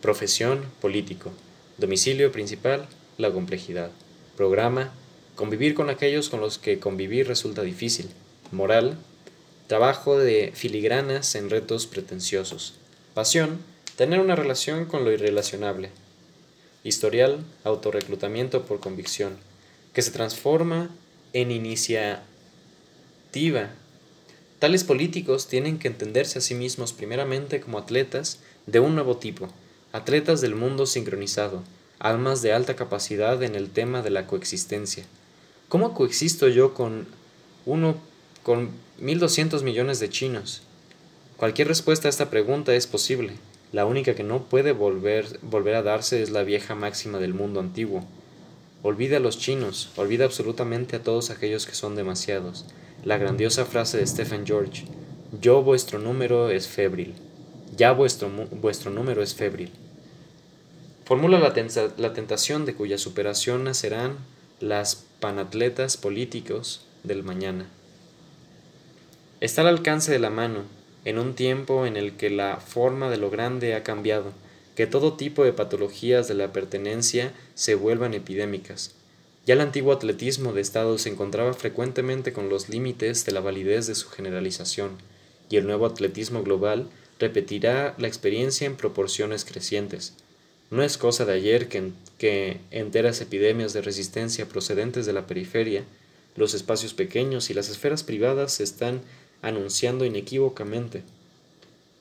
[0.00, 1.32] Profesión, político.
[1.78, 3.90] Domicilio principal, la complejidad.
[4.36, 4.92] Programa,
[5.36, 8.08] convivir con aquellos con los que convivir resulta difícil.
[8.50, 8.98] Moral,
[9.66, 12.74] Trabajo de filigranas en retos pretenciosos.
[13.14, 13.58] Pasión,
[13.96, 15.90] tener una relación con lo irrelacionable.
[16.84, 19.36] Historial, autorreclutamiento por convicción,
[19.92, 20.90] que se transforma
[21.32, 22.22] en iniciativa.
[24.60, 29.48] Tales políticos tienen que entenderse a sí mismos primeramente como atletas de un nuevo tipo,
[29.90, 31.64] atletas del mundo sincronizado,
[31.98, 35.04] almas de alta capacidad en el tema de la coexistencia.
[35.68, 37.08] ¿Cómo coexisto yo con
[37.64, 37.96] uno
[38.44, 40.62] con 1.200 millones de chinos?
[41.36, 43.34] Cualquier respuesta a esta pregunta es posible.
[43.72, 47.60] La única que no puede volver, volver a darse es la vieja máxima del mundo
[47.60, 48.06] antiguo.
[48.82, 52.64] Olvida a los chinos, olvida absolutamente a todos aquellos que son demasiados.
[53.04, 54.84] La grandiosa frase de Stephen George,
[55.42, 57.14] yo vuestro número es febril.
[57.76, 59.72] Ya vuestro, vuestro número es febril.
[61.04, 61.52] Formula la,
[61.98, 64.16] la tentación de cuya superación nacerán
[64.60, 67.68] las panatletas políticos del mañana.
[69.38, 70.62] Está al alcance de la mano,
[71.04, 74.32] en un tiempo en el que la forma de lo grande ha cambiado,
[74.74, 78.94] que todo tipo de patologías de la pertenencia se vuelvan epidémicas.
[79.44, 83.86] Ya el antiguo atletismo de Estado se encontraba frecuentemente con los límites de la validez
[83.86, 84.92] de su generalización,
[85.50, 86.88] y el nuevo atletismo global
[87.18, 90.14] repetirá la experiencia en proporciones crecientes.
[90.70, 95.84] No es cosa de ayer que, que enteras epidemias de resistencia procedentes de la periferia,
[96.36, 99.02] los espacios pequeños y las esferas privadas están
[99.42, 101.02] anunciando inequívocamente.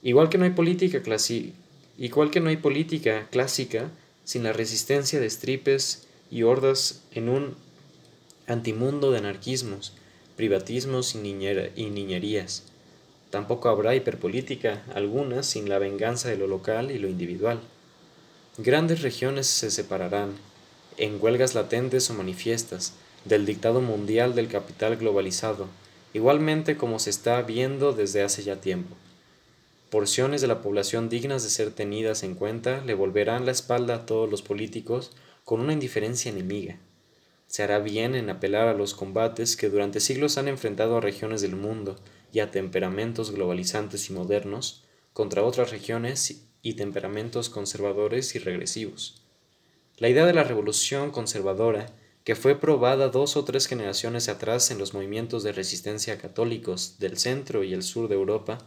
[0.03, 1.02] Igual que no hay política
[1.98, 3.90] igual que no hay política clásica
[4.24, 7.56] sin la resistencia de estripes y hordas en un
[8.48, 9.94] antimundo de anarquismos,
[10.36, 12.64] privatismos y niñerías.
[13.30, 17.60] Tampoco habrá hiperpolítica alguna sin la venganza de lo local y lo individual.
[18.57, 20.34] Grandes regiones se separarán,
[20.98, 22.94] en huelgas latentes o manifiestas,
[23.26, 25.68] del dictado mundial del capital globalizado,
[26.16, 28.96] igualmente como se está viendo desde hace ya tiempo.
[29.90, 34.06] Porciones de la población dignas de ser tenidas en cuenta le volverán la espalda a
[34.06, 35.12] todos los políticos
[35.44, 36.78] con una indiferencia enemiga.
[37.48, 41.42] Se hará bien en apelar a los combates que durante siglos han enfrentado a regiones
[41.42, 41.98] del mundo
[42.32, 49.22] y a temperamentos globalizantes y modernos contra otras regiones y temperamentos conservadores y regresivos.
[49.98, 51.88] La idea de la revolución conservadora,
[52.26, 57.18] que fue probada dos o tres generaciones atrás en los movimientos de resistencia católicos del
[57.20, 58.58] centro y el sur de Europa,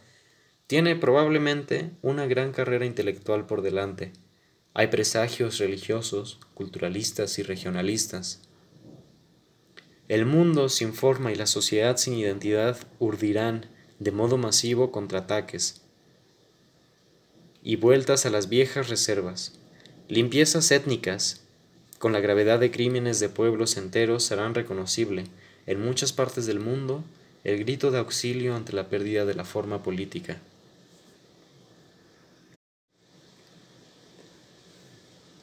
[0.69, 4.13] tiene probablemente una gran carrera intelectual por delante.
[4.75, 8.43] Hay presagios religiosos, culturalistas y regionalistas.
[10.07, 13.67] El mundo sin forma y la sociedad sin identidad urdirán
[13.99, 15.83] de modo masivo contraataques
[17.61, 19.59] y vueltas a las viejas reservas.
[20.07, 21.48] Limpiezas étnicas,
[21.99, 25.25] con la gravedad de crímenes de pueblos enteros, harán reconocible
[25.67, 27.05] en muchas partes del mundo
[27.45, 30.39] el grito de auxilio ante la pérdida de la forma política.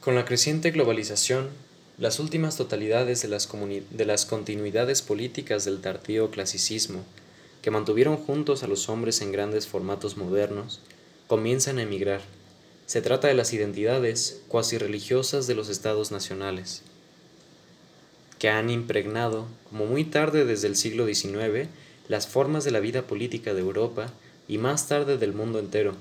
[0.00, 1.48] Con la creciente globalización,
[1.98, 3.48] las últimas totalidades de las,
[3.90, 7.04] de las continuidades políticas del tardío clasicismo,
[7.60, 10.80] que mantuvieron juntos a los hombres en grandes formatos modernos,
[11.26, 12.20] comienzan a emigrar.
[12.86, 16.82] Se trata de las identidades cuasi religiosas de los estados nacionales,
[18.38, 21.68] que han impregnado, como muy tarde desde el siglo XIX,
[22.08, 24.12] las formas de la vida política de Europa
[24.46, 25.96] y más tarde del mundo entero,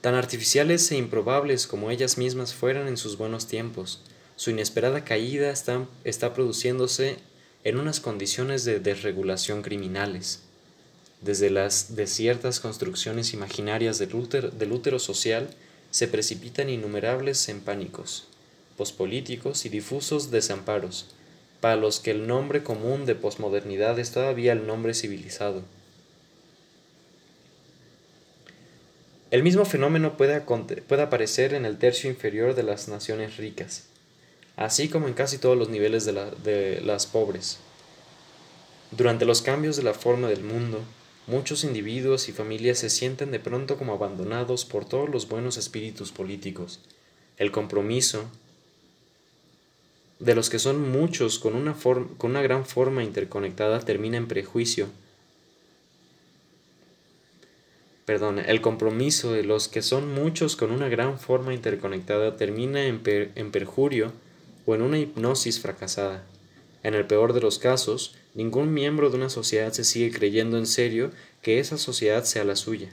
[0.00, 4.00] tan artificiales e improbables como ellas mismas fueran en sus buenos tiempos,
[4.34, 7.18] su inesperada caída está, produciéndose
[7.62, 10.40] en unas condiciones de desregulación criminales.
[11.20, 15.50] Desde las desiertas construcciones imaginarias del útero social
[15.92, 18.26] se precipitan innumerables en pánicos,
[18.76, 21.06] pospolíticos y difusos desamparos,
[21.60, 25.62] para los que el nombre común de posmodernidad es todavía el nombre civilizado.
[29.30, 33.84] El mismo fenómeno puede, puede aparecer en el tercio inferior de las naciones ricas
[34.56, 37.58] así como en casi todos los niveles de, las pobres.
[38.90, 40.82] Durante los cambios de la forma del mundo,
[41.26, 46.12] muchos individuos y familias se sienten de pronto como abandonados por todos los buenos espíritus
[46.12, 46.80] políticos.
[47.36, 48.26] El compromiso
[50.18, 54.88] de los que son muchos con una, con una gran forma interconectada termina en prejuicio.
[58.04, 63.00] Perdón, el compromiso de los que son muchos con una gran forma interconectada termina en,
[63.04, 64.12] en perjurio
[64.66, 66.24] o en una hipnosis fracasada.
[66.82, 70.66] En el peor de los casos, ningún miembro de una sociedad se sigue creyendo en
[70.66, 71.10] serio
[71.42, 72.90] que esa sociedad sea la suya.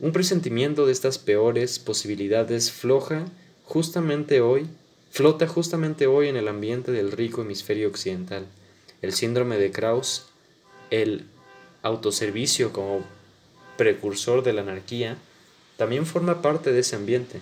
[0.00, 3.26] Un presentimiento de estas peores posibilidades floja
[3.64, 4.66] justamente hoy,
[5.10, 8.46] flota justamente hoy en el ambiente del rico hemisferio occidental.
[9.02, 10.26] El síndrome de Krauss,
[10.90, 11.26] el
[11.82, 13.04] autoservicio como
[13.76, 15.18] precursor de la anarquía,
[15.76, 17.40] también forma parte de ese ambiente.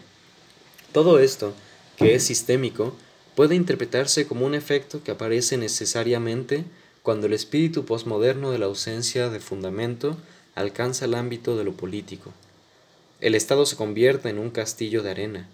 [0.92, 1.54] Todo esto
[1.96, 2.94] que es sistémico,
[3.38, 6.64] puede interpretarse como un efecto que aparece necesariamente
[7.04, 10.16] cuando el espíritu posmoderno de la ausencia de fundamento
[10.56, 12.32] alcanza el ámbito de lo político.
[13.20, 15.48] El Estado se convierte en un castillo de arena.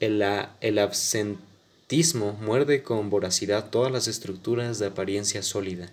[0.00, 5.88] El, absentismo muerde con voracidad todas las estructuras de apariencia sólida.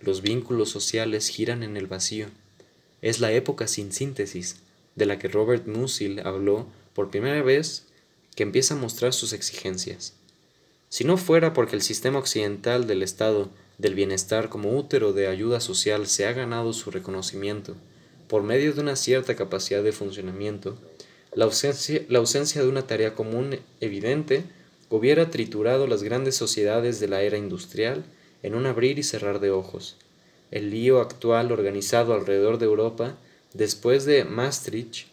[0.00, 2.28] Los vínculos sociales giran en el vacío.
[3.02, 4.56] Es la época sin síntesis,
[4.96, 7.84] de la que Robert Musil habló por primera vez
[8.34, 10.14] que empieza a mostrar sus exigencias.
[10.92, 13.48] Si no fuera porque el sistema occidental del Estado
[13.78, 17.76] del bienestar como útero de ayuda social se ha ganado su reconocimiento
[18.28, 20.76] por medio de una cierta capacidad de funcionamiento,
[21.32, 24.44] la ausencia, la ausencia de una tarea común evidente
[24.90, 28.04] hubiera triturado las grandes sociedades de la era industrial
[28.42, 29.96] en un abrir y cerrar de ojos.
[30.50, 33.16] El lío actual organizado alrededor de Europa
[33.54, 35.06] después de Maastricht,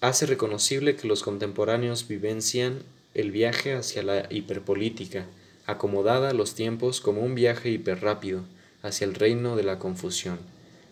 [0.00, 2.82] hace reconocible que los contemporáneos vivencian
[3.14, 5.26] el viaje hacia la hiperpolítica,
[5.66, 8.44] acomodada a los tiempos como un viaje hiperrápido
[8.82, 10.38] hacia el reino de la confusión,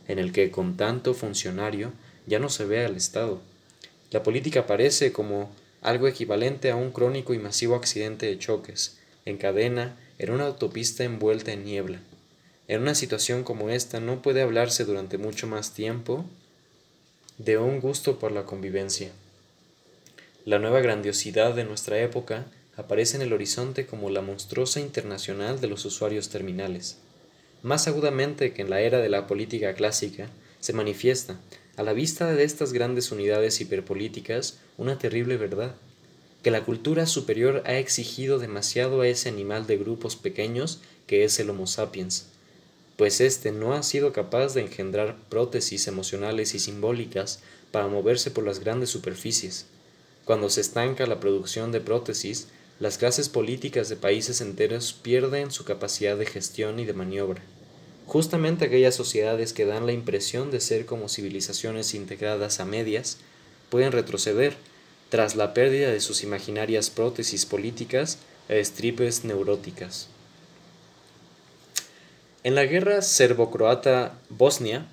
[0.07, 1.93] en el que con tanto funcionario
[2.27, 3.41] ya no se ve al Estado.
[4.11, 5.51] La política parece como
[5.83, 11.05] algo equivalente a un crónico y masivo accidente de choques, en cadena, en una autopista
[11.05, 12.01] envuelta en niebla.
[12.69, 16.25] En una situación como esta no puede hablarse durante mucho más tiempo
[17.39, 19.11] de un gusto por la convivencia.
[20.51, 22.45] La nueva grandiosidad de nuestra época
[22.77, 26.99] aparece en el horizonte como la monstruosa internacional de los usuarios terminales.
[27.63, 30.29] Más agudamente que en la era de la política clásica,
[30.59, 31.39] se manifiesta,
[31.77, 35.77] a la vista de estas grandes unidades hiperpolíticas, una terrible verdad,
[36.43, 41.39] que la cultura superior ha exigido demasiado a ese animal de grupos pequeños que es
[41.39, 42.27] el Homo sapiens,
[42.97, 47.39] pues éste no ha sido capaz de engendrar prótesis emocionales y simbólicas
[47.71, 49.67] para moverse por las grandes superficies.
[50.31, 52.47] Cuando se estanca la producción de prótesis,
[52.79, 57.43] las clases políticas de países enteros pierden su capacidad de gestión y de maniobra.
[58.07, 63.17] Justamente aquellas sociedades que dan la impresión de ser como civilizaciones integradas a medias
[63.71, 64.55] pueden retroceder
[65.09, 70.07] tras la pérdida de sus imaginarias prótesis políticas e estripes neuróticas.
[72.45, 74.87] En la guerra serbo-croata-bosnia,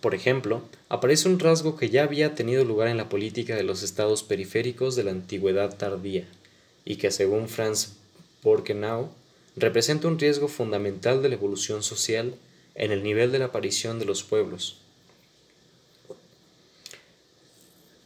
[0.00, 3.82] por ejemplo, aparece un rasgo que ya había tenido lugar en la política de los
[3.82, 6.26] estados periféricos de la antigüedad tardía
[6.84, 7.96] y que según Franz
[8.42, 9.10] Borkenau
[9.56, 12.34] representa un riesgo fundamental de la evolución social
[12.74, 14.78] en el nivel de la aparición de los pueblos.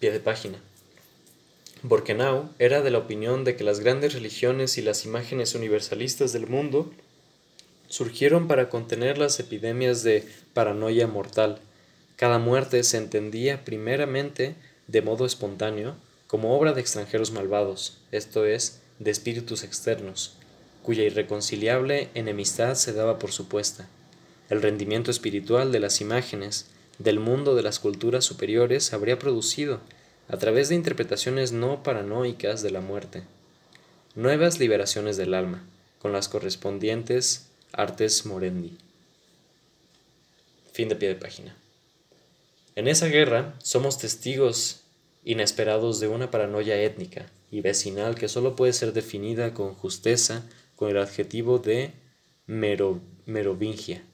[0.01, 0.59] Pie de página.
[1.83, 6.47] Borkenau era de la opinión de que las grandes religiones y las imágenes universalistas del
[6.47, 6.91] mundo
[7.89, 11.61] surgieron para contener las epidemias de paranoia mortal.
[12.17, 14.55] Cada muerte se entendía primeramente
[14.87, 15.97] de modo espontáneo
[16.27, 20.37] como obra de extranjeros malvados, esto es, de espíritus externos,
[20.83, 23.89] cuya irreconciliable enemistad se daba por supuesta.
[24.49, 26.67] El rendimiento espiritual de las imágenes
[26.99, 29.81] del mundo de las culturas superiores habría producido,
[30.29, 33.25] a través de interpretaciones no paranoicas de la muerte,
[34.15, 35.65] nuevas liberaciones del alma,
[35.99, 38.77] con las correspondientes artes morendi.
[40.73, 41.57] Fin de pie de página.
[42.77, 44.81] En esa guerra somos testigos
[45.23, 50.45] inesperados de una paranoia étnica y vecinal que solo puede ser definida con justeza
[50.75, 51.93] con el adjetivo de
[52.47, 54.05] merovingia.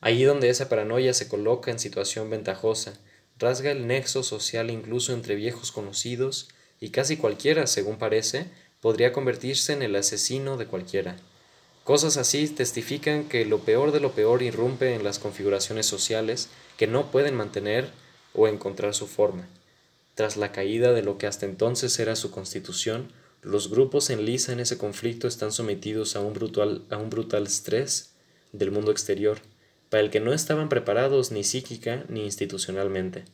[0.00, 2.94] Allí donde esa paranoia se coloca en situación ventajosa,
[3.38, 6.48] rasga el nexo social incluso entre viejos conocidos
[6.78, 8.46] y casi cualquiera, según parece,
[8.80, 11.16] podría convertirse en el asesino de cualquiera.
[11.82, 16.86] Cosas así testifican que lo peor de lo peor irrumpe en las configuraciones sociales que
[16.86, 17.90] no pueden mantener
[18.32, 19.46] o encontrar su forma.
[20.14, 24.52] Tras la caída de lo que hasta entonces era su constitución, los grupos en lisa
[24.52, 28.14] en ese conflicto están sometidos a un brutal, a un brutal estrés
[28.52, 29.40] del mundo exterior,
[29.90, 33.24] para el que no estaban preparados ni psíquica ni institucionalmente.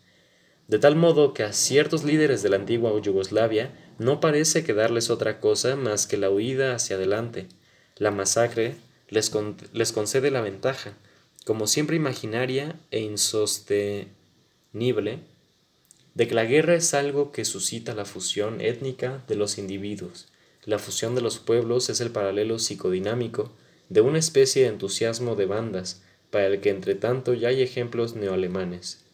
[0.67, 5.39] De tal modo que a ciertos líderes de la antigua Yugoslavia no parece quedarles otra
[5.39, 7.47] cosa más que la huida hacia adelante.
[7.97, 8.77] La masacre
[9.09, 9.31] les,
[9.73, 10.95] les concede la ventaja,
[11.45, 15.21] como siempre imaginaria e insostenible,
[16.15, 20.29] de que la guerra es algo que suscita la fusión étnica de los individuos.
[20.65, 23.53] La fusión de los pueblos es el paralelo psicodinámico
[23.91, 28.17] de una especie de entusiasmo de bandas, para el que entre tanto ya hay ejemplos
[28.17, 29.05] neoalemanes.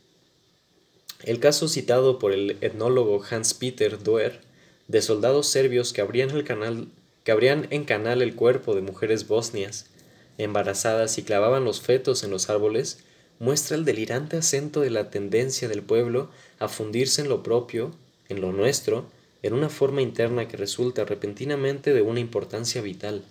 [1.22, 4.40] El caso citado por el etnólogo Hans-Peter Doer
[4.88, 6.88] de soldados serbios que abrían, el canal,
[7.24, 9.89] que abrían en canal el cuerpo de mujeres bosnias
[10.38, 13.00] embarazadas y clavaban los fetos en los árboles
[13.38, 17.90] muestra el delirante acento de la tendencia del pueblo a fundirse en lo propio,
[18.28, 19.06] en lo nuestro,
[19.42, 23.24] en una forma interna que resulta repentinamente de una importancia vital.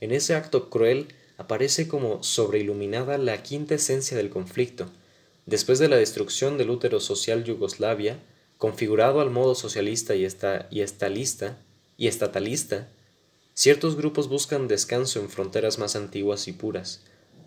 [0.00, 4.86] En ese acto cruel aparece como sobreiluminada la quinta esencia del conflicto.
[5.46, 8.18] Después de la destrucción del útero social Yugoslavia,
[8.56, 11.58] configurado al modo socialista y, esta, y, estalista,
[11.98, 12.88] y estatalista,
[13.54, 17.04] ciertos grupos buscan descanso en fronteras más antiguas y puras.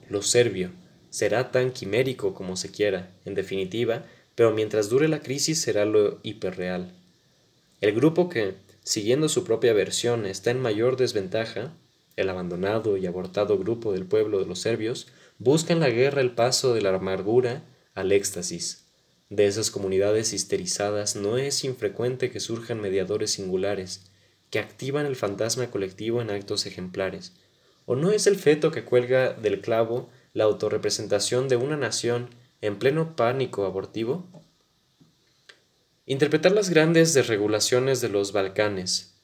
[0.09, 0.71] Lo serbio,
[1.09, 4.05] será tan quimérico como se quiera, en definitiva,
[4.35, 6.93] pero mientras dure la crisis será lo hiperreal.
[7.81, 11.73] El grupo que, siguiendo su propia versión, está en mayor desventaja,
[12.15, 15.07] el abandonado y abortado grupo del pueblo de los serbios,
[15.37, 17.63] busca en la guerra el paso de la amargura
[17.93, 18.85] al éxtasis.
[19.29, 24.06] De esas comunidades histerizadas no es infrecuente que surjan mediadores singulares,
[24.49, 27.33] que activan el fantasma colectivo en actos ejemplares.
[27.85, 32.29] ¿O no es el feto que cuelga del clavo la autorrepresentación de una nación
[32.61, 34.25] en pleno pánico abortivo?
[36.05, 39.15] Interpretar las grandes desregulaciones de los Balcanes,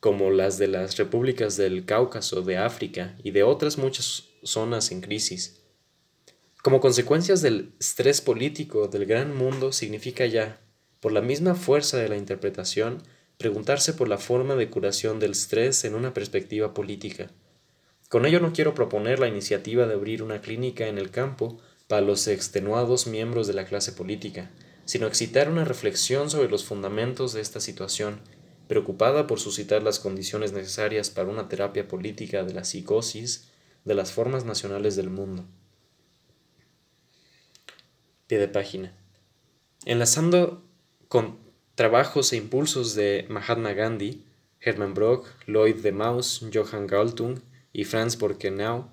[0.00, 5.02] como las de las repúblicas del Cáucaso, de África y de otras muchas zonas en
[5.02, 5.60] crisis,
[6.62, 10.60] como consecuencias del estrés político del gran mundo significa ya,
[11.00, 13.02] por la misma fuerza de la interpretación,
[13.40, 17.30] preguntarse por la forma de curación del estrés en una perspectiva política.
[18.10, 21.58] Con ello no quiero proponer la iniciativa de abrir una clínica en el campo
[21.88, 24.50] para los extenuados miembros de la clase política,
[24.84, 28.20] sino excitar una reflexión sobre los fundamentos de esta situación,
[28.68, 33.48] preocupada por suscitar las condiciones necesarias para una terapia política de la psicosis
[33.86, 35.46] de las formas nacionales del mundo.
[38.26, 38.94] Pie de página.
[39.86, 40.62] Enlazando
[41.08, 41.38] con
[41.80, 44.22] trabajos e impulsos de Mahatma Gandhi,
[44.60, 47.40] Hermann Brock, Lloyd de Maus, Johann Galtung
[47.72, 48.90] y Franz Borkenau,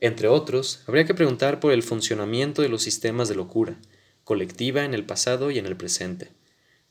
[0.00, 3.78] entre otros, habría que preguntar por el funcionamiento de los sistemas de locura,
[4.24, 6.30] colectiva en el pasado y en el presente,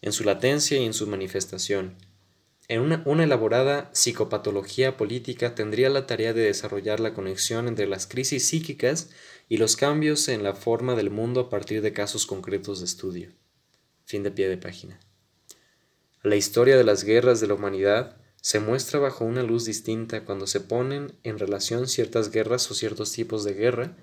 [0.04, 1.96] en su latencia y en su manifestación.
[2.68, 8.06] En una, una, elaborada psicopatología política tendría la tarea de desarrollar la conexión entre las
[8.06, 9.10] crisis psíquicas
[9.50, 13.32] y los cambios en la forma del mundo a partir de casos concretos de estudio.
[14.06, 15.00] Fin de pie de página.
[16.24, 20.46] La historia de las guerras de la humanidad se muestra bajo una luz distinta cuando
[20.46, 23.98] se ponen en relación ciertas guerras o ciertos tipos de guerra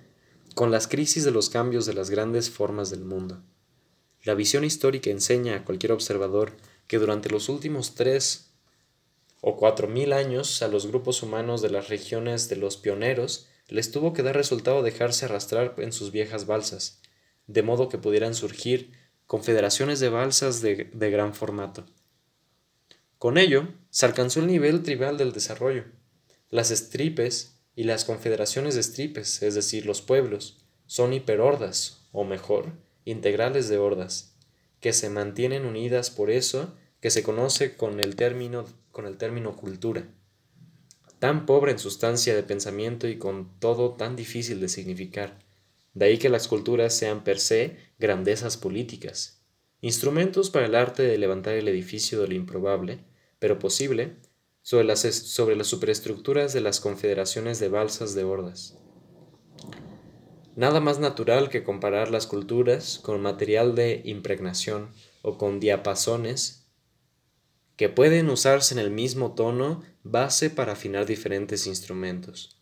[0.56, 3.40] con las crisis de los cambios de las grandes formas del mundo.
[4.24, 6.56] La visión histórica enseña a cualquier observador
[6.88, 8.50] que durante los últimos tres
[9.40, 13.92] o cuatro mil años a los grupos humanos de las regiones de los pioneros les
[13.92, 17.00] tuvo que dar resultado dejarse arrastrar en sus viejas balsas,
[17.46, 18.90] de modo que pudieran surgir
[19.28, 21.86] confederaciones de balsas de, de gran formato.
[23.18, 25.84] Con ello, se alcanzó el nivel tribal del desarrollo.
[26.50, 32.72] Las estripes y las confederaciones de estripes, es decir, los pueblos, son hiperhordas, o mejor,
[33.04, 34.36] integrales de hordas,
[34.80, 39.56] que se mantienen unidas por eso que se conoce con el término, con el término
[39.56, 40.08] cultura.
[41.18, 45.40] Tan pobre en sustancia de pensamiento y con todo tan difícil de significar.
[45.94, 49.42] De ahí que las culturas sean per se grandezas políticas,
[49.80, 53.00] instrumentos para el arte de levantar el edificio de lo improbable,
[53.38, 54.16] pero posible,
[54.62, 58.78] sobre las, sobre las superestructuras de las confederaciones de balsas de hordas.
[60.56, 64.90] Nada más natural que comparar las culturas con material de impregnación
[65.22, 66.66] o con diapasones
[67.76, 72.60] que pueden usarse en el mismo tono base para afinar diferentes instrumentos.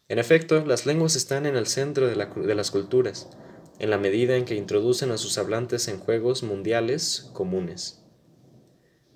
[0.08, 3.30] En efecto, las lenguas están en el centro de, de, las culturas,
[3.78, 8.04] en la medida en que introducen a sus hablantes en juegos mundiales comunes.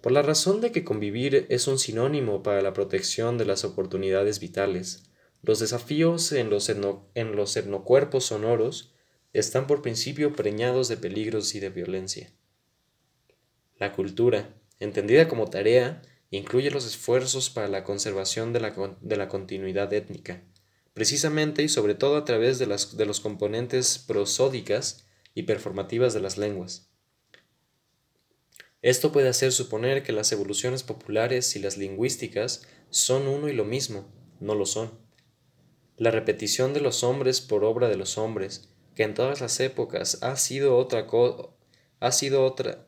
[0.01, 4.39] Por la razón de que convivir es un sinónimo para la protección de las oportunidades
[4.39, 5.09] vitales,
[5.41, 8.93] los desafíos en los, en los etnocuerpos sonoros
[9.33, 12.31] están por principio preñados de peligros y de violencia.
[13.79, 19.27] La cultura, entendida como tarea, incluye los esfuerzos para la conservación de la, de la
[19.27, 20.43] continuidad étnica,
[20.93, 25.05] precisamente y sobre todo a través de, las, de los componentes prosódicas
[25.35, 26.89] y performativas de las lenguas.
[28.81, 33.65] Esto puede hacer suponer que las evoluciones populares y las lingüísticas son uno y lo
[33.65, 34.91] mismo, no lo son.
[35.97, 40.23] La repetición de los hombres por obra de los hombres, que en todas las épocas
[40.23, 41.05] ha sido otra
[41.99, 42.87] ha sido otra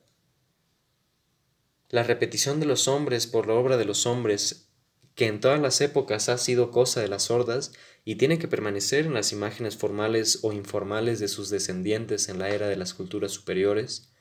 [1.93, 4.71] la repetición de los hombres por la obra de los hombres,
[5.13, 7.71] que en todas las épocas ha sido cosa de las hordas
[8.03, 12.49] y tiene que permanecer en las imágenes formales o informales de sus descendientes en la
[12.49, 14.11] era de las culturas superiores,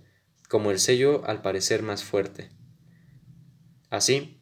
[0.50, 2.50] como el sello al parecer más fuerte.
[3.88, 4.41] Así,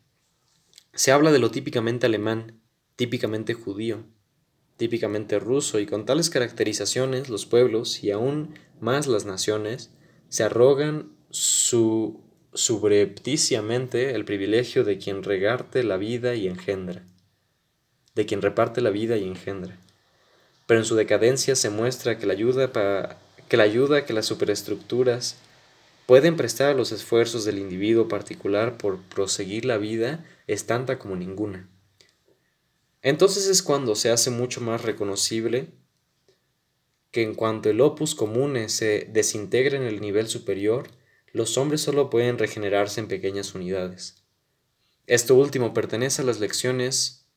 [0.93, 2.61] se habla de lo típicamente alemán,
[2.97, 4.05] típicamente judío,
[4.77, 9.91] típicamente ruso, y con tales caracterizaciones los pueblos, y aún más las naciones,
[10.29, 12.21] se arrogan su
[12.53, 17.03] subrepticiamente el privilegio de quien regarte la vida y engendra,
[18.15, 19.79] de quien reparte la vida y engendra.
[20.67, 22.71] Pero en su decadencia se muestra que la ayuda,
[23.49, 25.37] que, la ayuda que las superestructuras
[26.07, 31.14] pueden prestar a los esfuerzos del individuo particular por proseguir la vida es tanta como
[31.14, 31.70] ninguna.
[33.02, 35.68] Entonces es cuando se hace mucho más reconocible
[37.12, 40.90] que en cuanto el opus comune se desintegra en el nivel superior,
[41.32, 44.24] los hombres solo pueden regenerarse en pequeñas unidades.
[45.06, 47.28] Esto último pertenece a las lecciones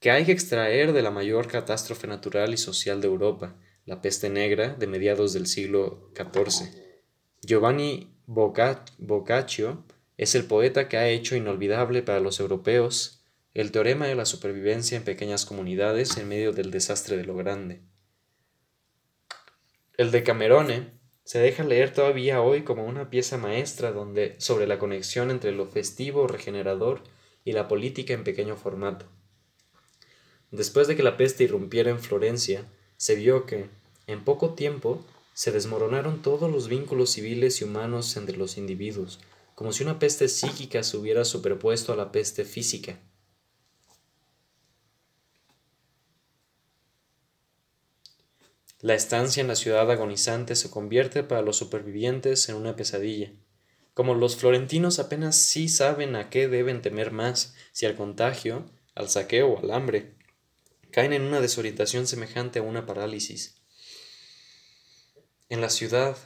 [0.00, 4.30] que hay que extraer de la mayor catástrofe natural y social de Europa, la peste
[4.30, 6.70] negra de mediados del siglo XIV.
[7.42, 9.84] Giovanni Boccaccio
[10.16, 13.24] es el poeta que ha hecho inolvidable para los europeos
[13.54, 17.82] el teorema de la supervivencia en pequeñas comunidades en medio del desastre de lo grande.
[19.96, 20.90] El de Camerone
[21.22, 25.66] se deja leer todavía hoy como una pieza maestra donde, sobre la conexión entre lo
[25.66, 27.02] festivo regenerador
[27.44, 29.06] y la política en pequeño formato.
[30.50, 32.64] Después de que la peste irrumpiera en Florencia,
[32.96, 33.66] se vio que,
[34.06, 39.20] en poco tiempo, se desmoronaron todos los vínculos civiles y humanos entre los individuos,
[39.54, 43.00] como si una peste psíquica se hubiera superpuesto a la peste física.
[48.80, 53.32] La estancia en la ciudad agonizante se convierte para los supervivientes en una pesadilla.
[53.94, 59.08] Como los florentinos apenas sí saben a qué deben temer más, si al contagio, al
[59.08, 60.16] saqueo o al hambre,
[60.90, 63.54] caen en una desorientación semejante a una parálisis.
[65.48, 66.18] En la ciudad,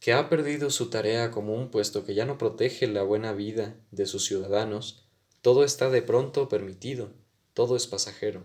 [0.00, 4.06] que ha perdido su tarea común puesto que ya no protege la buena vida de
[4.06, 5.06] sus ciudadanos,
[5.42, 7.10] todo está de pronto permitido,
[7.54, 8.44] todo es pasajero.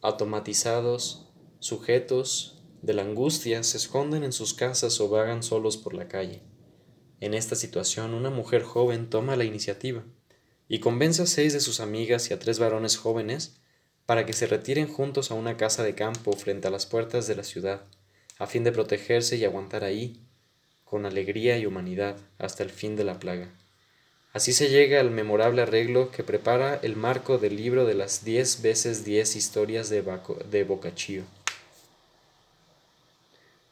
[0.00, 1.28] Automatizados,
[1.60, 6.42] sujetos de la angustia se esconden en sus casas o vagan solos por la calle.
[7.20, 10.04] En esta situación una mujer joven toma la iniciativa
[10.68, 13.60] y convence a seis de sus amigas y a tres varones jóvenes
[14.06, 17.36] para que se retiren juntos a una casa de campo frente a las puertas de
[17.36, 17.84] la ciudad,
[18.38, 20.26] a fin de protegerse y aguantar ahí,
[20.92, 23.48] con alegría y humanidad, hasta el fin de la plaga.
[24.34, 28.60] Así se llega al memorable arreglo que prepara el marco del libro de las diez
[28.60, 30.04] veces diez historias de,
[30.50, 31.24] de Boccaccio.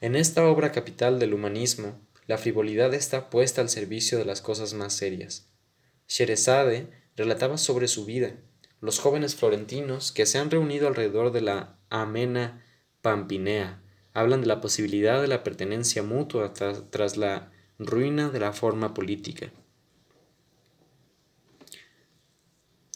[0.01, 4.73] En esta obra capital del humanismo, la frivolidad está puesta al servicio de las cosas
[4.73, 5.45] más serias.
[6.09, 6.87] Sherezade
[7.17, 8.33] relataba sobre su vida,
[8.81, 12.65] los jóvenes florentinos que se han reunido alrededor de la amena
[13.03, 13.80] Pampinea
[14.13, 19.53] hablan de la posibilidad de la pertenencia mutua tras la ruina de la forma política.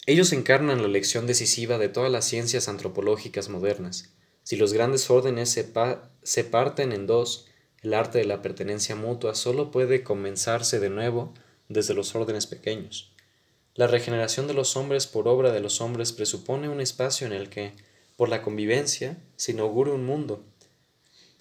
[0.07, 4.15] Ellos encarnan la lección decisiva de todas las ciencias antropológicas modernas,
[4.45, 7.47] si los grandes órdenes se, parten en dos,
[7.81, 11.32] el arte de la pertenencia mutua solo puede comenzarse de nuevo
[11.70, 13.11] desde los órdenes pequeños.
[13.74, 17.49] La regeneración de los hombres por obra de los hombres presupone un espacio en el
[17.49, 17.73] que,
[18.16, 20.45] por la convivencia, se inaugure un mundo.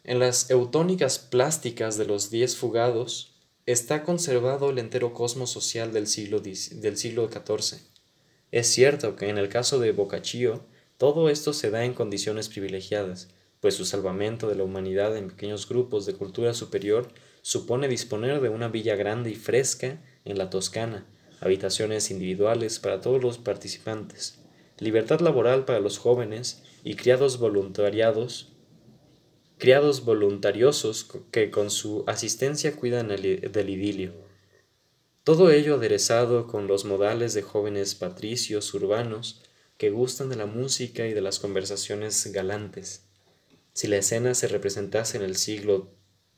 [0.06, 3.36] En las eutónicas plásticas de los diez fugados
[3.66, 7.80] está conservado el entero cosmos social del siglo, del siglo XIV.
[8.52, 10.66] Es cierto que en el caso de Boccaccio
[10.98, 13.30] todo esto se da en condiciones privilegiadas,
[13.62, 17.08] pues su salvamento de la humanidad en pequeños grupos de cultura superior
[17.42, 21.06] supone disponer de una villa grande y fresca en la Toscana,
[21.40, 24.40] habitaciones individuales para todos los participantes,
[24.80, 28.53] libertad laboral para los jóvenes y criados voluntariados,
[29.58, 34.14] criados voluntariosos que con su asistencia cuidan del idilio.
[35.24, 39.42] Todo ello aderezado con los modales de jóvenes patricios urbanos
[39.78, 43.06] que gustan de la música y de las conversaciones galantes.
[43.74, 45.90] Si la escena se representase en el siglo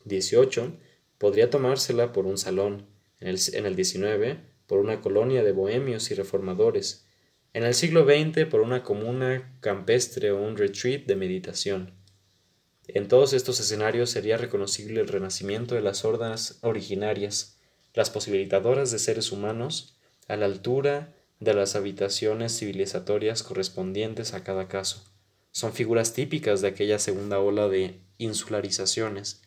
[0.08, 0.80] XVIII,
[1.18, 2.86] podría tomársela por un salón,
[3.20, 7.06] en el, en el XIX por una colonia de bohemios y reformadores,
[7.54, 12.05] en el siglo XX por una comuna campestre o un retreat de meditación.
[12.88, 17.58] En todos estos escenarios sería reconocible el renacimiento de las hordas originarias,
[17.94, 19.98] las posibilitadoras de seres humanos,
[20.28, 25.04] a la altura de las habitaciones civilizatorias correspondientes a cada caso.
[25.52, 29.42] Son figuras típicas de aquella segunda ola de insularizaciones,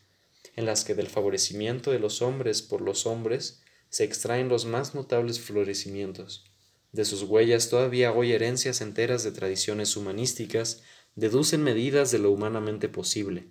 [0.55, 4.95] en las que del favorecimiento de los hombres por los hombres se extraen los más
[4.95, 6.45] notables florecimientos.
[6.91, 10.81] De sus huellas todavía hoy herencias enteras de tradiciones humanísticas
[11.15, 13.47] deducen medidas de lo humanamente posible.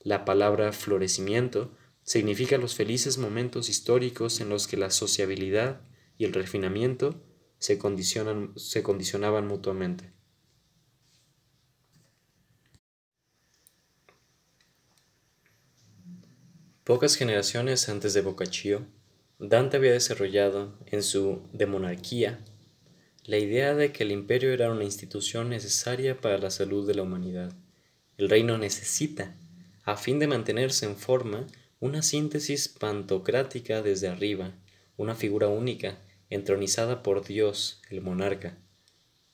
[0.00, 5.80] La palabra florecimiento significa los felices momentos históricos en los que la sociabilidad
[6.18, 7.20] y el refinamiento
[7.58, 10.12] se, condicionan, se condicionaban mutuamente.
[16.84, 18.86] Pocas generaciones antes de Boccaccio,
[19.38, 22.44] Dante había desarrollado en su De Monarquía
[23.26, 27.02] la idea de que el imperio era una institución necesaria para la salud de la
[27.02, 27.52] humanidad.
[28.18, 29.34] El reino necesita,
[29.84, 31.44] a fin de mantenerse en forma,
[31.80, 34.52] una síntesis pantocrática desde arriba,
[34.96, 35.98] una figura única
[36.30, 38.56] entronizada por Dios, el monarca.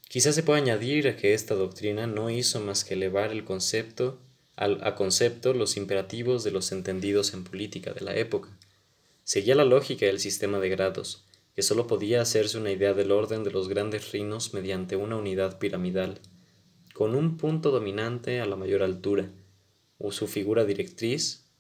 [0.09, 4.19] Quizás se pueda añadir a que esta doctrina no hizo más que elevar el concepto
[4.57, 8.49] a concepto los imperativos de los entendidos en política de la época.
[9.25, 11.22] Seguía la lógica del sistema de grados,
[11.55, 15.59] que sólo podía hacerse una idea del orden de los grandes reinos mediante una unidad
[15.59, 16.21] piramidal,
[16.95, 19.31] con un punto dominante a la mayor altura,
[19.99, 21.51] o su figura directriz,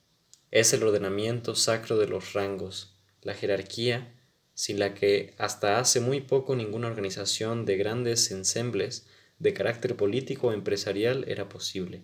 [0.50, 4.14] es el ordenamiento sacro de los rangos, la jerarquía,
[4.54, 9.06] sin la que hasta hace muy poco ninguna organización de grandes ensembles
[9.38, 12.02] de carácter político o empresarial era posible.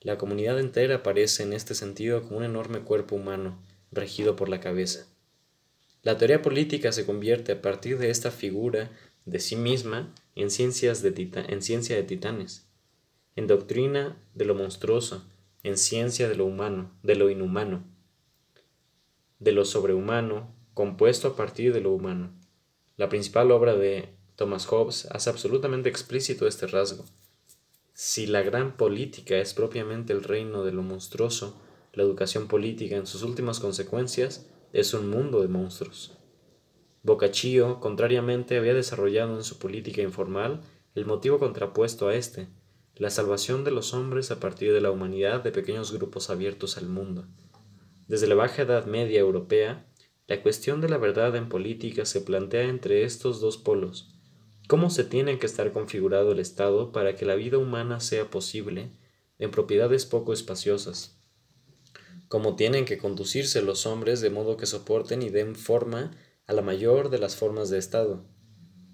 [0.00, 4.60] La comunidad entera aparece en este sentido como un enorme cuerpo humano, regido por la
[4.60, 5.06] cabeza.
[6.02, 8.90] La teoría política se convierte a partir de esta figura
[9.24, 12.66] de sí misma en, ciencias de en ciencia de titanes,
[13.36, 15.24] en doctrina de lo monstruoso,
[15.62, 17.84] en ciencia de lo humano, de lo inhumano,
[19.38, 22.32] de lo sobrehumano, compuesto a partir de lo humano.
[22.96, 27.04] La principal obra de Thomas Hobbes hace absolutamente explícito este rasgo.
[27.94, 31.62] Si la gran política es propiamente el reino de lo monstruoso,
[31.92, 36.16] la educación política en sus últimas consecuencias es un mundo de monstruos.
[37.02, 40.60] Boccaccio, contrariamente, había desarrollado en su política informal
[40.94, 42.48] el motivo contrapuesto a este,
[42.96, 46.88] la salvación de los hombres a partir de la humanidad de pequeños grupos abiertos al
[46.88, 47.26] mundo.
[48.08, 49.86] Desde la Baja Edad Media europea,
[50.26, 54.12] la cuestión de la verdad en política se plantea entre estos dos polos,
[54.68, 58.90] ¿Cómo se tiene que estar configurado el Estado para que la vida humana sea posible
[59.38, 61.21] en propiedades poco espaciosas?
[62.32, 66.62] ¿Cómo tienen que conducirse los hombres de modo que soporten y den forma a la
[66.62, 68.24] mayor de las formas de Estado?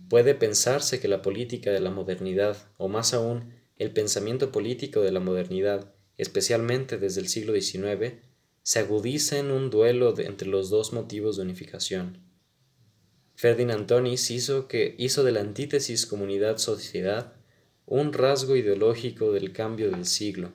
[0.09, 5.12] Puede pensarse que la política de la modernidad, o más aún, el pensamiento político de
[5.12, 8.15] la modernidad, especialmente desde el siglo XIX,
[8.65, 12.19] se agudiza en un duelo entre los dos motivos de unificación
[13.36, 17.35] Ferdinand Tonis hizo, que, hizo de la antítesis comunidad-sociedad
[17.86, 20.55] un rasgo ideológico del cambio del siglo.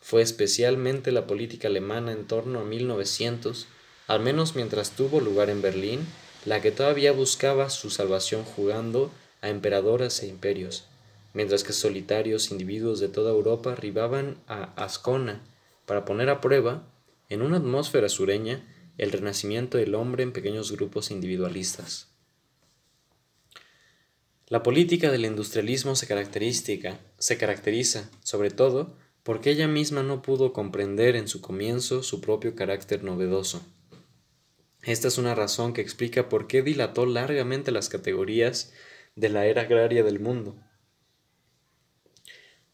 [0.00, 3.68] Fue especialmente la política alemana en torno a 1900,
[4.06, 6.06] al menos mientras tuvo lugar en Berlín,
[6.44, 9.12] la que todavía buscaba su salvación jugando
[9.42, 10.86] a emperadoras e imperios,
[11.34, 15.42] mientras que solitarios individuos de toda Europa arribaban a Ascona
[15.86, 16.82] para poner a prueba,
[17.28, 18.66] en una atmósfera sureña,
[18.98, 22.08] el renacimiento del hombre en pequeños grupos individualistas.
[24.48, 26.06] La política del industrialismo se,
[27.18, 32.54] se caracteriza, sobre todo, porque ella misma no pudo comprender en su comienzo su propio
[32.54, 33.62] carácter novedoso.
[34.82, 38.72] Esta es una razón que explica por qué dilató largamente las categorías
[39.14, 40.56] de la era agraria del mundo.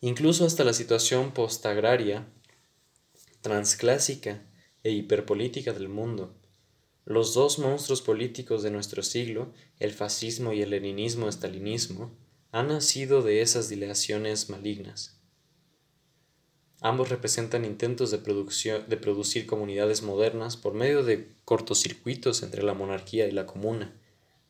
[0.01, 2.29] Incluso hasta la situación postagraria,
[3.41, 4.47] transclásica
[4.85, 6.39] e hiperpolítica del mundo,
[7.05, 12.17] los dos monstruos políticos de nuestro siglo, el fascismo y el leninismo-estalinismo,
[12.53, 15.16] han nacido de esas dilaciones malignas.
[16.87, 23.27] Ambos representan intentos de, de producir comunidades modernas por medio de cortocircuitos entre la monarquía
[23.27, 23.93] y la comuna,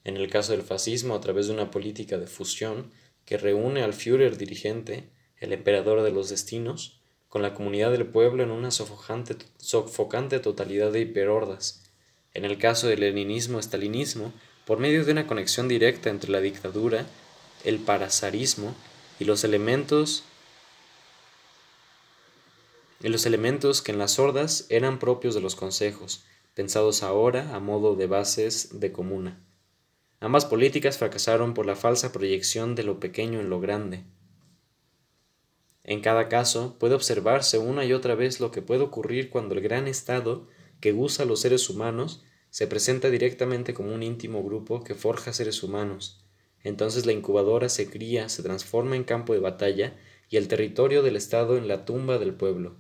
[0.05, 2.91] en el caso del fascismo a través de una política de fusión
[3.25, 5.09] que reúne al Führer dirigente,
[5.39, 7.01] el emperador de los destinos,
[7.31, 11.85] con la comunidad del pueblo en una sofocante, sofocante totalidad de hiperhordas,
[12.35, 14.35] en el caso del leninismo-estalinismo,
[14.67, 17.07] por medio de una conexión directa entre la dictadura,
[17.65, 18.77] el parazarismo
[19.19, 20.25] y los elementos
[23.03, 26.25] y los elementos que en las hordas eran propios de los consejos,
[26.55, 29.43] pensados ahora a modo de bases de comuna.
[30.21, 34.05] Ambas políticas fracasaron por la falsa proyección de lo pequeño en lo grande.
[35.85, 39.61] En cada caso puede observarse una y otra vez lo que puede ocurrir cuando el
[39.61, 40.49] gran Estado
[40.81, 45.35] que usa a los seres humanos se presenta directamente como un íntimo grupo que forja
[45.35, 46.25] seres humanos.
[46.65, 49.95] Entonces la incubadora se cría, se transforma en campo de batalla
[50.31, 52.77] y el territorio del Estado en la tumba del pueblo.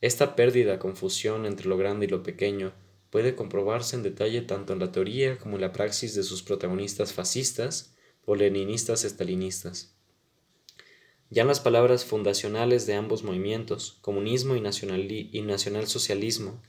[0.00, 2.74] Esta pérdida, confusión entre lo grande y lo pequeño,
[3.10, 7.14] puede comprobarse en detalle tanto en la teoría como en la praxis de sus protagonistas
[7.14, 7.94] fascistas
[8.26, 9.94] o leninistas estalinistas.
[11.30, 16.62] Ya en las palabras fundacionales de ambos movimientos, comunismo y, y nacionalsocialismo,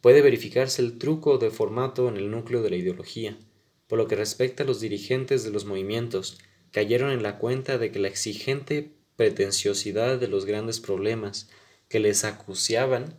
[0.00, 3.38] puede verificarse el truco de formato en el núcleo de la ideología.
[3.86, 6.38] Por lo que respecta a los dirigentes de los movimientos,
[6.72, 11.48] cayeron en la cuenta de que la exigente pretenciosidad de los grandes problemas
[11.92, 13.18] que les acuciaban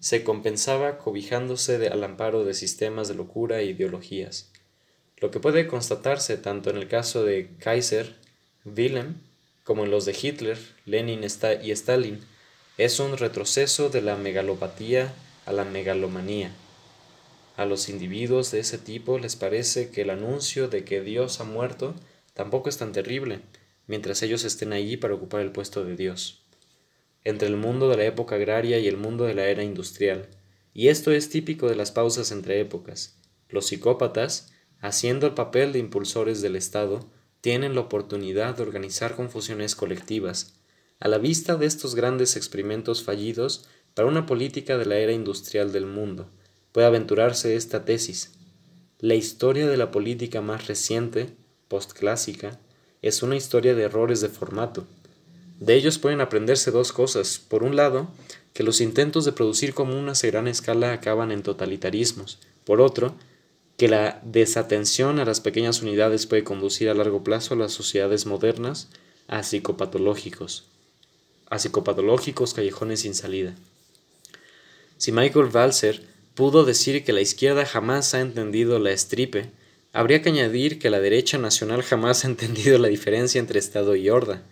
[0.00, 4.50] se compensaba cobijándose de, al amparo de sistemas de locura e ideologías.
[5.18, 8.14] Lo que puede constatarse tanto en el caso de Kaiser,
[8.64, 9.20] Wilhelm,
[9.62, 10.56] como en los de Hitler,
[10.86, 12.20] Lenin y Stalin,
[12.78, 15.12] es un retroceso de la megalopatía
[15.44, 16.50] a la megalomanía.
[17.58, 21.44] A los individuos de ese tipo les parece que el anuncio de que Dios ha
[21.44, 21.94] muerto
[22.32, 23.42] tampoco es tan terrible,
[23.86, 26.43] mientras ellos estén allí para ocupar el puesto de Dios.
[27.24, 30.28] Entre el mundo de la época agraria y el mundo de la era industrial,
[30.72, 33.16] y esto es típico de las pausas entre épocas.
[33.48, 37.08] Los psicópatas, haciendo el papel de impulsores del Estado,
[37.40, 40.54] tienen la oportunidad de organizar confusiones colectivas,
[41.00, 45.72] a la vista de estos grandes experimentos fallidos para una política de la era industrial
[45.72, 46.30] del mundo,
[46.72, 48.32] puede aventurarse esta tesis.
[48.98, 51.36] La historia de la política más reciente,
[51.68, 52.58] postclásica,
[53.02, 54.86] es una historia de errores de formato.
[55.60, 57.38] De ellos pueden aprenderse dos cosas.
[57.38, 58.08] Por un lado,
[58.52, 62.38] que los intentos de producir comunas a gran escala acaban en totalitarismos.
[62.64, 63.14] Por otro,
[63.76, 68.26] que la desatención a las pequeñas unidades puede conducir a largo plazo a las sociedades
[68.26, 68.88] modernas
[69.26, 70.66] a psicopatológicos,
[71.50, 73.54] a psicopatológicos callejones sin salida.
[74.98, 76.02] Si Michael Walzer
[76.34, 79.50] pudo decir que la izquierda jamás ha entendido la estripe,
[79.94, 84.10] Habría que añadir que la derecha nacional jamás ha entendido la diferencia entre Estado y
[84.10, 84.42] horda.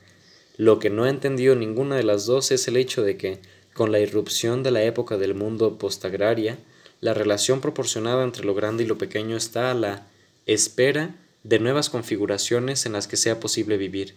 [0.57, 3.39] Lo que no ha entendido ninguna de las dos es el hecho de que,
[3.75, 6.59] con la irrupción de la época del mundo postagraria,
[7.01, 10.07] la relación proporcionada entre lo grande y lo pequeño está a la
[10.47, 14.15] espera de nuevas configuraciones en las que sea posible vivir.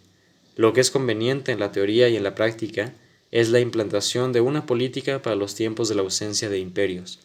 [0.56, 2.94] Lo que es conveniente en la teoría y en la práctica
[3.32, 7.20] es la implantación de una política para los tiempos de la ausencia de imperios.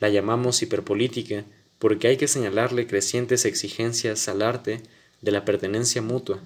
[0.00, 1.44] La llamamos hiperpolítica
[1.78, 4.82] porque hay que señalarle crecientes exigencias al arte
[5.20, 6.40] de la pertenencia mutua,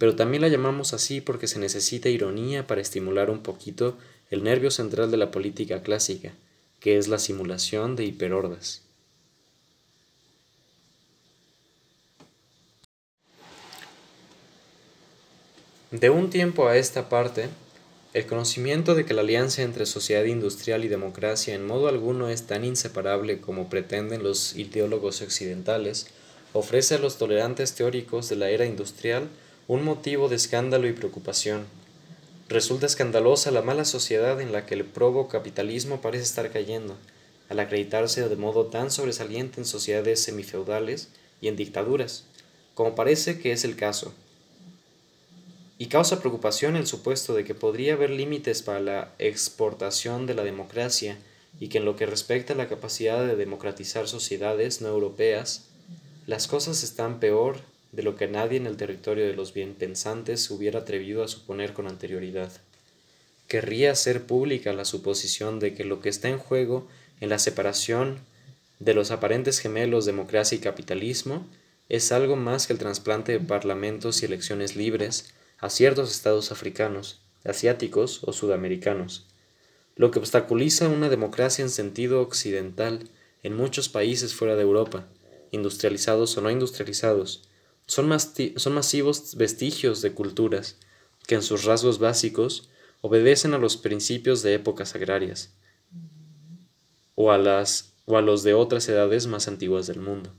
[0.00, 3.98] pero también la llamamos así porque se necesita ironía para estimular un poquito
[4.30, 6.32] el nervio central de la política clásica,
[6.80, 8.80] que es la simulación de hiperordas.
[15.90, 17.50] De un tiempo a esta parte,
[18.14, 22.46] el conocimiento de que la alianza entre sociedad industrial y democracia en modo alguno es
[22.46, 26.06] tan inseparable como pretenden los ideólogos occidentales,
[26.54, 29.28] ofrece a los tolerantes teóricos de la era industrial
[29.68, 31.66] un motivo de escándalo y preocupación.
[32.48, 36.96] Resulta escandalosa la mala sociedad en la que el probo capitalismo parece estar cayendo,
[37.48, 41.08] al acreditarse de modo tan sobresaliente en sociedades semifeudales
[41.40, 42.24] y en dictaduras,
[42.74, 44.12] como parece que es el caso,
[45.80, 50.44] y causa preocupación el supuesto de que podría haber límites para la exportación de la
[50.44, 51.16] democracia
[51.58, 55.68] y que en lo que respecta a la capacidad de democratizar sociedades no europeas,
[56.26, 57.62] las cosas están peor
[57.92, 61.72] de lo que nadie en el territorio de los bienpensantes se hubiera atrevido a suponer
[61.72, 62.52] con anterioridad.
[63.48, 66.86] Querría hacer pública la suposición de que lo que está en juego
[67.20, 68.18] en la separación
[68.78, 71.46] de los aparentes gemelos democracia y capitalismo
[71.88, 77.20] es algo más que el trasplante de parlamentos y elecciones libres, a ciertos estados africanos,
[77.44, 79.26] asiáticos o sudamericanos,
[79.96, 83.10] lo que obstaculiza una democracia en sentido occidental
[83.42, 85.06] en muchos países fuera de Europa,
[85.50, 87.42] industrializados o no industrializados,
[87.90, 90.78] son, son masivos vestigios de culturas
[91.26, 95.52] que en sus rasgos básicos obedecen a los principios de épocas agrarias
[97.16, 100.32] o a, las, o a los de otras edades más antiguas del mundo.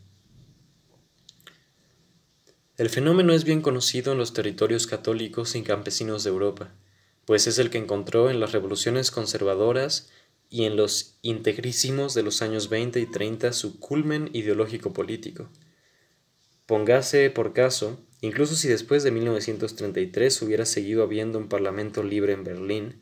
[2.77, 6.73] El fenómeno es bien conocido en los territorios católicos y campesinos de Europa,
[7.25, 10.09] pues es el que encontró en las revoluciones conservadoras
[10.49, 15.49] y en los integrísimos de los años 20 y 30 su culmen ideológico político.
[16.71, 22.45] Póngase por caso, incluso si después de 1933 hubiera seguido habiendo un parlamento libre en
[22.45, 23.01] Berlín,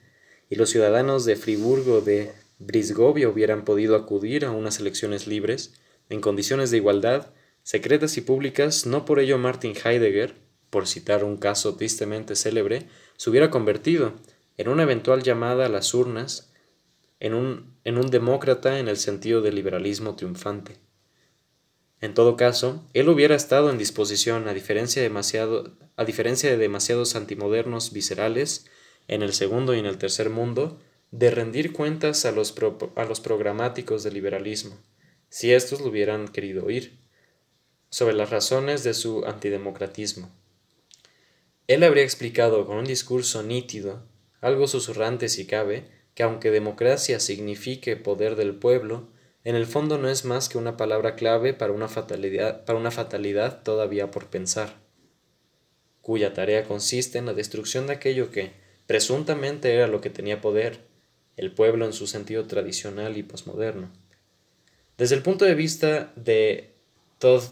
[0.49, 5.75] y los ciudadanos de Friburgo de Brisgovia hubieran podido acudir a unas elecciones libres,
[6.09, 7.27] en condiciones de igualdad,
[7.61, 10.33] secretas y públicas, no por ello Martin Heidegger,
[10.71, 12.87] por citar un caso tristemente célebre,
[13.17, 14.13] se hubiera convertido,
[14.57, 16.51] en una eventual llamada a las urnas,
[17.19, 20.89] en un, en un demócrata en el sentido del liberalismo triunfante.
[22.01, 27.15] En todo caso, él hubiera estado en disposición, a diferencia, demasiado, a diferencia de demasiados
[27.15, 28.67] antimodernos viscerales,
[29.07, 30.80] en el segundo y en el tercer mundo,
[31.11, 32.55] de rendir cuentas a los,
[32.95, 34.77] a los programáticos del liberalismo,
[35.30, 36.99] si éstos lo hubieran querido oír
[37.89, 40.31] sobre las razones de su antidemocratismo.
[41.67, 44.07] Él habría explicado con un discurso nítido,
[44.41, 49.09] algo susurrante si cabe, que aunque democracia signifique poder del pueblo,
[49.44, 52.91] en el fondo no es más que una palabra clave para una fatalidad, para una
[52.91, 54.76] fatalidad todavía por pensar,
[56.02, 58.52] cuya tarea consiste en la destrucción de aquello que,
[58.86, 60.80] presuntamente, era lo que tenía poder,
[61.38, 63.90] el pueblo en su sentido tradicional y posmoderno.
[64.98, 66.74] Desde el punto de vista de
[67.20, 67.44] Todd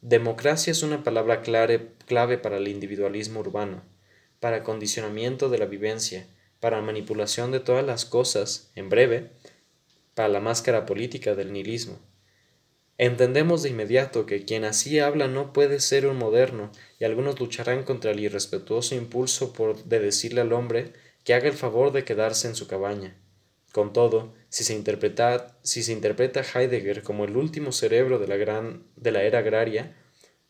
[0.00, 3.82] democracia es una palabra clave para el individualismo urbano,
[4.38, 6.28] para condicionamiento de la vivencia,
[6.60, 9.30] para manipulación de todas las cosas, en breve,
[10.14, 11.98] para la máscara política del nihilismo.
[12.98, 17.84] Entendemos de inmediato que quien así habla no puede ser un moderno, y algunos lucharán
[17.84, 22.48] contra el irrespetuoso impulso por de decirle al hombre que haga el favor de quedarse
[22.48, 23.16] en su cabaña,
[23.70, 29.94] Con todo, si se interpreta, Heidegger como el último cerebro de la era agraria,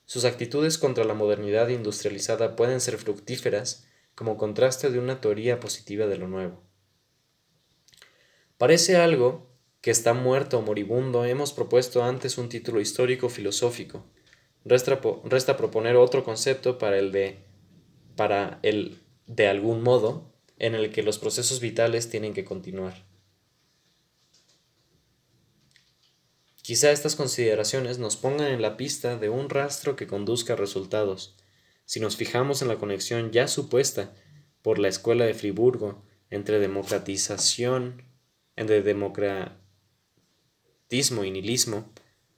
[0.06, 3.87] sus actitudes contra la modernidad industrializada pueden ser fructíferas
[4.18, 6.60] como contraste de una teoría positiva de lo nuevo.
[8.56, 9.46] Parece algo
[9.80, 14.04] que está muerto o moribundo, hemos propuesto antes un título histórico filosófico.
[14.64, 17.38] Resta, proponer otro concepto para el de
[18.16, 23.06] para el de algún modo en el que los procesos vitales tienen que continuar.
[26.62, 31.37] Quizá estas consideraciones nos pongan en la pista de un rastro que conduzca a resultados.
[31.88, 34.12] Si nos fijamos en la conexión ya supuesta
[34.60, 38.02] por la Escuela de Friburgo entre democratización,
[38.56, 39.56] entre democratismo
[41.24, 41.90] y nihilismo,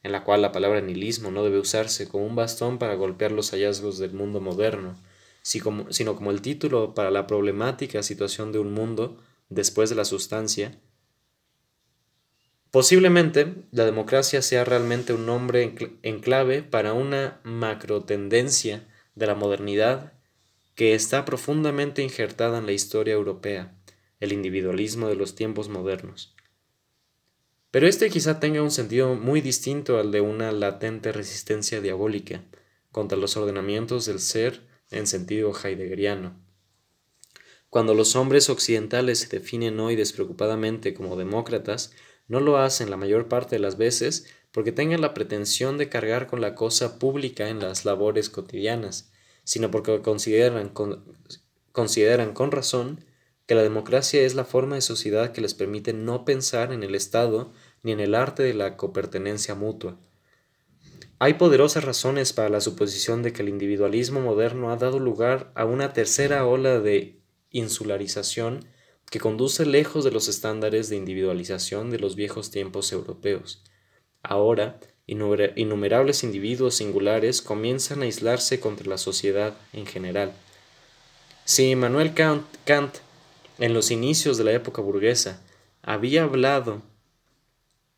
[0.05, 3.51] en la cual la palabra nihilismo no debe usarse como un bastón para golpear los
[3.51, 4.97] hallazgos del mundo moderno,
[5.43, 10.79] sino como el título para la problemática situación de un mundo después de la sustancia,
[12.71, 20.13] Posiblemente la democracia sea realmente un nombre en clave para una macrotendencia de la modernidad
[20.75, 23.75] que está profundamente injertada en la historia europea,
[24.19, 26.35] el individualismo de los tiempos modernos.
[27.71, 32.45] Pero este quizá tenga un sentido muy distinto al de una latente resistencia diabólica
[32.91, 36.37] contra los ordenamientos del ser en sentido heideggeriano.
[37.69, 41.93] Cuando los hombres occidentales se definen hoy despreocupadamente como demócratas,
[42.27, 46.27] no lo hacen la mayor parte de las veces porque tengan la pretensión de cargar
[46.27, 49.13] con la cosa pública en las labores cotidianas,
[49.45, 51.05] sino porque consideran con,
[51.73, 53.05] consideran con razón
[53.47, 56.95] que la democracia es la forma de sociedad que les permite no pensar en el
[56.95, 57.53] Estado
[57.83, 59.99] ni en el arte de la copertenencia mutua.
[61.19, 65.65] Hay poderosas razones para la suposición de que el individualismo moderno ha dado lugar a
[65.65, 67.21] una tercera ola de
[67.51, 68.65] insularización
[69.11, 73.65] que conduce lejos de los estándares de individualización de los viejos tiempos europeos.
[74.23, 80.33] Ahora, innumerables individuos singulares comienzan a aislarse contra la sociedad en general.
[81.45, 82.97] Si Immanuel Kant,
[83.59, 85.43] en los inicios de la época burguesa,
[85.83, 86.83] había hablado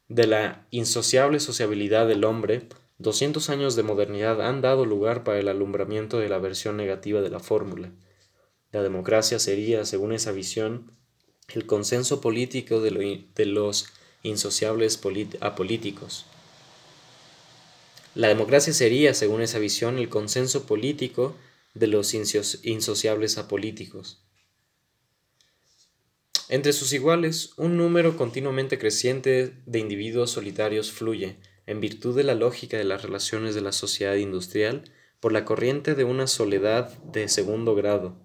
[0.08, 2.68] de la insociable sociabilidad del hombre,
[2.98, 7.30] 200 años de modernidad han dado lugar para el alumbramiento de la versión negativa de
[7.30, 7.90] la fórmula.
[8.70, 10.92] La democracia sería, según esa visión,
[11.48, 12.90] el consenso político de,
[13.46, 13.86] los
[14.22, 15.00] insociables
[15.40, 16.26] apolíticos.
[18.14, 21.34] La democracia sería, según esa visión, el consenso político
[21.74, 24.22] de los insociables apolíticos.
[26.48, 31.36] Entre sus iguales, un número continuamente creciente de individuos solitarios fluye,
[31.66, 34.84] en virtud de la lógica de las relaciones de la sociedad industrial,
[35.20, 38.16] por la corriente de una soledad de segundo grado,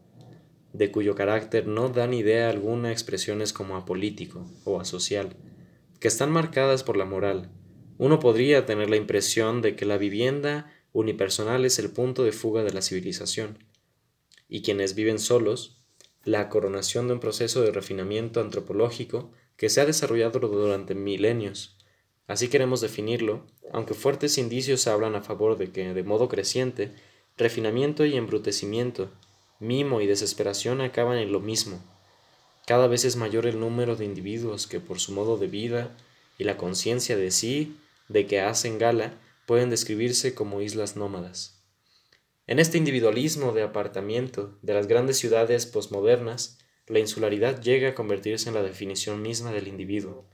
[0.74, 5.38] de cuyo carácter no dan idea alguna expresiones como apolítico o asocial,
[6.00, 7.52] que están marcadas por la moral.
[7.98, 12.64] Uno podría tener la impresión de que la vivienda unipersonal es el punto de fuga
[12.64, 13.60] de la civilización,
[14.48, 15.82] y quienes viven solos,
[16.24, 21.78] la coronación de un proceso de refinamiento antropológico que se ha desarrollado durante milenios.
[22.28, 26.94] Así queremos definirlo, aunque fuertes indicios hablan a favor de que, de modo creciente,
[27.38, 29.12] refinamiento y embrutecimiento
[29.60, 31.82] mimo y desesperación acaban en lo mismo.
[32.68, 35.96] Cada vez es mayor el número de individuos que por su modo de vida
[36.38, 37.78] y la conciencia de sí,
[38.10, 39.14] de que hacen gala,
[39.46, 41.64] pueden describirse como islas nómadas.
[42.46, 46.58] En este individualismo de apartamiento de las grandes ciudades posmodernas,
[46.88, 50.26] la insularidad llega a convertirse en la definición misma del individuo.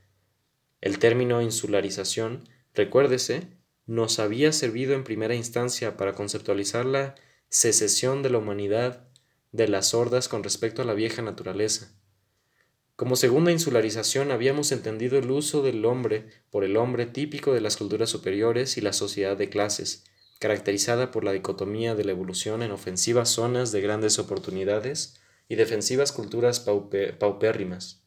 [0.82, 3.44] El término insularización, recuérdese,
[3.86, 7.14] nos había servido en primera instancia para conceptualizar la
[7.50, 9.08] secesión de la humanidad
[9.52, 11.94] de las sordas con respecto a la vieja naturaleza.
[13.04, 17.76] Como segunda insularización habíamos entendido el uso del hombre por el hombre típico de las
[17.76, 20.06] culturas superiores y la sociedad de clases,
[20.40, 25.20] caracterizada por la dicotomía de la evolución en ofensivas zonas de grandes oportunidades
[25.50, 28.06] y defensivas culturas paupérrimas.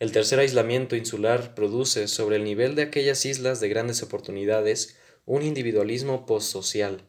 [0.00, 5.42] El tercer aislamiento insular produce sobre el nivel de aquellas islas de grandes oportunidades un
[5.42, 7.06] individualismo postsocial,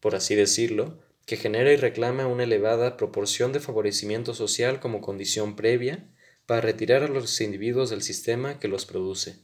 [0.00, 5.56] por así decirlo, que genera y reclama una elevada proporción de favorecimiento social como condición
[5.56, 6.08] previa
[6.46, 9.36] para retirar a los individuos del sistema que los produce.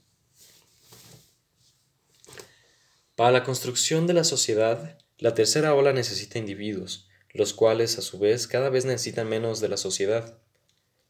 [3.15, 8.19] Para la construcción de la sociedad, la tercera ola necesita individuos, los cuales a su
[8.19, 10.39] vez cada vez necesitan menos de la sociedad.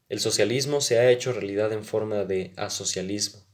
[0.08, 3.44] El socialismo se ha hecho realidad en forma de asocialismo.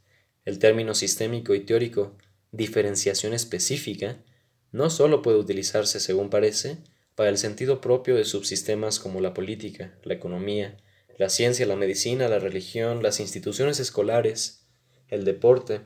[0.44, 2.16] El término sistémico y teórico
[2.52, 4.22] diferenciación específica
[4.70, 6.78] no sólo puede utilizarse, según parece,
[7.14, 10.76] para el sentido propio de subsistemas como la política, la economía,
[11.16, 14.66] la ciencia, la medicina, la religión, las instituciones escolares,
[15.08, 15.82] el deporte,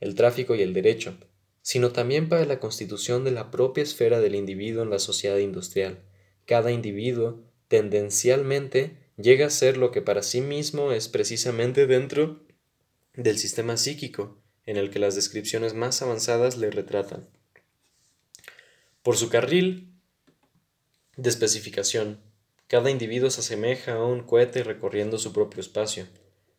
[0.00, 1.16] el tráfico y el derecho,
[1.62, 5.98] sino también para la constitución de la propia esfera del individuo en la sociedad industrial.
[6.44, 12.42] Cada individuo, tendencialmente, llega a ser lo que para sí mismo es precisamente dentro
[13.14, 17.26] del sistema psíquico en el que las descripciones más avanzadas le retratan.
[19.02, 19.87] Por su carril
[21.18, 22.20] de especificación,
[22.68, 26.06] cada individuo se asemeja a un cohete recorriendo su propio espacio.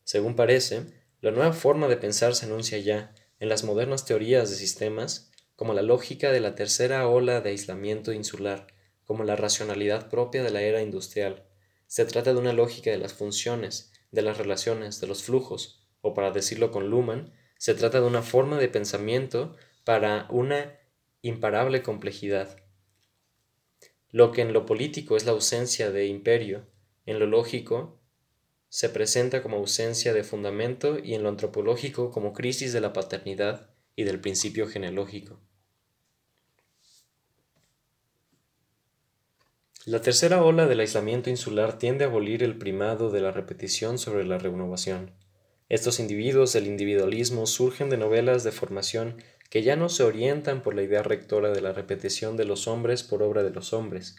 [0.04, 0.84] Según parece,
[1.22, 5.74] la nueva forma de pensar se enuncia ya en las modernas teorías de sistemas como
[5.74, 8.68] la lógica de la tercera ola de aislamiento insular,
[9.06, 11.46] como la racionalidad propia de la era industrial,
[11.88, 16.14] se trata de una lógica de las funciones, de las relaciones, de los flujos, o
[16.14, 19.56] para decirlo con Luhmann, se trata de una forma de pensamiento
[19.86, 20.78] para una
[21.22, 22.58] imparable complejidad.
[24.12, 26.66] Lo que en lo político es la ausencia de imperio,
[27.06, 28.00] en lo lógico
[28.70, 33.72] se presenta como ausencia de fundamento y en lo antropológico como crisis de la paternidad
[33.96, 35.40] y del principio genealógico.
[39.86, 44.24] La tercera ola del aislamiento insular tiende a abolir el primado de la repetición sobre
[44.24, 45.14] la renovación.
[45.68, 49.16] Estos individuos del individualismo surgen de novelas de formación
[49.50, 53.04] que ya no se orientan por la idea rectora de la repetición de los hombres
[53.04, 54.16] por obra de los hombres.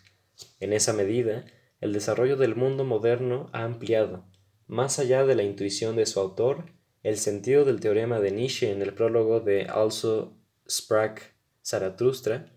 [0.59, 1.44] En esa medida,
[1.81, 4.27] el desarrollo del mundo moderno ha ampliado,
[4.66, 6.66] más allá de la intuición de su autor,
[7.02, 10.36] el sentido del teorema de Nietzsche en el prólogo de Also
[10.69, 11.20] sprach
[11.65, 12.52] Zarathustra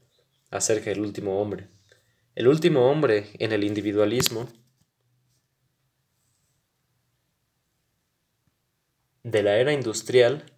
[0.51, 1.69] acerca del último hombre.
[2.35, 4.49] El último hombre en el individualismo
[9.23, 10.52] de la era industrial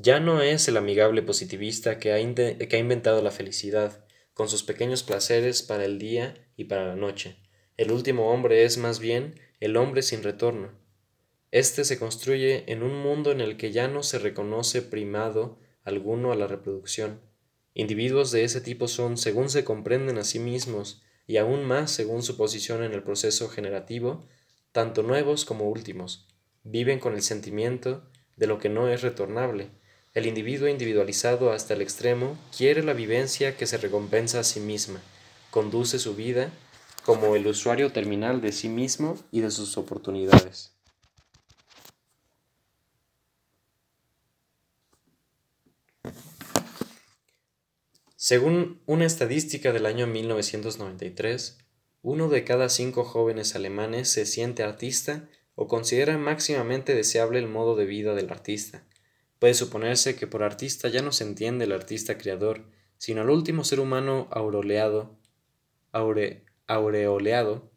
[0.00, 4.62] ya no es el amigable positivista que ha, que ha, inventado la felicidad, con sus
[4.62, 7.36] pequeños placeres para el día y para la noche.
[7.76, 10.70] El último hombre es más bien el hombre sin retorno.
[11.50, 16.30] Este se construye en un mundo en el que ya no se reconoce primado alguno
[16.30, 17.20] a la reproducción.
[17.74, 22.22] Individuos de ese tipo son, según se comprenden a sí mismos, y aún más según
[22.22, 24.26] su posición en el proceso generativo,
[24.72, 26.28] tanto nuevos como últimos,
[26.62, 29.70] viven con el sentimiento de lo que no es retornable.
[30.14, 35.00] El individuo individualizado hasta el extremo quiere la vivencia que se recompensa a sí misma,
[35.50, 36.50] conduce su vida
[37.04, 40.72] como el usuario terminal de sí mismo y de sus oportunidades.
[48.16, 51.58] Según una estadística del año 1993,
[52.02, 57.74] uno de cada cinco jóvenes alemanes se siente artista o considera máximamente deseable el modo
[57.74, 58.84] de vida del artista.
[59.38, 62.64] Puede suponerse que por artista ya no se entiende el artista creador,
[62.96, 65.16] sino el último ser humano aureoleado,
[66.66, 67.70] aureoleado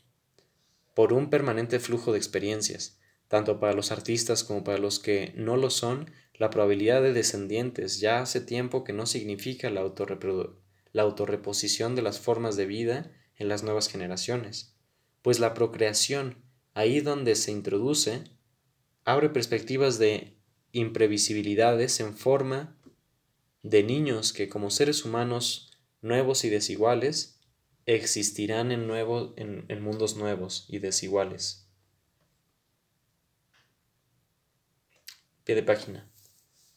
[0.95, 5.55] por un permanente flujo de experiencias, tanto para los artistas como para los que no
[5.55, 9.89] lo son, la probabilidad de descendientes ya hace tiempo que no significa la,
[10.91, 14.75] la autorreposición de las formas de vida en las nuevas generaciones,
[15.21, 16.43] pues la procreación,
[16.73, 18.23] ahí donde se introduce,
[19.05, 20.40] abre perspectivas de
[20.71, 22.77] imprevisibilidades en forma
[23.63, 25.71] de niños que como seres humanos
[26.01, 27.39] nuevos y desiguales
[27.85, 31.67] existirán en, nuevo, en mundos nuevos y desiguales.
[35.43, 36.11] Pie de página.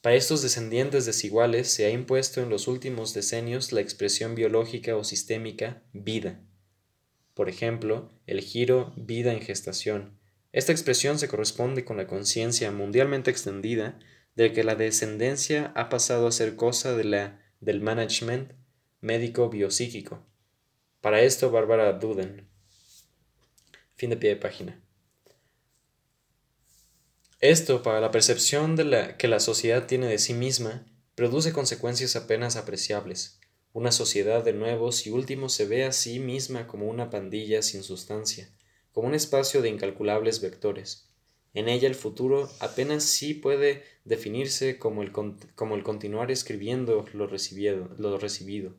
[0.05, 5.03] Para estos descendientes desiguales se ha impuesto en los últimos decenios la expresión biológica o
[5.03, 6.43] sistémica vida.
[7.33, 10.19] Por ejemplo, el giro vida en gestación.
[10.55, 13.99] Esta expresión se corresponde con la conciencia mundialmente extendida
[14.37, 18.53] de que la descendencia ha pasado a ser cosa de la, del management
[19.01, 20.25] médico biopsíquico.
[21.01, 22.47] Para esto, Bárbara Duden.
[23.97, 24.81] Fin de pie de página.
[27.41, 30.87] Esto, para la percepción de la, que la sociedad tiene de sí misma,
[31.17, 33.41] produce consecuencias apenas apreciables.
[33.73, 37.83] Una sociedad de nuevos y últimos se ve a sí misma como una pandilla sin
[37.83, 38.49] sustancia,
[38.95, 41.11] como un espacio de incalculables vectores.
[41.53, 47.27] En ella el futuro apenas sí puede definirse como el, como el continuar escribiendo lo
[47.27, 48.75] recibido, lo recibido.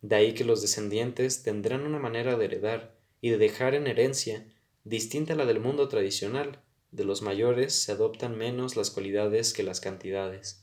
[0.00, 4.46] De ahí que los descendientes tendrán una manera de heredar y de dejar en herencia
[4.84, 6.60] distinta a la del mundo tradicional,
[6.90, 10.62] de los mayores se adoptan menos las cualidades que las cantidades,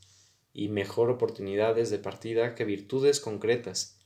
[0.52, 3.99] y mejor oportunidades de partida que virtudes concretas.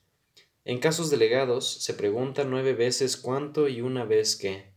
[0.65, 4.73] En casos delegados se pregunta nueve veces cuánto y una vez qué.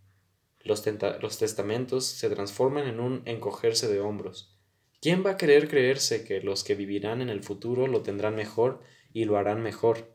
[0.59, 0.83] Los,
[1.21, 4.53] los testamentos se transforman en un encogerse de hombros.
[4.99, 8.81] ¿Quién va a querer creerse que los que vivirán en el futuro lo tendrán mejor
[9.13, 10.13] y lo harán mejor?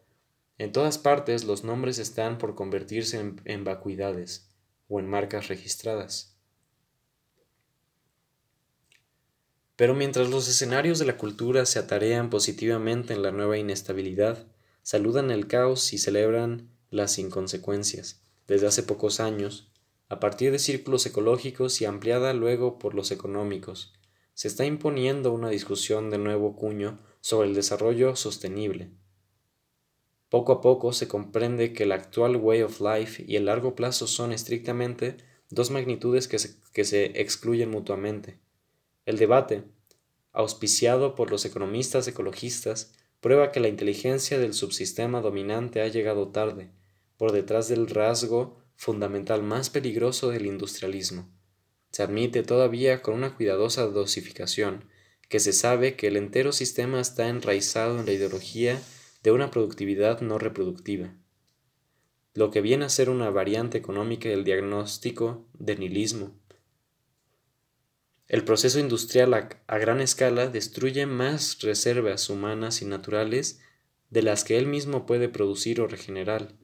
[0.58, 4.50] En todas partes los nombres están por convertirse en vacuidades
[4.88, 6.36] o en marcas registradas.
[9.76, 14.46] Pero mientras los escenarios de la cultura se atarean positivamente en la nueva inestabilidad,
[14.82, 18.22] saludan el caos y celebran las inconsecuencias.
[18.46, 19.72] Desde hace pocos años,
[20.09, 23.94] a partir de círculos ecológicos y ampliada luego por los económicos,
[24.34, 28.90] se está imponiendo una discusión de nuevo cuño sobre el desarrollo sostenible.
[30.28, 34.06] Poco a poco se comprende que el actual way of life y el largo plazo
[34.06, 35.18] son estrictamente
[35.50, 38.38] dos magnitudes que se, que se excluyen mutuamente.
[39.04, 39.64] El debate,
[40.32, 46.70] auspiciado por los economistas ecologistas, prueba que la inteligencia del subsistema dominante ha llegado tarde,
[47.16, 51.32] por detrás del rasgo fundamental más peligroso del industrialismo.
[51.92, 54.84] Se admite todavía con una cuidadosa dosificación
[55.28, 58.82] que se sabe que el entero sistema está enraizado en la ideología
[59.22, 61.14] de una productividad no reproductiva,
[62.34, 66.34] lo que viene a ser una variante económica del diagnóstico de nihilismo.
[68.28, 73.60] El proceso industrial a, gran escala destruye más reservas humanas y naturales
[74.10, 76.54] de las que él mismo puede producir o regenerar.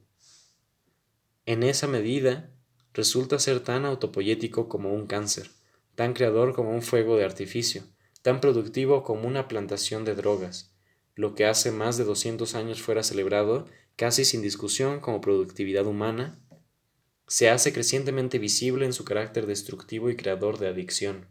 [1.45, 2.49] En esa medida,
[2.93, 5.51] resulta ser tan autopoyético como un cáncer,
[5.95, 7.83] tan creador como un fuego de artificio,
[8.21, 10.73] tan productivo como una plantación de drogas,
[11.15, 16.39] lo que hace más de 200 años fuera celebrado casi sin discusión como productividad humana,
[17.27, 21.27] se hace crecientemente visible en su carácter destructivo y creador de adicción.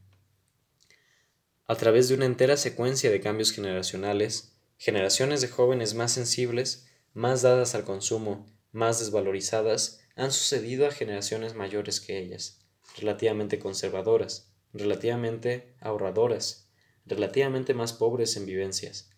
[1.71, 7.43] A través de una entera secuencia de cambios generacionales, generaciones de jóvenes más sensibles, más
[7.43, 12.65] dadas al consumo, más desvalorizadas, han sucedido a generaciones mayores que ellas,
[12.97, 16.71] relativamente conservadoras, relativamente ahorradoras,
[17.05, 19.11] relativamente más pobres en vivencias.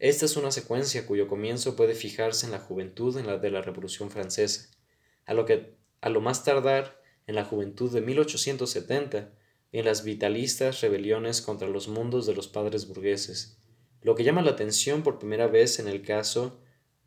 [0.00, 3.62] Esta es una secuencia cuyo comienzo puede fijarse en la juventud en la de la
[3.62, 4.68] Revolución Francesa,
[5.26, 9.32] a lo que a lo más tardar en la juventud de 1870,
[9.74, 13.58] en las vitalistas rebeliones contra los mundos de los padres burgueses,
[14.02, 16.60] lo que llama la atención por primera vez en el caso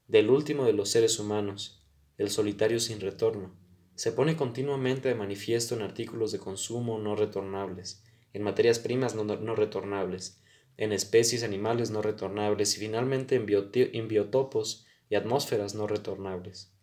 [0.09, 1.81] del último de los seres humanos,
[2.17, 3.55] el solitario sin retorno,
[3.95, 9.55] se pone continuamente de manifiesto en artículos de consumo no retornables, en materias primas no,
[9.55, 10.41] retornables,
[10.75, 16.73] en especies animales no retornables y finalmente en, biotopos y atmósferas no retornables.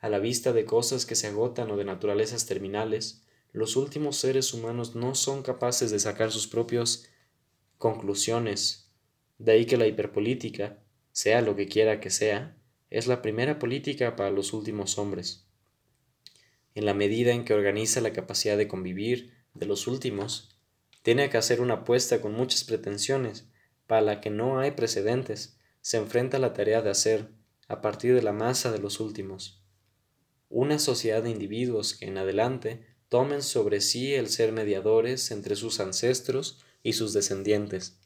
[0.00, 4.54] A la vista de cosas que se agotan o de naturalezas terminales, los últimos seres
[4.54, 7.08] humanos no son capaces de sacar sus propias
[7.78, 8.90] conclusiones.
[9.38, 10.78] De ahí que la hiperpolítica,
[11.12, 12.56] sea lo que quiera que sea,
[12.90, 15.46] es la primera política para los últimos hombres.
[16.74, 20.56] En la medida en que organiza la capacidad de convivir de los últimos,
[21.02, 23.48] tiene que hacer una apuesta con muchas pretensiones,
[23.86, 27.30] para la que no hay precedentes, se enfrenta a la tarea de hacer,
[27.66, 29.64] a partir de la masa de los últimos,
[30.48, 35.80] una sociedad de individuos que en adelante tomen sobre sí el ser mediadores entre sus
[35.80, 37.98] ancestros y sus descendientes.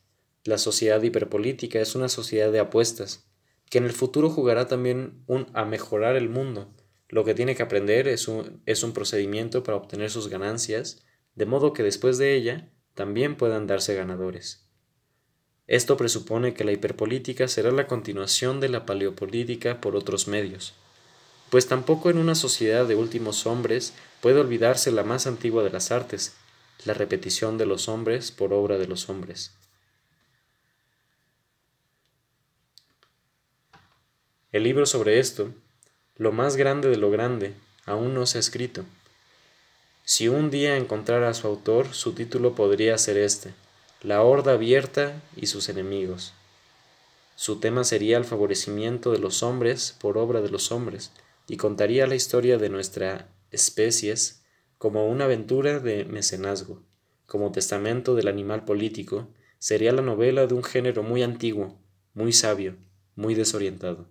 [0.45, 3.29] La sociedad hiperpolítica es una sociedad de apuestas,
[3.71, 6.75] que en el futuro jugará también un, a mejorar el mundo.
[7.09, 11.47] Lo que tiene que aprender es un, es un procedimiento para obtener sus ganancias, de
[11.47, 14.69] modo que después de ella también puedan darse ganadores.
[15.67, 20.75] Esto presupone que la hiperpolítica será la continuación de la paleopolítica por otros medios,
[21.55, 25.93] pues tampoco en una sociedad de últimos hombres puede olvidarse la más antigua de las
[25.93, 26.35] artes,
[26.85, 29.53] la repetición de los hombres por obra de los hombres.
[34.51, 35.53] El libro sobre esto,
[36.17, 37.55] lo más grande de lo grande,
[37.87, 38.85] aún no se ha escrito.
[40.05, 43.55] Si un día encontrara a su autor, su título podría ser este,
[44.03, 46.33] La Horda Abierta y sus enemigos.
[47.37, 51.13] Su tema sería el favorecimiento de los hombres por obra de los hombres,
[51.47, 54.45] y contaría la historia de nuestra especies
[54.79, 56.83] como una aventura de mecenazgo,
[57.27, 61.79] como testamento del animal político, sería la novela de un género muy antiguo,
[62.13, 62.77] muy sabio,
[63.17, 64.09] muy desorientado.